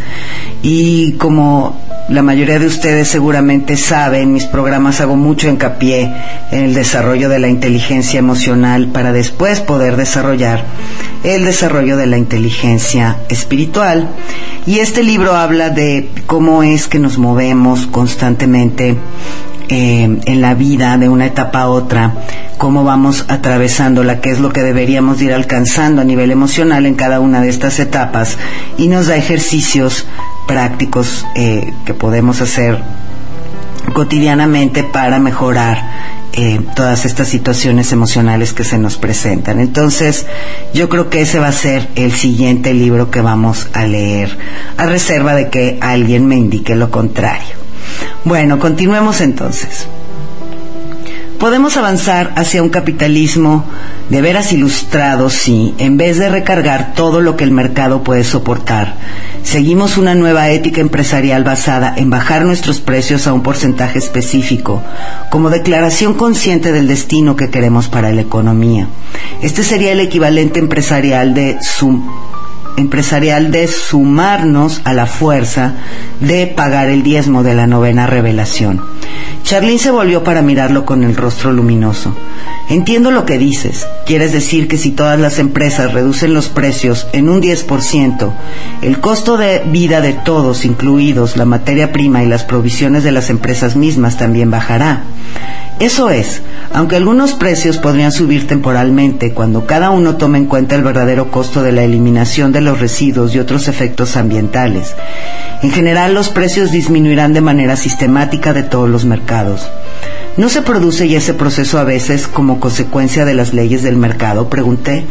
Y 0.62 1.16
como 1.18 1.78
la 2.08 2.22
mayoría 2.22 2.60
de 2.60 2.68
ustedes 2.68 3.08
seguramente 3.08 3.78
saben, 3.78 4.22
en 4.22 4.34
mis 4.34 4.46
programas 4.46 5.02
hago 5.02 5.16
mucho 5.16 5.50
hincapié 5.50 6.14
en 6.52 6.64
el 6.64 6.74
desarrollo 6.76 7.30
de 7.30 7.40
la 7.40 7.48
inteligencia 7.48 8.20
emocional 8.20 8.88
para 8.88 9.12
después 9.12 9.60
poder 9.62 9.96
desarrollar 9.96 10.64
el 11.24 11.46
desarrollo 11.46 11.98
de 11.98 12.06
la 12.06 12.20
inteligencia 12.20 13.18
espiritual. 13.28 14.08
Y 14.68 14.80
este 14.80 15.02
libro 15.02 15.36
habla 15.36 15.72
de 15.72 16.10
cómo 16.28 16.62
es 16.62 16.88
que 16.88 17.00
nos 17.00 17.18
movemos 17.18 17.88
constantemente 17.88 18.96
eh, 19.68 20.20
en 20.26 20.42
la 20.42 20.54
vida 20.54 21.00
de 21.00 21.10
una 21.10 21.26
etapa 21.26 21.62
a 21.62 21.70
otra, 21.70 22.14
cómo 22.60 22.84
vamos 22.84 23.26
atravesándola, 23.30 24.22
qué 24.22 24.30
es 24.30 24.40
lo 24.40 24.54
que 24.54 24.62
deberíamos 24.62 25.20
ir 25.24 25.34
alcanzando 25.34 26.04
a 26.04 26.06
nivel 26.06 26.30
emocional 26.30 26.86
en 26.86 26.94
cada 26.94 27.20
una 27.20 27.42
de 27.42 27.50
estas 27.50 27.80
etapas 27.80 28.38
y 28.78 28.90
nos 28.90 29.08
da 29.08 29.16
ejercicios 29.16 30.06
prácticos 30.48 31.26
eh, 31.36 31.74
que 31.86 31.94
podemos 31.94 32.42
hacer 32.42 32.82
cotidianamente 33.94 34.84
para 34.84 35.20
mejorar 35.20 36.26
eh, 36.34 36.60
todas 36.76 37.06
estas 37.06 37.30
situaciones 37.30 37.92
emocionales 37.92 38.52
que 38.52 38.64
se 38.64 38.78
nos 38.78 38.98
presentan. 38.98 39.60
Entonces, 39.60 40.26
yo 40.74 40.90
creo 40.90 41.10
que 41.10 41.22
ese 41.22 41.40
va 41.40 41.48
a 41.48 41.54
ser 41.54 41.88
el 41.96 42.12
siguiente 42.12 42.74
libro 42.74 43.10
que 43.10 43.22
vamos 43.22 43.70
a 43.74 43.86
leer, 43.86 44.38
a 44.78 44.86
reserva 44.86 45.34
de 45.34 45.50
que 45.50 45.78
alguien 45.82 46.28
me 46.28 46.36
indique 46.36 46.76
lo 46.76 46.92
contrario. 46.92 47.56
Bueno, 48.26 48.60
continuemos 48.60 49.22
entonces. 49.22 49.88
Podemos 51.46 51.78
avanzar 51.78 52.34
hacia 52.38 52.64
un 52.64 52.70
capitalismo 52.70 53.66
de 54.10 54.20
veras 54.20 54.52
ilustrado 54.52 55.30
si, 55.30 55.76
en 55.78 55.96
vez 55.96 56.18
de 56.18 56.28
recargar 56.28 56.96
todo 56.96 57.22
lo 57.22 57.38
que 57.38 57.44
el 57.44 57.52
mercado 57.52 58.04
puede 58.04 58.24
soportar, 58.24 58.96
seguimos 59.44 59.98
una 59.98 60.16
nueva 60.16 60.50
ética 60.50 60.82
empresarial 60.82 61.44
basada 61.44 61.94
en 61.96 62.10
bajar 62.10 62.46
nuestros 62.46 62.80
precios 62.80 63.28
a 63.28 63.34
un 63.34 63.44
porcentaje 63.44 64.00
específico, 64.00 64.82
como 65.30 65.52
declaración 65.52 66.16
consciente 66.16 66.72
del 66.72 66.88
destino 66.88 67.36
que 67.36 67.52
queremos 67.52 67.90
para 67.90 68.12
la 68.12 68.22
economía. 68.22 68.88
Este 69.44 69.64
sería 69.64 69.92
el 69.92 70.00
equivalente 70.00 70.58
empresarial 70.58 71.36
de 71.36 71.60
sum 71.62 72.10
empresarial 72.78 73.52
de 73.52 73.68
sumarnos 73.68 74.82
a 74.84 74.94
la 74.94 75.06
fuerza 75.06 75.74
de 76.20 76.48
pagar 76.48 76.90
el 76.90 77.04
diezmo 77.04 77.44
de 77.44 77.56
la 77.56 77.68
novena 77.68 78.08
revelación. 78.08 78.82
Charlene 79.44 79.78
se 79.78 79.92
volvió 79.92 80.24
para 80.24 80.42
mirarlo 80.42 80.86
con 80.86 81.04
el 81.04 81.16
rostro 81.16 81.52
luminoso. 81.52 82.16
Entiendo 82.68 83.12
lo 83.12 83.26
que 83.26 83.38
dices. 83.38 83.88
Quieres 84.08 84.34
decir 84.34 84.68
que 84.68 84.78
si 84.78 84.92
todas 84.92 85.20
las 85.20 85.38
empresas 85.38 85.94
reducen 85.94 86.34
los 86.34 86.50
precios 86.50 87.08
en 87.14 87.30
un 87.30 87.42
10%, 87.42 88.34
el 88.82 89.00
costo 89.00 89.38
de 89.38 89.62
vida 89.68 90.02
de 90.02 90.14
todos, 90.14 90.66
incluidos 90.66 91.38
la 91.38 91.46
materia 91.46 91.92
prima 91.92 92.24
y 92.24 92.28
las 92.28 92.44
provisiones 92.44 93.04
de 93.04 93.12
las 93.12 93.30
empresas 93.30 93.76
mismas, 93.76 94.18
también 94.18 94.50
bajará. 94.50 95.04
Eso 95.80 96.10
es, 96.10 96.42
aunque 96.74 96.96
algunos 96.96 97.34
precios 97.34 97.78
podrían 97.78 98.14
subir 98.14 98.48
temporalmente 98.48 99.34
cuando 99.34 99.66
cada 99.66 99.90
uno 99.90 100.16
tome 100.16 100.38
en 100.38 100.46
cuenta 100.46 100.76
el 100.76 100.84
verdadero 100.84 101.30
costo 101.30 101.62
de 101.64 101.74
la 101.74 101.84
eliminación 101.84 102.54
de 102.54 102.62
los 102.66 102.80
residuos 102.80 103.34
y 103.34 103.40
otros 103.40 103.68
efectos 103.68 104.18
ambientales. 104.18 104.96
En 105.62 105.72
general, 105.72 106.14
los 106.14 106.30
precios 106.30 106.72
disminuirán 106.72 107.34
de 107.34 107.42
manera 107.42 107.76
sistemática 107.76 108.54
de 108.54 108.64
todos 108.64 108.90
los 108.90 109.06
mercados. 109.06 109.70
¿No 110.38 110.50
se 110.50 110.62
produce 110.62 111.08
ya 111.08 111.20
ese 111.20 111.34
proceso 111.34 111.80
a 111.80 111.86
veces 111.86 112.28
como 112.28 112.60
consecuencia 112.60 113.24
de 113.24 113.34
las 113.34 113.54
leyes 113.54 113.84
del 113.84 113.96
mercado? 113.96 114.50
Pregunté. 114.50 115.06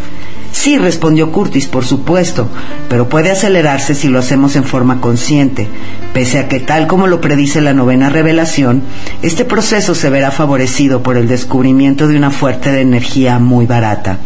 Sí, 0.54 0.78
respondió 0.78 1.32
Curtis, 1.32 1.66
por 1.66 1.84
supuesto, 1.84 2.48
pero 2.88 3.08
puede 3.08 3.30
acelerarse 3.32 3.94
si 3.94 4.08
lo 4.08 4.20
hacemos 4.20 4.54
en 4.54 4.62
forma 4.62 5.00
consciente, 5.00 5.68
pese 6.12 6.38
a 6.38 6.46
que 6.46 6.60
tal 6.60 6.86
como 6.86 7.08
lo 7.08 7.20
predice 7.20 7.60
la 7.60 7.74
novena 7.74 8.08
revelación, 8.08 8.82
este 9.20 9.44
proceso 9.44 9.96
se 9.96 10.10
verá 10.10 10.30
favorecido 10.30 11.02
por 11.02 11.16
el 11.16 11.26
descubrimiento 11.26 12.06
de 12.06 12.16
una 12.16 12.30
fuerte 12.30 12.70
de 12.70 12.82
energía 12.82 13.40
muy 13.40 13.66
barata. 13.66 14.18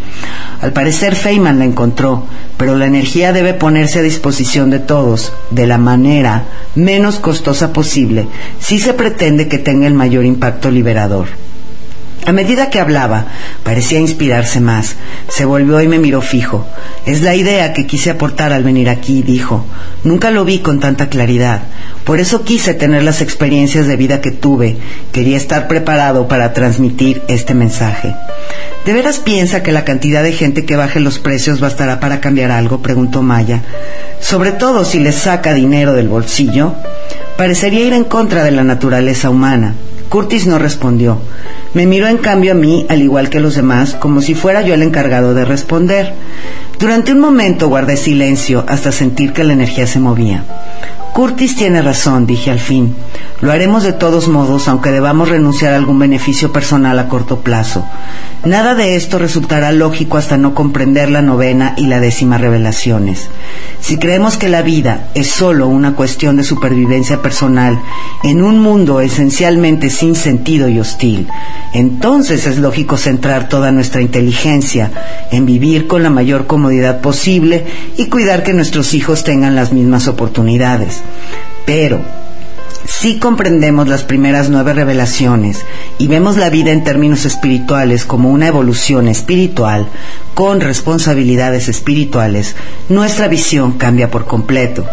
Al 0.61 0.73
parecer 0.73 1.15
Feynman 1.15 1.61
la 1.61 1.65
encontró, 1.65 2.27
pero 2.57 2.77
la 2.77 2.87
energía 2.87 3.33
debe 3.33 3.55
ponerse 3.55 4.01
a 4.01 4.03
disposición 4.03 4.71
de 4.71 4.81
todos, 4.81 5.33
de 5.51 5.67
la 5.69 5.79
manera 5.79 6.45
menos 6.75 7.17
costosa 7.17 7.73
posible, 7.73 8.27
si 8.61 8.81
se 8.81 8.93
pretende 8.93 9.47
que 9.47 9.59
tenga 9.59 9.87
el 9.87 9.95
mayor 9.95 10.25
impacto 10.25 10.71
liberador. 10.71 11.29
A 12.29 12.33
medida 12.33 12.69
que 12.69 12.79
hablaba, 12.79 13.25
parecía 13.63 13.99
inspirarse 13.99 14.61
más. 14.61 14.97
Se 15.31 15.47
volvió 15.47 15.81
y 15.81 15.89
me 15.89 15.99
miró 15.99 16.21
fijo. 16.21 16.67
Es 17.07 17.23
la 17.23 17.35
idea 17.35 17.73
que 17.73 17.87
quise 17.87 18.11
aportar 18.11 18.53
al 18.53 18.63
venir 18.63 18.91
aquí, 18.91 19.23
dijo. 19.23 19.65
Nunca 20.05 20.31
lo 20.31 20.45
vi 20.45 20.59
con 20.59 20.79
tanta 20.79 21.09
claridad. 21.09 21.63
Por 22.05 22.21
eso 22.21 22.45
quise 22.45 22.75
tener 22.75 23.03
las 23.03 23.23
experiencias 23.23 23.87
de 23.87 23.97
vida 23.97 24.21
que 24.21 24.31
tuve. 24.31 24.77
Quería 25.11 25.39
estar 25.39 25.69
preparado 25.69 26.29
para 26.29 26.53
transmitir 26.53 27.23
este 27.29 27.55
mensaje. 27.55 28.15
¿De 28.85 28.93
veras 28.93 29.21
piensa 29.21 29.63
que 29.63 29.73
la 29.73 29.87
cantidad 29.87 30.23
de 30.23 30.33
gente 30.33 30.67
que 30.67 30.77
baje 30.77 31.01
los 31.01 31.19
precios 31.19 31.61
bastará 31.61 31.99
para 31.99 32.21
cambiar 32.21 32.51
algo? 32.51 32.83
preguntó 32.83 33.23
Maya. 33.23 33.63
Sobre 34.21 34.53
todo 34.53 34.85
si 34.85 34.99
les 34.99 35.15
saca 35.15 35.55
dinero 35.55 35.95
del 35.95 36.09
bolsillo. 36.09 36.75
Parecería 37.39 37.87
ir 37.87 37.95
en 37.95 38.05
contra 38.05 38.45
de 38.45 38.51
la 38.51 38.65
naturaleza 38.65 39.31
humana. 39.31 39.77
Curtis 40.09 40.47
no 40.47 40.59
respondió. 40.59 41.19
Me 41.75 41.87
miró 41.87 42.09
en 42.09 42.17
cambio 42.19 42.53
a 42.53 42.55
mí, 42.55 42.87
al 42.89 43.03
igual 43.03 43.29
que 43.29 43.41
los 43.41 43.55
demás, 43.55 43.95
como 43.95 44.23
si 44.23 44.35
fuera 44.35 44.63
yo 44.63 44.75
el 44.75 44.83
encargado 44.83 45.35
de 45.35 45.45
responder. 45.45 46.15
Durante 46.79 47.13
un 47.13 47.21
momento 47.21 47.69
guardé 47.69 47.97
silencio 47.97 48.65
hasta 48.69 48.91
sentir 48.91 49.33
que 49.33 49.45
la 49.45 49.53
energía 49.53 49.87
se 49.87 49.99
movía. 49.99 50.45
Curtis 51.19 51.57
tiene 51.57 51.83
razón, 51.83 52.29
dije 52.29 52.53
al 52.53 52.61
fin. 52.61 52.95
Lo 53.41 53.51
haremos 53.51 53.83
de 53.83 53.93
todos 53.93 54.29
modos, 54.29 54.69
aunque 54.69 54.93
debamos 54.93 55.29
renunciar 55.29 55.73
a 55.73 55.77
algún 55.77 55.99
beneficio 55.99 56.53
personal 56.53 56.97
a 56.97 57.09
corto 57.09 57.41
plazo. 57.41 57.85
Nada 58.45 58.77
de 58.77 58.95
esto 58.95 59.19
resultará 59.19 59.73
lógico 59.73 60.17
hasta 60.17 60.37
no 60.37 60.55
comprender 60.55 61.11
la 61.11 61.21
novena 61.21 61.75
y 61.77 61.87
la 61.87 61.99
décima 61.99 62.39
revelaciones. 62.39 63.31
Si 63.81 63.99
creemos 63.99 64.37
que 64.37 64.49
la 64.49 64.63
vida 64.63 65.09
es 65.15 65.27
solo 65.29 65.67
una 65.67 65.97
cuestión 65.97 66.37
de 66.37 66.45
supervivencia 66.45 67.21
personal 67.21 67.81
en 68.23 68.41
un 68.41 68.61
mundo 68.61 69.01
esencialmente 69.01 69.91
sin 69.91 70.15
sentido 70.15 70.69
y 70.69 70.79
hostil, 70.79 71.27
entonces 71.75 72.47
es 72.47 72.59
lógico 72.59 72.97
centrar 72.97 73.49
toda 73.49 73.73
nuestra 73.73 74.03
inteligencia 74.03 74.93
en 75.33 75.47
vivir 75.47 75.89
con 75.89 76.05
la 76.05 76.11
mayor 76.11 76.47
comodidad 76.47 77.01
posible 77.01 77.67
y 77.97 78.07
cuidar 78.07 78.45
que 78.45 78.55
nuestros 78.55 78.95
hijos 78.95 79.25
tengan 79.25 79.57
las 79.57 79.73
mismas 79.73 80.07
oportunidades. 80.07 81.03
Pero 81.65 82.01
si 82.89 83.19
comprendemos 83.19 83.87
las 83.87 84.03
primeras 84.03 84.49
nueve 84.49 84.73
revelaciones 84.73 85.65
y 85.99 86.07
vemos 86.07 86.39
la 86.39 86.49
vida 86.49 86.73
en 86.73 86.85
términos 86.85 87.27
espirituales 87.27 88.07
como 88.07 88.31
una 88.31 88.49
evolución 88.49 89.09
espiritual 89.09 89.87
con 90.33 90.61
responsabilidades 90.61 91.69
espirituales, 91.69 92.57
nuestra 92.89 93.29
visión 93.29 93.73
cambia 93.73 94.11
por 94.11 94.25
completo. 94.25 94.87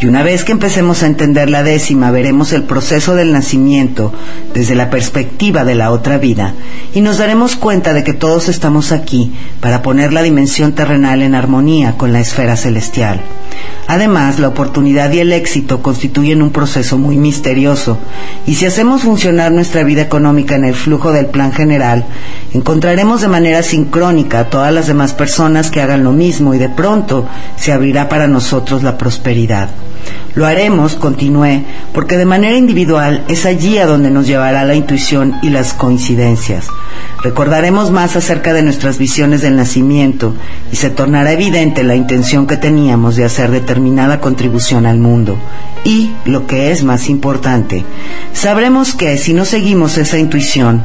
Y 0.00 0.06
una 0.06 0.22
vez 0.22 0.44
que 0.44 0.52
empecemos 0.52 1.02
a 1.02 1.06
entender 1.06 1.48
la 1.48 1.62
décima, 1.62 2.10
veremos 2.10 2.52
el 2.52 2.64
proceso 2.64 3.14
del 3.14 3.32
nacimiento 3.32 4.12
desde 4.52 4.74
la 4.74 4.90
perspectiva 4.90 5.64
de 5.64 5.74
la 5.74 5.90
otra 5.90 6.18
vida 6.18 6.54
y 6.92 7.00
nos 7.02 7.18
daremos 7.18 7.54
cuenta 7.54 7.92
de 7.92 8.02
que 8.02 8.14
todos 8.14 8.48
estamos 8.48 8.90
aquí 8.90 9.32
para 9.60 9.82
poner 9.82 10.12
la 10.12 10.22
dimensión 10.22 10.74
terrenal 10.74 11.22
en 11.22 11.34
armonía 11.34 11.96
con 11.96 12.12
la 12.12 12.20
esfera 12.20 12.56
celestial. 12.56 13.20
Además, 13.90 14.38
la 14.38 14.48
oportunidad 14.48 15.10
y 15.12 15.20
el 15.20 15.32
éxito 15.32 15.80
constituyen 15.80 16.42
un 16.42 16.50
proceso 16.50 16.98
muy 16.98 17.16
misterioso, 17.16 17.96
y 18.46 18.54
si 18.54 18.66
hacemos 18.66 19.00
funcionar 19.00 19.50
nuestra 19.50 19.82
vida 19.82 20.02
económica 20.02 20.56
en 20.56 20.66
el 20.66 20.74
flujo 20.74 21.10
del 21.10 21.26
plan 21.26 21.52
general, 21.52 22.04
encontraremos 22.52 23.22
de 23.22 23.28
manera 23.28 23.62
sincrónica 23.62 24.40
a 24.40 24.50
todas 24.50 24.74
las 24.74 24.88
demás 24.88 25.14
personas 25.14 25.70
que 25.70 25.80
hagan 25.80 26.04
lo 26.04 26.12
mismo 26.12 26.52
y 26.52 26.58
de 26.58 26.68
pronto 26.68 27.26
se 27.56 27.72
abrirá 27.72 28.10
para 28.10 28.28
nosotros 28.28 28.82
la 28.82 28.98
prosperidad. 28.98 29.70
Lo 30.34 30.44
haremos, 30.44 30.94
continué, 30.94 31.64
porque 31.94 32.18
de 32.18 32.26
manera 32.26 32.56
individual 32.56 33.24
es 33.28 33.46
allí 33.46 33.78
a 33.78 33.86
donde 33.86 34.10
nos 34.10 34.26
llevará 34.26 34.64
la 34.64 34.74
intuición 34.74 35.36
y 35.42 35.48
las 35.48 35.72
coincidencias. 35.72 36.66
Recordaremos 37.22 37.90
más 37.90 38.14
acerca 38.14 38.52
de 38.52 38.62
nuestras 38.62 38.98
visiones 38.98 39.42
del 39.42 39.56
nacimiento 39.56 40.34
y 40.72 40.76
se 40.76 40.90
tornará 40.90 41.32
evidente 41.32 41.82
la 41.82 41.96
intención 41.96 42.46
que 42.46 42.56
teníamos 42.56 43.16
de 43.16 43.24
hacer 43.24 43.50
determinada 43.50 44.20
contribución 44.20 44.86
al 44.86 44.98
mundo. 44.98 45.38
Y, 45.84 46.12
lo 46.24 46.46
que 46.46 46.70
es 46.70 46.84
más 46.84 47.08
importante, 47.08 47.84
sabremos 48.32 48.94
que 48.94 49.16
si 49.16 49.32
no 49.32 49.44
seguimos 49.44 49.96
esa 49.98 50.18
intuición, 50.18 50.82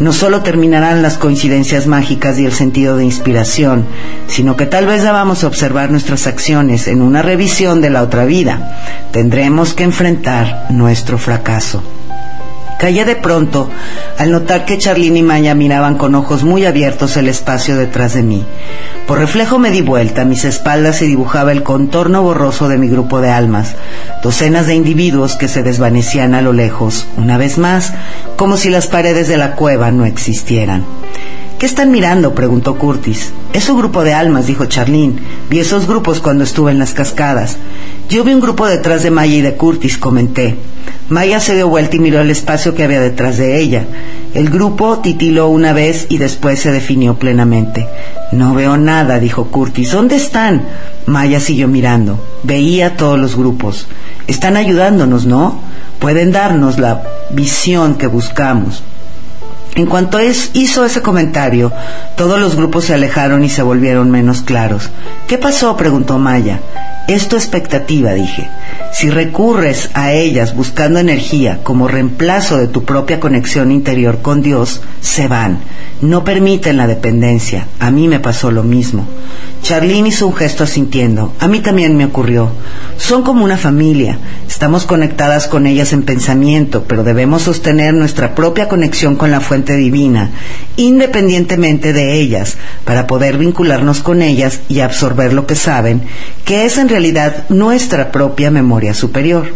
no 0.00 0.12
solo 0.12 0.42
terminarán 0.42 1.02
las 1.02 1.18
coincidencias 1.18 1.86
mágicas 1.86 2.38
y 2.38 2.46
el 2.46 2.52
sentido 2.52 2.96
de 2.96 3.04
inspiración, 3.04 3.86
sino 4.28 4.56
que 4.56 4.66
tal 4.66 4.86
vez 4.86 5.02
debamos 5.02 5.44
observar 5.44 5.90
nuestras 5.90 6.26
acciones 6.26 6.88
en 6.88 7.02
una 7.02 7.22
revisión 7.22 7.80
de 7.80 7.90
la 7.90 8.02
otra 8.02 8.24
vida. 8.24 9.08
Tendremos 9.12 9.74
que 9.74 9.84
enfrentar 9.84 10.66
nuestro 10.70 11.18
fracaso. 11.18 11.82
Callé 12.78 13.06
de 13.06 13.16
pronto 13.16 13.70
al 14.18 14.30
notar 14.30 14.66
que 14.66 14.76
Charlene 14.76 15.20
y 15.20 15.22
Maya 15.22 15.54
miraban 15.54 15.96
con 15.96 16.14
ojos 16.14 16.44
muy 16.44 16.66
abiertos 16.66 17.16
el 17.16 17.28
espacio 17.28 17.76
detrás 17.76 18.14
de 18.14 18.22
mí. 18.22 18.44
Por 19.06 19.18
reflejo 19.18 19.58
me 19.58 19.70
di 19.70 19.80
vuelta, 19.80 20.22
a 20.22 20.24
mis 20.26 20.44
espaldas 20.44 20.96
se 20.96 21.06
dibujaba 21.06 21.52
el 21.52 21.62
contorno 21.62 22.22
borroso 22.22 22.68
de 22.68 22.76
mi 22.76 22.88
grupo 22.88 23.20
de 23.20 23.30
almas, 23.30 23.76
docenas 24.22 24.66
de 24.66 24.74
individuos 24.74 25.36
que 25.36 25.48
se 25.48 25.62
desvanecían 25.62 26.34
a 26.34 26.42
lo 26.42 26.52
lejos, 26.52 27.06
una 27.16 27.38
vez 27.38 27.56
más, 27.56 27.94
como 28.36 28.56
si 28.56 28.68
las 28.68 28.88
paredes 28.88 29.28
de 29.28 29.38
la 29.38 29.54
cueva 29.54 29.90
no 29.90 30.04
existieran. 30.04 30.84
¿Qué 31.58 31.64
están 31.64 31.90
mirando? 31.90 32.34
preguntó 32.34 32.76
Curtis. 32.76 33.32
Es 33.54 33.70
un 33.70 33.78
grupo 33.78 34.04
de 34.04 34.12
almas, 34.12 34.46
dijo 34.46 34.66
Charlene. 34.66 35.14
Vi 35.48 35.58
esos 35.58 35.86
grupos 35.86 36.20
cuando 36.20 36.44
estuve 36.44 36.70
en 36.70 36.78
las 36.78 36.92
cascadas. 36.92 37.56
Yo 38.10 38.24
vi 38.24 38.34
un 38.34 38.42
grupo 38.42 38.66
detrás 38.66 39.02
de 39.02 39.10
Maya 39.10 39.36
y 39.36 39.40
de 39.40 39.54
Curtis, 39.54 39.96
comenté. 39.96 40.54
Maya 41.08 41.40
se 41.40 41.54
dio 41.54 41.68
vuelta 41.68 41.96
y 41.96 42.00
miró 42.00 42.20
el 42.20 42.30
espacio 42.30 42.74
que 42.74 42.84
había 42.84 43.00
detrás 43.00 43.38
de 43.38 43.58
ella. 43.58 43.86
El 44.34 44.50
grupo 44.50 44.98
titiló 44.98 45.48
una 45.48 45.72
vez 45.72 46.04
y 46.10 46.18
después 46.18 46.58
se 46.60 46.72
definió 46.72 47.14
plenamente. 47.14 47.88
No 48.32 48.52
veo 48.52 48.76
nada, 48.76 49.18
dijo 49.18 49.46
Curtis. 49.46 49.92
¿Dónde 49.92 50.16
están? 50.16 50.60
Maya 51.06 51.40
siguió 51.40 51.68
mirando. 51.68 52.22
Veía 52.42 52.98
todos 52.98 53.18
los 53.18 53.34
grupos. 53.34 53.86
Están 54.26 54.58
ayudándonos, 54.58 55.24
¿no? 55.24 55.58
Pueden 56.00 56.32
darnos 56.32 56.78
la 56.78 57.02
visión 57.30 57.94
que 57.94 58.08
buscamos. 58.08 58.82
En 59.76 59.84
cuanto 59.84 60.18
hizo 60.54 60.86
ese 60.86 61.02
comentario, 61.02 61.70
todos 62.16 62.40
los 62.40 62.56
grupos 62.56 62.86
se 62.86 62.94
alejaron 62.94 63.44
y 63.44 63.50
se 63.50 63.62
volvieron 63.62 64.10
menos 64.10 64.40
claros. 64.40 64.88
¿Qué 65.28 65.36
pasó? 65.36 65.76
preguntó 65.76 66.18
Maya. 66.18 66.60
Es 67.08 67.28
tu 67.28 67.36
expectativa, 67.36 68.14
dije. 68.14 68.48
Si 68.94 69.10
recurres 69.10 69.90
a 69.92 70.12
ellas 70.12 70.56
buscando 70.56 70.98
energía 70.98 71.60
como 71.62 71.88
reemplazo 71.88 72.56
de 72.56 72.68
tu 72.68 72.84
propia 72.84 73.20
conexión 73.20 73.70
interior 73.70 74.22
con 74.22 74.40
Dios, 74.40 74.80
se 75.02 75.28
van. 75.28 75.58
No 76.00 76.24
permiten 76.24 76.78
la 76.78 76.86
dependencia. 76.86 77.66
A 77.78 77.90
mí 77.90 78.08
me 78.08 78.18
pasó 78.18 78.50
lo 78.50 78.62
mismo. 78.62 79.06
Charlene 79.66 80.10
hizo 80.10 80.28
un 80.28 80.32
gesto 80.36 80.62
asintiendo. 80.62 81.32
A 81.40 81.48
mí 81.48 81.58
también 81.58 81.96
me 81.96 82.04
ocurrió. 82.04 82.52
Son 82.98 83.24
como 83.24 83.44
una 83.44 83.56
familia. 83.56 84.16
Estamos 84.46 84.84
conectadas 84.84 85.48
con 85.48 85.66
ellas 85.66 85.92
en 85.92 86.04
pensamiento, 86.04 86.84
pero 86.86 87.02
debemos 87.02 87.42
sostener 87.42 87.92
nuestra 87.92 88.36
propia 88.36 88.68
conexión 88.68 89.16
con 89.16 89.32
la 89.32 89.40
fuente 89.40 89.74
divina, 89.74 90.30
independientemente 90.76 91.92
de 91.92 92.12
ellas, 92.12 92.58
para 92.84 93.08
poder 93.08 93.38
vincularnos 93.38 94.04
con 94.04 94.22
ellas 94.22 94.60
y 94.68 94.78
absorber 94.78 95.32
lo 95.32 95.48
que 95.48 95.56
saben, 95.56 96.02
que 96.44 96.64
es 96.64 96.78
en 96.78 96.88
realidad 96.88 97.46
nuestra 97.48 98.12
propia 98.12 98.52
memoria 98.52 98.94
superior. 98.94 99.48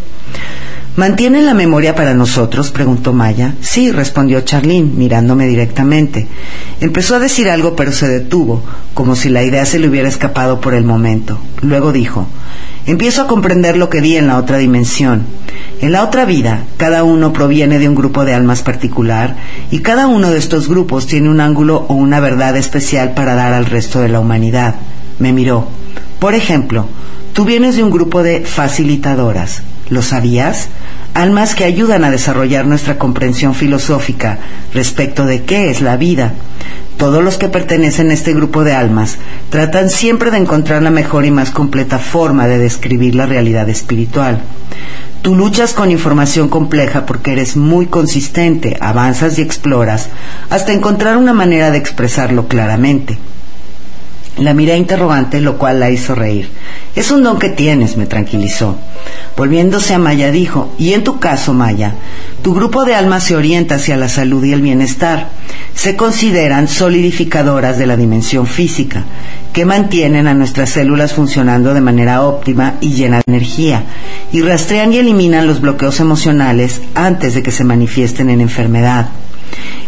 ¿Mantienen 0.96 1.46
la 1.46 1.54
memoria 1.54 1.94
para 1.94 2.14
nosotros? 2.14 2.70
preguntó 2.70 3.12
Maya. 3.12 3.54
Sí, 3.60 3.92
respondió 3.92 4.40
Charlene, 4.40 4.90
mirándome 4.94 5.46
directamente. 5.46 6.26
Empezó 6.80 7.14
a 7.14 7.20
decir 7.20 7.48
algo, 7.48 7.76
pero 7.76 7.92
se 7.92 8.08
detuvo, 8.08 8.62
como 8.92 9.14
si 9.14 9.28
la 9.28 9.42
idea 9.42 9.64
se 9.64 9.78
le 9.78 9.88
hubiera 9.88 10.08
escapado 10.08 10.60
por 10.60 10.74
el 10.74 10.84
momento. 10.84 11.38
Luego 11.62 11.92
dijo, 11.92 12.26
Empiezo 12.86 13.22
a 13.22 13.26
comprender 13.28 13.76
lo 13.76 13.88
que 13.88 14.00
vi 14.00 14.16
en 14.16 14.26
la 14.26 14.38
otra 14.38 14.58
dimensión. 14.58 15.22
En 15.80 15.92
la 15.92 16.02
otra 16.02 16.24
vida, 16.24 16.64
cada 16.76 17.04
uno 17.04 17.32
proviene 17.32 17.78
de 17.78 17.88
un 17.88 17.94
grupo 17.94 18.24
de 18.24 18.34
almas 18.34 18.62
particular 18.62 19.36
y 19.70 19.80
cada 19.80 20.06
uno 20.08 20.30
de 20.30 20.38
estos 20.38 20.68
grupos 20.68 21.06
tiene 21.06 21.28
un 21.28 21.40
ángulo 21.40 21.86
o 21.88 21.94
una 21.94 22.20
verdad 22.20 22.56
especial 22.56 23.12
para 23.14 23.34
dar 23.34 23.52
al 23.52 23.66
resto 23.66 24.00
de 24.00 24.08
la 24.08 24.18
humanidad. 24.18 24.74
Me 25.18 25.32
miró. 25.32 25.68
Por 26.18 26.34
ejemplo, 26.34 26.86
tú 27.32 27.44
vienes 27.44 27.76
de 27.76 27.84
un 27.84 27.90
grupo 27.90 28.22
de 28.22 28.40
facilitadoras. 28.40 29.62
¿Lo 29.90 30.02
sabías? 30.02 30.68
Almas 31.14 31.56
que 31.56 31.64
ayudan 31.64 32.04
a 32.04 32.12
desarrollar 32.12 32.64
nuestra 32.64 32.96
comprensión 32.96 33.54
filosófica 33.54 34.38
respecto 34.72 35.26
de 35.26 35.42
qué 35.42 35.68
es 35.68 35.80
la 35.80 35.96
vida. 35.96 36.32
Todos 36.96 37.24
los 37.24 37.38
que 37.38 37.48
pertenecen 37.48 38.10
a 38.10 38.14
este 38.14 38.32
grupo 38.32 38.62
de 38.62 38.72
almas 38.72 39.18
tratan 39.48 39.90
siempre 39.90 40.30
de 40.30 40.36
encontrar 40.36 40.82
la 40.82 40.90
mejor 40.90 41.24
y 41.24 41.32
más 41.32 41.50
completa 41.50 41.98
forma 41.98 42.46
de 42.46 42.58
describir 42.58 43.16
la 43.16 43.26
realidad 43.26 43.68
espiritual. 43.68 44.40
Tú 45.22 45.34
luchas 45.34 45.74
con 45.74 45.90
información 45.90 46.48
compleja 46.48 47.04
porque 47.04 47.32
eres 47.32 47.56
muy 47.56 47.86
consistente, 47.86 48.76
avanzas 48.80 49.38
y 49.38 49.42
exploras 49.42 50.08
hasta 50.50 50.72
encontrar 50.72 51.16
una 51.16 51.32
manera 51.32 51.70
de 51.70 51.78
expresarlo 51.78 52.46
claramente. 52.46 53.18
La 54.38 54.54
miré 54.54 54.76
interrogante, 54.76 55.40
lo 55.40 55.58
cual 55.58 55.80
la 55.80 55.90
hizo 55.90 56.14
reír. 56.14 56.48
Es 56.94 57.10
un 57.10 57.22
don 57.22 57.38
que 57.38 57.50
tienes, 57.50 57.96
me 57.96 58.06
tranquilizó. 58.06 58.78
Volviéndose 59.36 59.92
a 59.92 59.98
Maya 59.98 60.30
dijo, 60.30 60.72
y 60.78 60.94
en 60.94 61.04
tu 61.04 61.18
caso, 61.18 61.52
Maya, 61.52 61.94
tu 62.42 62.54
grupo 62.54 62.84
de 62.84 62.94
almas 62.94 63.24
se 63.24 63.36
orienta 63.36 63.74
hacia 63.74 63.96
la 63.96 64.08
salud 64.08 64.42
y 64.44 64.52
el 64.52 64.62
bienestar. 64.62 65.28
Se 65.74 65.96
consideran 65.96 66.68
solidificadoras 66.68 67.76
de 67.76 67.86
la 67.86 67.96
dimensión 67.96 68.46
física, 68.46 69.04
que 69.52 69.64
mantienen 69.64 70.26
a 70.26 70.34
nuestras 70.34 70.70
células 70.70 71.12
funcionando 71.12 71.74
de 71.74 71.80
manera 71.80 72.22
óptima 72.22 72.74
y 72.80 72.94
llena 72.94 73.18
de 73.18 73.24
energía, 73.26 73.84
y 74.32 74.42
rastrean 74.42 74.92
y 74.92 74.98
eliminan 74.98 75.46
los 75.46 75.60
bloqueos 75.60 76.00
emocionales 76.00 76.80
antes 76.94 77.34
de 77.34 77.42
que 77.42 77.50
se 77.50 77.64
manifiesten 77.64 78.30
en 78.30 78.40
enfermedad. 78.40 79.08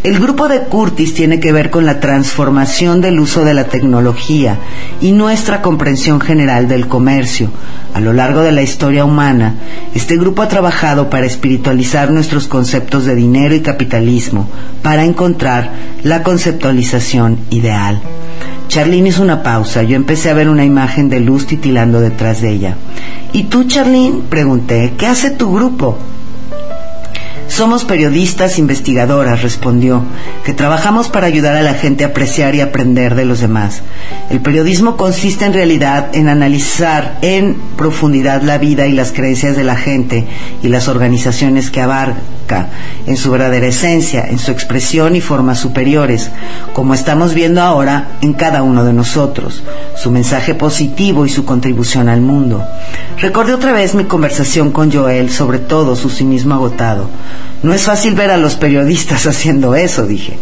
El 0.02 0.18
grupo 0.18 0.48
de 0.48 0.62
Curtis 0.62 1.14
tiene 1.14 1.38
que 1.38 1.52
ver 1.52 1.70
con 1.70 1.86
la 1.86 2.00
transformación 2.00 3.00
del 3.00 3.20
uso 3.20 3.44
de 3.44 3.54
la 3.54 3.64
tecnología 3.64 4.58
y 5.00 5.12
nuestra 5.12 5.62
comprensión 5.62 6.20
general 6.20 6.66
del 6.66 6.88
comercio. 6.88 7.50
A 7.94 8.00
lo 8.00 8.12
largo 8.12 8.40
de 8.40 8.50
la 8.50 8.62
historia 8.62 9.04
humana, 9.04 9.54
este 9.94 10.16
grupo 10.16 10.42
ha 10.42 10.48
trabajado 10.48 11.08
para 11.08 11.26
espiritualizar 11.26 12.10
nuestros 12.10 12.48
conceptos 12.48 13.04
de 13.04 13.14
dinero 13.14 13.54
y 13.54 13.60
capitalismo, 13.60 14.48
para 14.82 15.04
encontrar 15.04 15.70
la 16.02 16.24
conceptualización 16.24 17.38
ideal. 17.50 18.00
Charlene 18.66 19.10
hizo 19.10 19.22
una 19.22 19.42
pausa. 19.42 19.82
Yo 19.82 19.94
empecé 19.96 20.30
a 20.30 20.34
ver 20.34 20.48
una 20.48 20.64
imagen 20.64 21.10
de 21.10 21.20
luz 21.20 21.46
titilando 21.46 22.00
detrás 22.00 22.40
de 22.40 22.50
ella. 22.50 22.76
¿Y 23.32 23.44
tú, 23.44 23.64
Charlene? 23.64 24.22
Pregunté. 24.28 24.94
¿Qué 24.96 25.06
hace 25.06 25.30
tu 25.30 25.52
grupo? 25.52 25.98
Somos 27.52 27.84
periodistas 27.84 28.58
investigadoras, 28.58 29.42
respondió, 29.42 30.02
que 30.42 30.54
trabajamos 30.54 31.10
para 31.10 31.26
ayudar 31.26 31.54
a 31.54 31.60
la 31.60 31.74
gente 31.74 32.02
a 32.02 32.06
apreciar 32.06 32.54
y 32.54 32.62
aprender 32.62 33.14
de 33.14 33.26
los 33.26 33.40
demás. 33.40 33.82
El 34.30 34.40
periodismo 34.40 34.96
consiste 34.96 35.44
en 35.44 35.52
realidad 35.52 36.16
en 36.16 36.30
analizar 36.30 37.18
en 37.20 37.56
profundidad 37.76 38.40
la 38.40 38.56
vida 38.56 38.86
y 38.86 38.92
las 38.92 39.12
creencias 39.12 39.54
de 39.54 39.64
la 39.64 39.76
gente 39.76 40.26
y 40.62 40.68
las 40.68 40.88
organizaciones 40.88 41.70
que 41.70 41.82
abarca, 41.82 42.22
en 43.06 43.16
su 43.16 43.30
verdadera 43.30 43.66
esencia, 43.66 44.26
en 44.28 44.38
su 44.38 44.50
expresión 44.50 45.16
y 45.16 45.20
formas 45.20 45.58
superiores, 45.58 46.30
como 46.72 46.94
estamos 46.94 47.34
viendo 47.34 47.62
ahora 47.62 48.08
en 48.20 48.32
cada 48.34 48.62
uno 48.62 48.84
de 48.84 48.92
nosotros, 48.92 49.62
su 49.96 50.10
mensaje 50.10 50.54
positivo 50.54 51.26
y 51.26 51.30
su 51.30 51.44
contribución 51.44 52.08
al 52.08 52.20
mundo. 52.20 52.64
Recordé 53.20 53.54
otra 53.54 53.72
vez 53.72 53.94
mi 53.94 54.04
conversación 54.04 54.70
con 54.72 54.92
Joel 54.92 55.30
sobre 55.30 55.58
todo 55.58 55.96
su 55.96 56.10
cinismo 56.10 56.54
agotado. 56.54 57.08
No 57.62 57.72
es 57.72 57.82
fácil 57.82 58.14
ver 58.14 58.30
a 58.30 58.36
los 58.36 58.56
periodistas 58.56 59.26
haciendo 59.26 59.74
eso, 59.74 60.06
dije. 60.06 60.38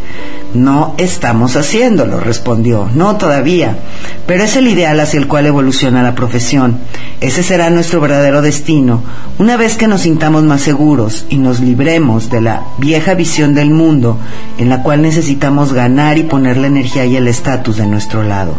No 0.55 0.95
estamos 0.99 1.57
haciéndolo, 1.57 2.19
respondió. 2.19 2.89
No 2.95 3.17
todavía. 3.17 3.79
Pero 4.27 4.45
es 4.45 4.57
el 4.57 4.69
ideal 4.69 4.99
hacia 4.99 5.19
el 5.19 5.29
cual 5.29 5.47
evoluciona 5.47 6.03
la 6.03 6.15
profesión. 6.15 6.79
Ese 7.21 7.43
será 7.43 7.71
nuestro 7.71 8.01
verdadero 8.01 8.43
destino, 8.43 9.03
una 9.39 9.57
vez 9.57 9.77
que 9.77 9.87
nos 9.87 10.03
sintamos 10.03 10.43
más 10.43 10.63
seguros 10.63 11.27
y 11.29 11.37
nos 11.37 11.61
libremos 11.61 12.31
de 12.31 12.41
la 12.41 12.63
vieja 12.79 13.15
visión 13.15 13.55
del 13.55 13.71
mundo 13.71 14.19
en 14.59 14.69
la 14.69 14.83
cual 14.83 15.03
necesitamos 15.03 15.73
ganar 15.73 16.19
y 16.19 16.23
poner 16.23 16.57
la 16.57 16.67
energía 16.67 17.05
y 17.05 17.17
el 17.17 17.29
estatus 17.29 17.77
de 17.77 17.87
nuestro 17.87 18.23
lado. 18.23 18.55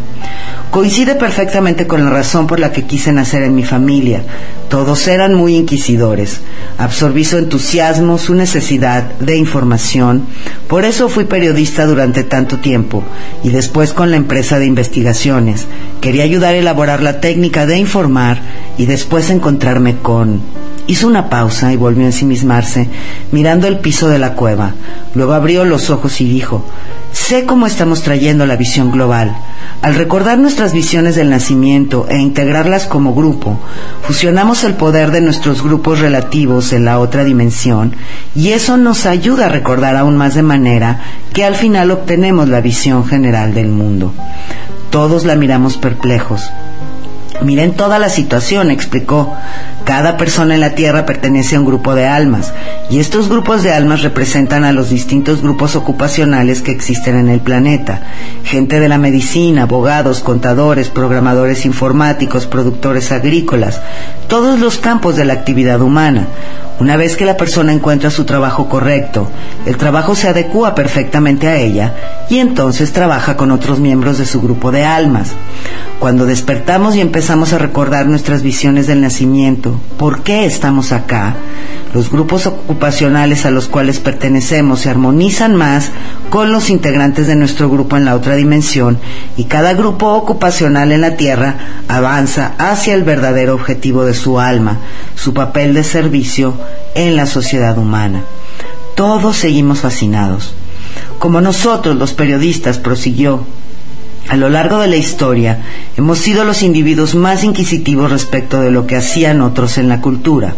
Coincide 0.70 1.16
perfectamente 1.16 1.86
con 1.86 2.06
la 2.06 2.12
razón 2.12 2.48
por 2.48 2.60
la 2.60 2.72
que 2.72 2.86
quise 2.86 3.12
nacer 3.12 3.44
en 3.44 3.56
mi 3.56 3.64
familia. 3.64 4.24
Todos 4.70 5.06
eran 5.10 5.34
muy 5.34 5.58
inquisidores. 5.58 6.40
Absorbí 6.78 7.26
su 7.26 7.38
entusiasmo, 7.38 8.18
su 8.18 8.36
necesidad 8.36 9.04
de 9.20 9.36
información. 9.36 10.24
Por 10.70 10.86
eso 10.86 11.10
fui 11.10 11.26
periodista 11.26 11.81
durante 11.86 12.24
tanto 12.24 12.60
tiempo 12.60 13.04
y 13.44 13.50
después 13.50 13.94
con 13.94 14.12
la 14.12 14.18
empresa 14.18 14.60
de 14.60 14.66
investigaciones. 14.66 15.68
Quería 16.02 16.24
ayudar 16.24 16.54
a 16.54 16.58
elaborar 16.58 17.02
la 17.02 17.22
técnica 17.22 17.66
de 17.66 17.78
informar 17.78 18.42
y 18.78 18.86
después 18.86 19.30
encontrarme 19.30 19.98
con... 19.98 20.42
Hizo 20.92 21.08
una 21.08 21.30
pausa 21.30 21.72
y 21.72 21.78
volvió 21.78 22.04
a 22.04 22.08
ensimismarse, 22.08 22.90
mirando 23.32 23.66
el 23.66 23.80
piso 23.80 24.10
de 24.10 24.20
la 24.20 24.34
cueva. 24.34 24.74
Luego 25.16 25.32
abrió 25.32 25.64
los 25.64 25.90
ojos 25.90 26.20
y 26.20 26.28
dijo, 26.28 26.66
Sé 27.14 27.46
cómo 27.46 27.66
estamos 27.66 28.02
trayendo 28.02 28.46
la 28.46 28.58
visión 28.58 28.92
global. 28.92 29.34
Al 29.82 29.96
recordar 29.96 30.38
nuestras 30.38 30.74
visiones 30.74 31.16
del 31.16 31.30
nacimiento 31.30 32.08
e 32.10 32.18
integrarlas 32.18 32.88
como 32.88 33.16
grupo, 33.16 33.58
fusionamos 34.02 34.66
el 34.66 34.74
poder 34.74 35.12
de 35.12 35.22
nuestros 35.22 35.64
grupos 35.64 36.00
relativos 36.00 36.74
en 36.74 36.84
la 36.84 37.00
otra 37.00 37.24
dimensión 37.24 37.96
y 38.36 38.50
eso 38.50 38.76
nos 38.76 39.06
ayuda 39.06 39.46
a 39.46 39.50
recordar 39.50 39.96
aún 39.96 40.18
más 40.18 40.36
de 40.36 40.44
manera 40.44 41.00
que 41.32 41.46
al 41.46 41.56
final 41.56 41.92
obtenemos 41.92 42.50
la 42.50 42.60
visión 42.60 43.06
general 43.06 43.54
del 43.54 43.70
mundo. 43.70 44.14
Todos 44.90 45.24
la 45.24 45.38
miramos 45.38 45.78
perplejos. 45.78 46.52
Miren 47.42 47.74
toda 47.74 47.98
la 47.98 48.10
situación, 48.10 48.70
explicó. 48.70 49.34
Cada 49.84 50.16
persona 50.16 50.54
en 50.54 50.62
la 50.62 50.76
Tierra 50.76 51.08
pertenece 51.08 51.56
a 51.56 51.60
un 51.60 51.66
grupo 51.66 51.96
de 51.96 52.06
almas 52.06 52.54
y 52.90 53.00
estos 53.00 53.30
grupos 53.30 53.64
de 53.64 53.74
almas 53.74 54.04
representan 54.04 54.64
a 54.64 54.74
los 54.74 54.90
distintos 54.90 55.42
grupos 55.42 55.76
ocupacionales 55.76 56.62
que 56.62 56.72
existen 56.72 57.18
en 57.18 57.30
el 57.30 57.40
planeta. 57.40 58.02
Gente 58.44 58.80
de 58.80 58.88
la 58.88 59.00
medicina, 59.00 59.64
abogados, 59.64 60.20
contadores, 60.20 60.90
programadores 60.90 61.66
informáticos, 61.66 62.46
productores 62.46 63.12
agrícolas, 63.12 63.82
todos 64.28 64.60
los 64.60 64.78
campos 64.78 65.16
de 65.16 65.26
la 65.26 65.34
actividad 65.34 65.82
humana. 65.82 66.28
Una 66.82 66.98
vez 66.98 67.16
que 67.16 67.26
la 67.26 67.38
persona 67.38 67.74
encuentra 67.74 68.10
su 68.10 68.26
trabajo 68.26 68.68
correcto, 68.68 69.30
el 69.68 69.78
trabajo 69.78 70.16
se 70.16 70.28
adecua 70.28 70.74
perfectamente 70.74 71.48
a 71.48 71.58
ella 71.58 71.94
y 72.28 72.40
entonces 72.40 72.92
trabaja 72.92 73.38
con 73.38 73.52
otros 73.52 73.80
miembros 73.80 74.18
de 74.18 74.26
su 74.26 74.42
grupo 74.42 74.72
de 74.72 74.84
almas. 74.84 75.30
Cuando 76.00 76.26
despertamos 76.26 76.96
y 76.96 77.02
empezamos 77.02 77.54
a 77.54 77.60
recordar 77.60 78.08
nuestras 78.08 78.42
visiones 78.42 78.88
del 78.88 79.00
nacimiento, 79.00 79.80
por 80.00 80.24
qué 80.24 80.46
estamos 80.46 80.92
acá, 80.92 81.36
los 81.94 82.10
grupos 82.10 82.46
ocupacionales 82.48 83.46
a 83.46 83.52
los 83.52 83.68
cuales 83.68 84.00
pertenecemos 84.00 84.82
se 84.82 84.90
armonizan 84.90 85.56
más 85.56 85.92
con 86.30 86.52
los 86.52 86.70
integrantes 86.70 87.28
de 87.28 87.36
nuestro 87.36 87.70
grupo 87.70 87.98
en 87.98 88.06
la 88.06 88.16
otra 88.16 88.36
dimensión 88.36 88.98
y 89.38 89.46
cada 89.46 89.74
grupo 89.74 90.14
ocupacional 90.14 90.92
en 90.92 91.02
la 91.02 91.18
Tierra 91.18 91.56
avanza 91.88 92.54
hacia 92.58 92.94
el 92.94 93.04
verdadero 93.04 93.54
objetivo 93.54 94.06
de 94.06 94.14
su 94.14 94.40
alma, 94.40 94.78
su 95.16 95.34
papel 95.34 95.74
de 95.74 95.84
servicio 95.84 96.54
en 96.96 97.16
la 97.16 97.26
sociedad 97.26 97.78
humana. 97.78 98.24
Todos 98.96 99.38
seguimos 99.38 99.80
fascinados. 99.80 100.54
Como 101.20 101.42
nosotros 101.42 101.96
los 101.98 102.14
periodistas, 102.14 102.78
prosiguió, 102.78 103.46
a 104.28 104.38
lo 104.38 104.50
largo 104.50 104.80
de 104.80 104.88
la 104.88 104.96
historia 104.96 105.62
hemos 105.98 106.20
sido 106.20 106.44
los 106.44 106.64
individuos 106.64 107.16
más 107.16 107.44
inquisitivos 107.44 108.12
respecto 108.12 108.62
de 108.62 108.72
lo 108.72 108.88
que 108.88 108.96
hacían 108.96 109.42
otros 109.42 109.78
en 109.78 109.90
la 109.90 110.02
cultura. 110.02 110.56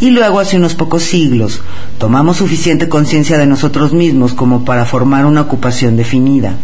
Y 0.00 0.10
luego, 0.10 0.38
hace 0.38 0.56
unos 0.56 0.74
pocos 0.74 1.02
siglos, 1.02 1.62
tomamos 1.98 2.36
suficiente 2.36 2.88
conciencia 2.88 3.38
de 3.38 3.46
nosotros 3.46 3.92
mismos 3.92 4.34
como 4.34 4.64
para 4.64 4.84
formar 4.84 5.24
una 5.24 5.40
ocupación 5.42 5.96
definida. 5.96 6.54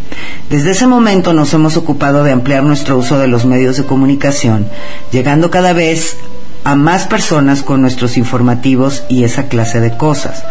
Desde 0.51 0.73
ese 0.73 0.87
momento 0.87 1.33
nos 1.33 1.55
hemos 1.55 1.77
ocupado 1.77 2.25
de 2.25 2.33
ampliar 2.33 2.63
nuestro 2.63 2.99
uso 2.99 3.19
de 3.19 3.29
los 3.29 3.47
medios 3.47 3.77
de 3.77 3.85
comunicación, 3.85 4.67
llegando 5.11 5.51
cada 5.51 5.73
vez 5.73 6.17
a 6.65 6.77
más 6.77 7.07
personas 7.07 7.63
con 7.63 7.81
nuestros 7.81 8.17
informativos 8.17 9.05
y 9.09 9.25
esa 9.25 9.49
clase 9.49 9.81
de 9.81 9.97
cosas. 9.97 10.45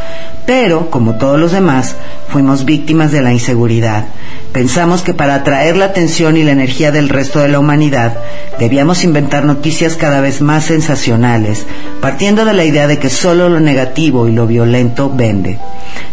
Pero, 0.45 0.89
como 0.89 1.15
todos 1.15 1.39
los 1.39 1.51
demás, 1.51 1.95
fuimos 2.29 2.65
víctimas 2.65 3.11
de 3.11 3.21
la 3.21 3.31
inseguridad. 3.31 4.07
Pensamos 4.51 5.01
que 5.01 5.13
para 5.13 5.35
atraer 5.35 5.77
la 5.77 5.85
atención 5.85 6.35
y 6.35 6.43
la 6.43 6.51
energía 6.51 6.91
del 6.91 7.07
resto 7.07 7.39
de 7.39 7.47
la 7.47 7.59
humanidad, 7.59 8.17
debíamos 8.59 9.05
inventar 9.05 9.45
noticias 9.45 9.95
cada 9.95 10.19
vez 10.19 10.41
más 10.41 10.65
sensacionales, 10.65 11.65
partiendo 12.01 12.43
de 12.43 12.53
la 12.53 12.65
idea 12.65 12.85
de 12.87 12.99
que 12.99 13.09
solo 13.09 13.47
lo 13.47 13.61
negativo 13.61 14.27
y 14.27 14.33
lo 14.33 14.47
violento 14.47 15.09
vende. 15.09 15.57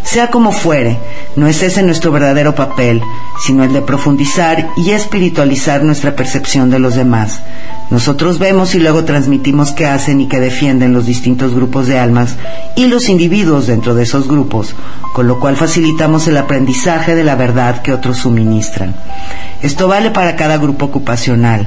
Sea 0.04 0.30
como 0.30 0.52
fuere, 0.52 0.98
no 1.34 1.48
es 1.48 1.62
ese 1.62 1.82
nuestro 1.82 2.12
verdadero 2.12 2.54
papel, 2.54 3.02
sino 3.44 3.64
el 3.64 3.72
de 3.72 3.82
profundizar 3.82 4.68
y 4.76 4.90
espiritualizar 4.90 5.82
nuestra 5.82 6.14
percepción 6.14 6.70
de 6.70 6.78
los 6.78 6.94
demás. 6.94 7.40
Nosotros 7.90 8.38
vemos 8.38 8.74
y 8.74 8.78
luego 8.80 9.04
transmitimos 9.04 9.72
qué 9.72 9.86
hacen 9.86 10.20
y 10.20 10.28
qué 10.28 10.40
defienden 10.40 10.92
los 10.92 11.06
distintos 11.06 11.54
grupos 11.54 11.88
de 11.88 11.98
almas 11.98 12.36
y 12.76 12.86
los 12.86 13.08
individuos 13.08 13.66
dentro 13.66 13.94
de 13.94 14.02
esos 14.02 14.28
grupos, 14.28 14.74
con 15.14 15.26
lo 15.26 15.40
cual 15.40 15.56
facilitamos 15.56 16.28
el 16.28 16.36
aprendizaje 16.36 17.14
de 17.14 17.24
la 17.24 17.34
verdad 17.34 17.80
que 17.80 17.92
otros 17.92 18.26
Esto 19.62 19.88
vale 19.88 20.10
para 20.10 20.36
cada 20.36 20.56
grupo 20.56 20.86
ocupacional. 20.86 21.66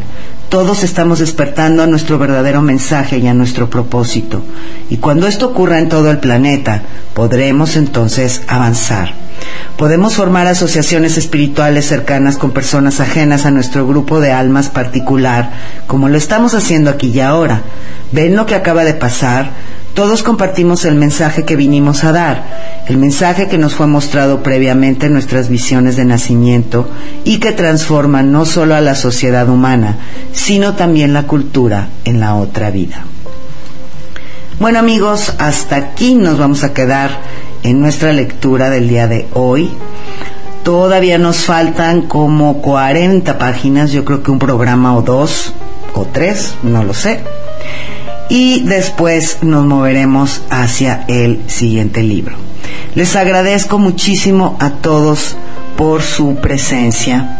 Todos 0.49 0.83
estamos 0.83 1.19
despertando 1.19 1.81
a 1.81 1.87
nuestro 1.87 2.19
verdadero 2.19 2.61
mensaje 2.61 3.19
y 3.19 3.27
a 3.27 3.33
nuestro 3.33 3.69
propósito. 3.69 4.43
Y 4.89 4.97
cuando 4.97 5.27
esto 5.27 5.47
ocurra 5.47 5.79
en 5.79 5.87
todo 5.87 6.11
el 6.11 6.19
planeta, 6.19 6.81
podremos 7.13 7.77
entonces 7.77 8.41
avanzar. 8.47 9.13
Podemos 9.77 10.15
formar 10.15 10.47
asociaciones 10.47 11.17
espirituales 11.17 11.85
cercanas 11.87 12.37
con 12.37 12.51
personas 12.51 12.99
ajenas 12.99 13.45
a 13.45 13.51
nuestro 13.51 13.87
grupo 13.87 14.19
de 14.19 14.31
almas 14.31 14.69
particular, 14.69 15.51
como 15.87 16.09
lo 16.09 16.17
estamos 16.17 16.53
haciendo 16.53 16.89
aquí 16.89 17.07
y 17.07 17.21
ahora. 17.21 17.61
¿Ven 18.11 18.35
lo 18.35 18.45
que 18.45 18.55
acaba 18.55 18.83
de 18.83 18.93
pasar? 18.93 19.51
Todos 19.93 20.23
compartimos 20.23 20.85
el 20.85 20.95
mensaje 20.95 21.43
que 21.43 21.57
vinimos 21.57 22.05
a 22.05 22.13
dar, 22.13 22.83
el 22.87 22.97
mensaje 22.97 23.49
que 23.49 23.57
nos 23.57 23.75
fue 23.75 23.87
mostrado 23.87 24.41
previamente 24.41 25.07
en 25.07 25.13
nuestras 25.13 25.49
visiones 25.49 25.97
de 25.97 26.05
nacimiento 26.05 26.87
y 27.25 27.39
que 27.39 27.51
transforma 27.51 28.23
no 28.23 28.45
solo 28.45 28.75
a 28.75 28.81
la 28.81 28.95
sociedad 28.95 29.49
humana, 29.49 29.97
sino 30.31 30.75
también 30.75 31.13
la 31.13 31.23
cultura 31.23 31.89
en 32.05 32.21
la 32.21 32.35
otra 32.35 32.71
vida. 32.71 33.03
Bueno 34.59 34.79
amigos, 34.79 35.33
hasta 35.39 35.75
aquí 35.75 36.15
nos 36.15 36.37
vamos 36.37 36.63
a 36.63 36.73
quedar 36.73 37.19
en 37.63 37.81
nuestra 37.81 38.13
lectura 38.13 38.69
del 38.69 38.87
día 38.87 39.07
de 39.07 39.27
hoy. 39.33 39.71
Todavía 40.63 41.17
nos 41.17 41.45
faltan 41.45 42.03
como 42.03 42.61
40 42.61 43.37
páginas, 43.37 43.91
yo 43.91 44.05
creo 44.05 44.23
que 44.23 44.31
un 44.31 44.39
programa 44.39 44.95
o 44.95 45.01
dos 45.01 45.53
o 45.95 46.05
tres, 46.05 46.53
no 46.63 46.83
lo 46.83 46.93
sé. 46.93 47.40
Y 48.31 48.61
después 48.61 49.39
nos 49.41 49.65
moveremos 49.65 50.41
hacia 50.49 51.03
el 51.09 51.41
siguiente 51.47 52.01
libro. 52.01 52.37
Les 52.95 53.17
agradezco 53.17 53.77
muchísimo 53.77 54.55
a 54.61 54.69
todos 54.69 55.35
por 55.75 56.01
su 56.01 56.37
presencia. 56.37 57.37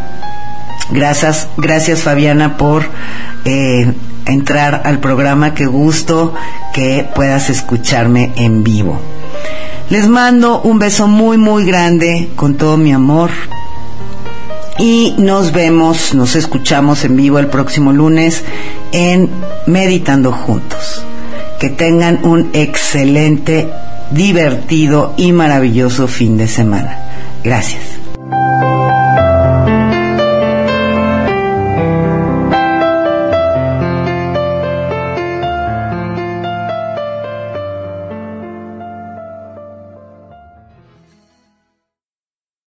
Gracias, 0.92 1.48
gracias 1.56 2.02
Fabiana 2.02 2.58
por 2.58 2.84
eh, 3.46 3.94
entrar 4.26 4.82
al 4.84 5.00
programa. 5.00 5.54
Qué 5.54 5.66
gusto 5.66 6.34
que 6.74 7.08
puedas 7.16 7.50
escucharme 7.50 8.34
en 8.36 8.62
vivo. 8.62 9.00
Les 9.90 10.10
mando 10.10 10.62
un 10.62 10.78
beso 10.78 11.08
muy, 11.08 11.38
muy 11.38 11.66
grande 11.66 12.32
con 12.36 12.56
todo 12.56 12.76
mi 12.76 12.92
amor. 12.92 13.30
Y 14.82 15.14
nos 15.20 15.52
vemos, 15.52 16.16
nos 16.16 16.36
escuchamos 16.36 17.06
en 17.06 17.16
vivo 17.16 17.38
el 17.38 17.48
próximo 17.48 17.94
lunes 17.94 18.44
en 18.92 19.30
Meditando 19.68 20.32
Juntos. 20.32 21.06
Que 21.60 21.70
tengan 21.70 22.26
un 22.26 22.50
excelente, 22.54 23.70
divertido 24.10 25.14
y 25.18 25.34
maravilloso 25.34 26.08
fin 26.08 26.36
de 26.36 26.48
semana. 26.48 26.98
Gracias. 27.44 27.84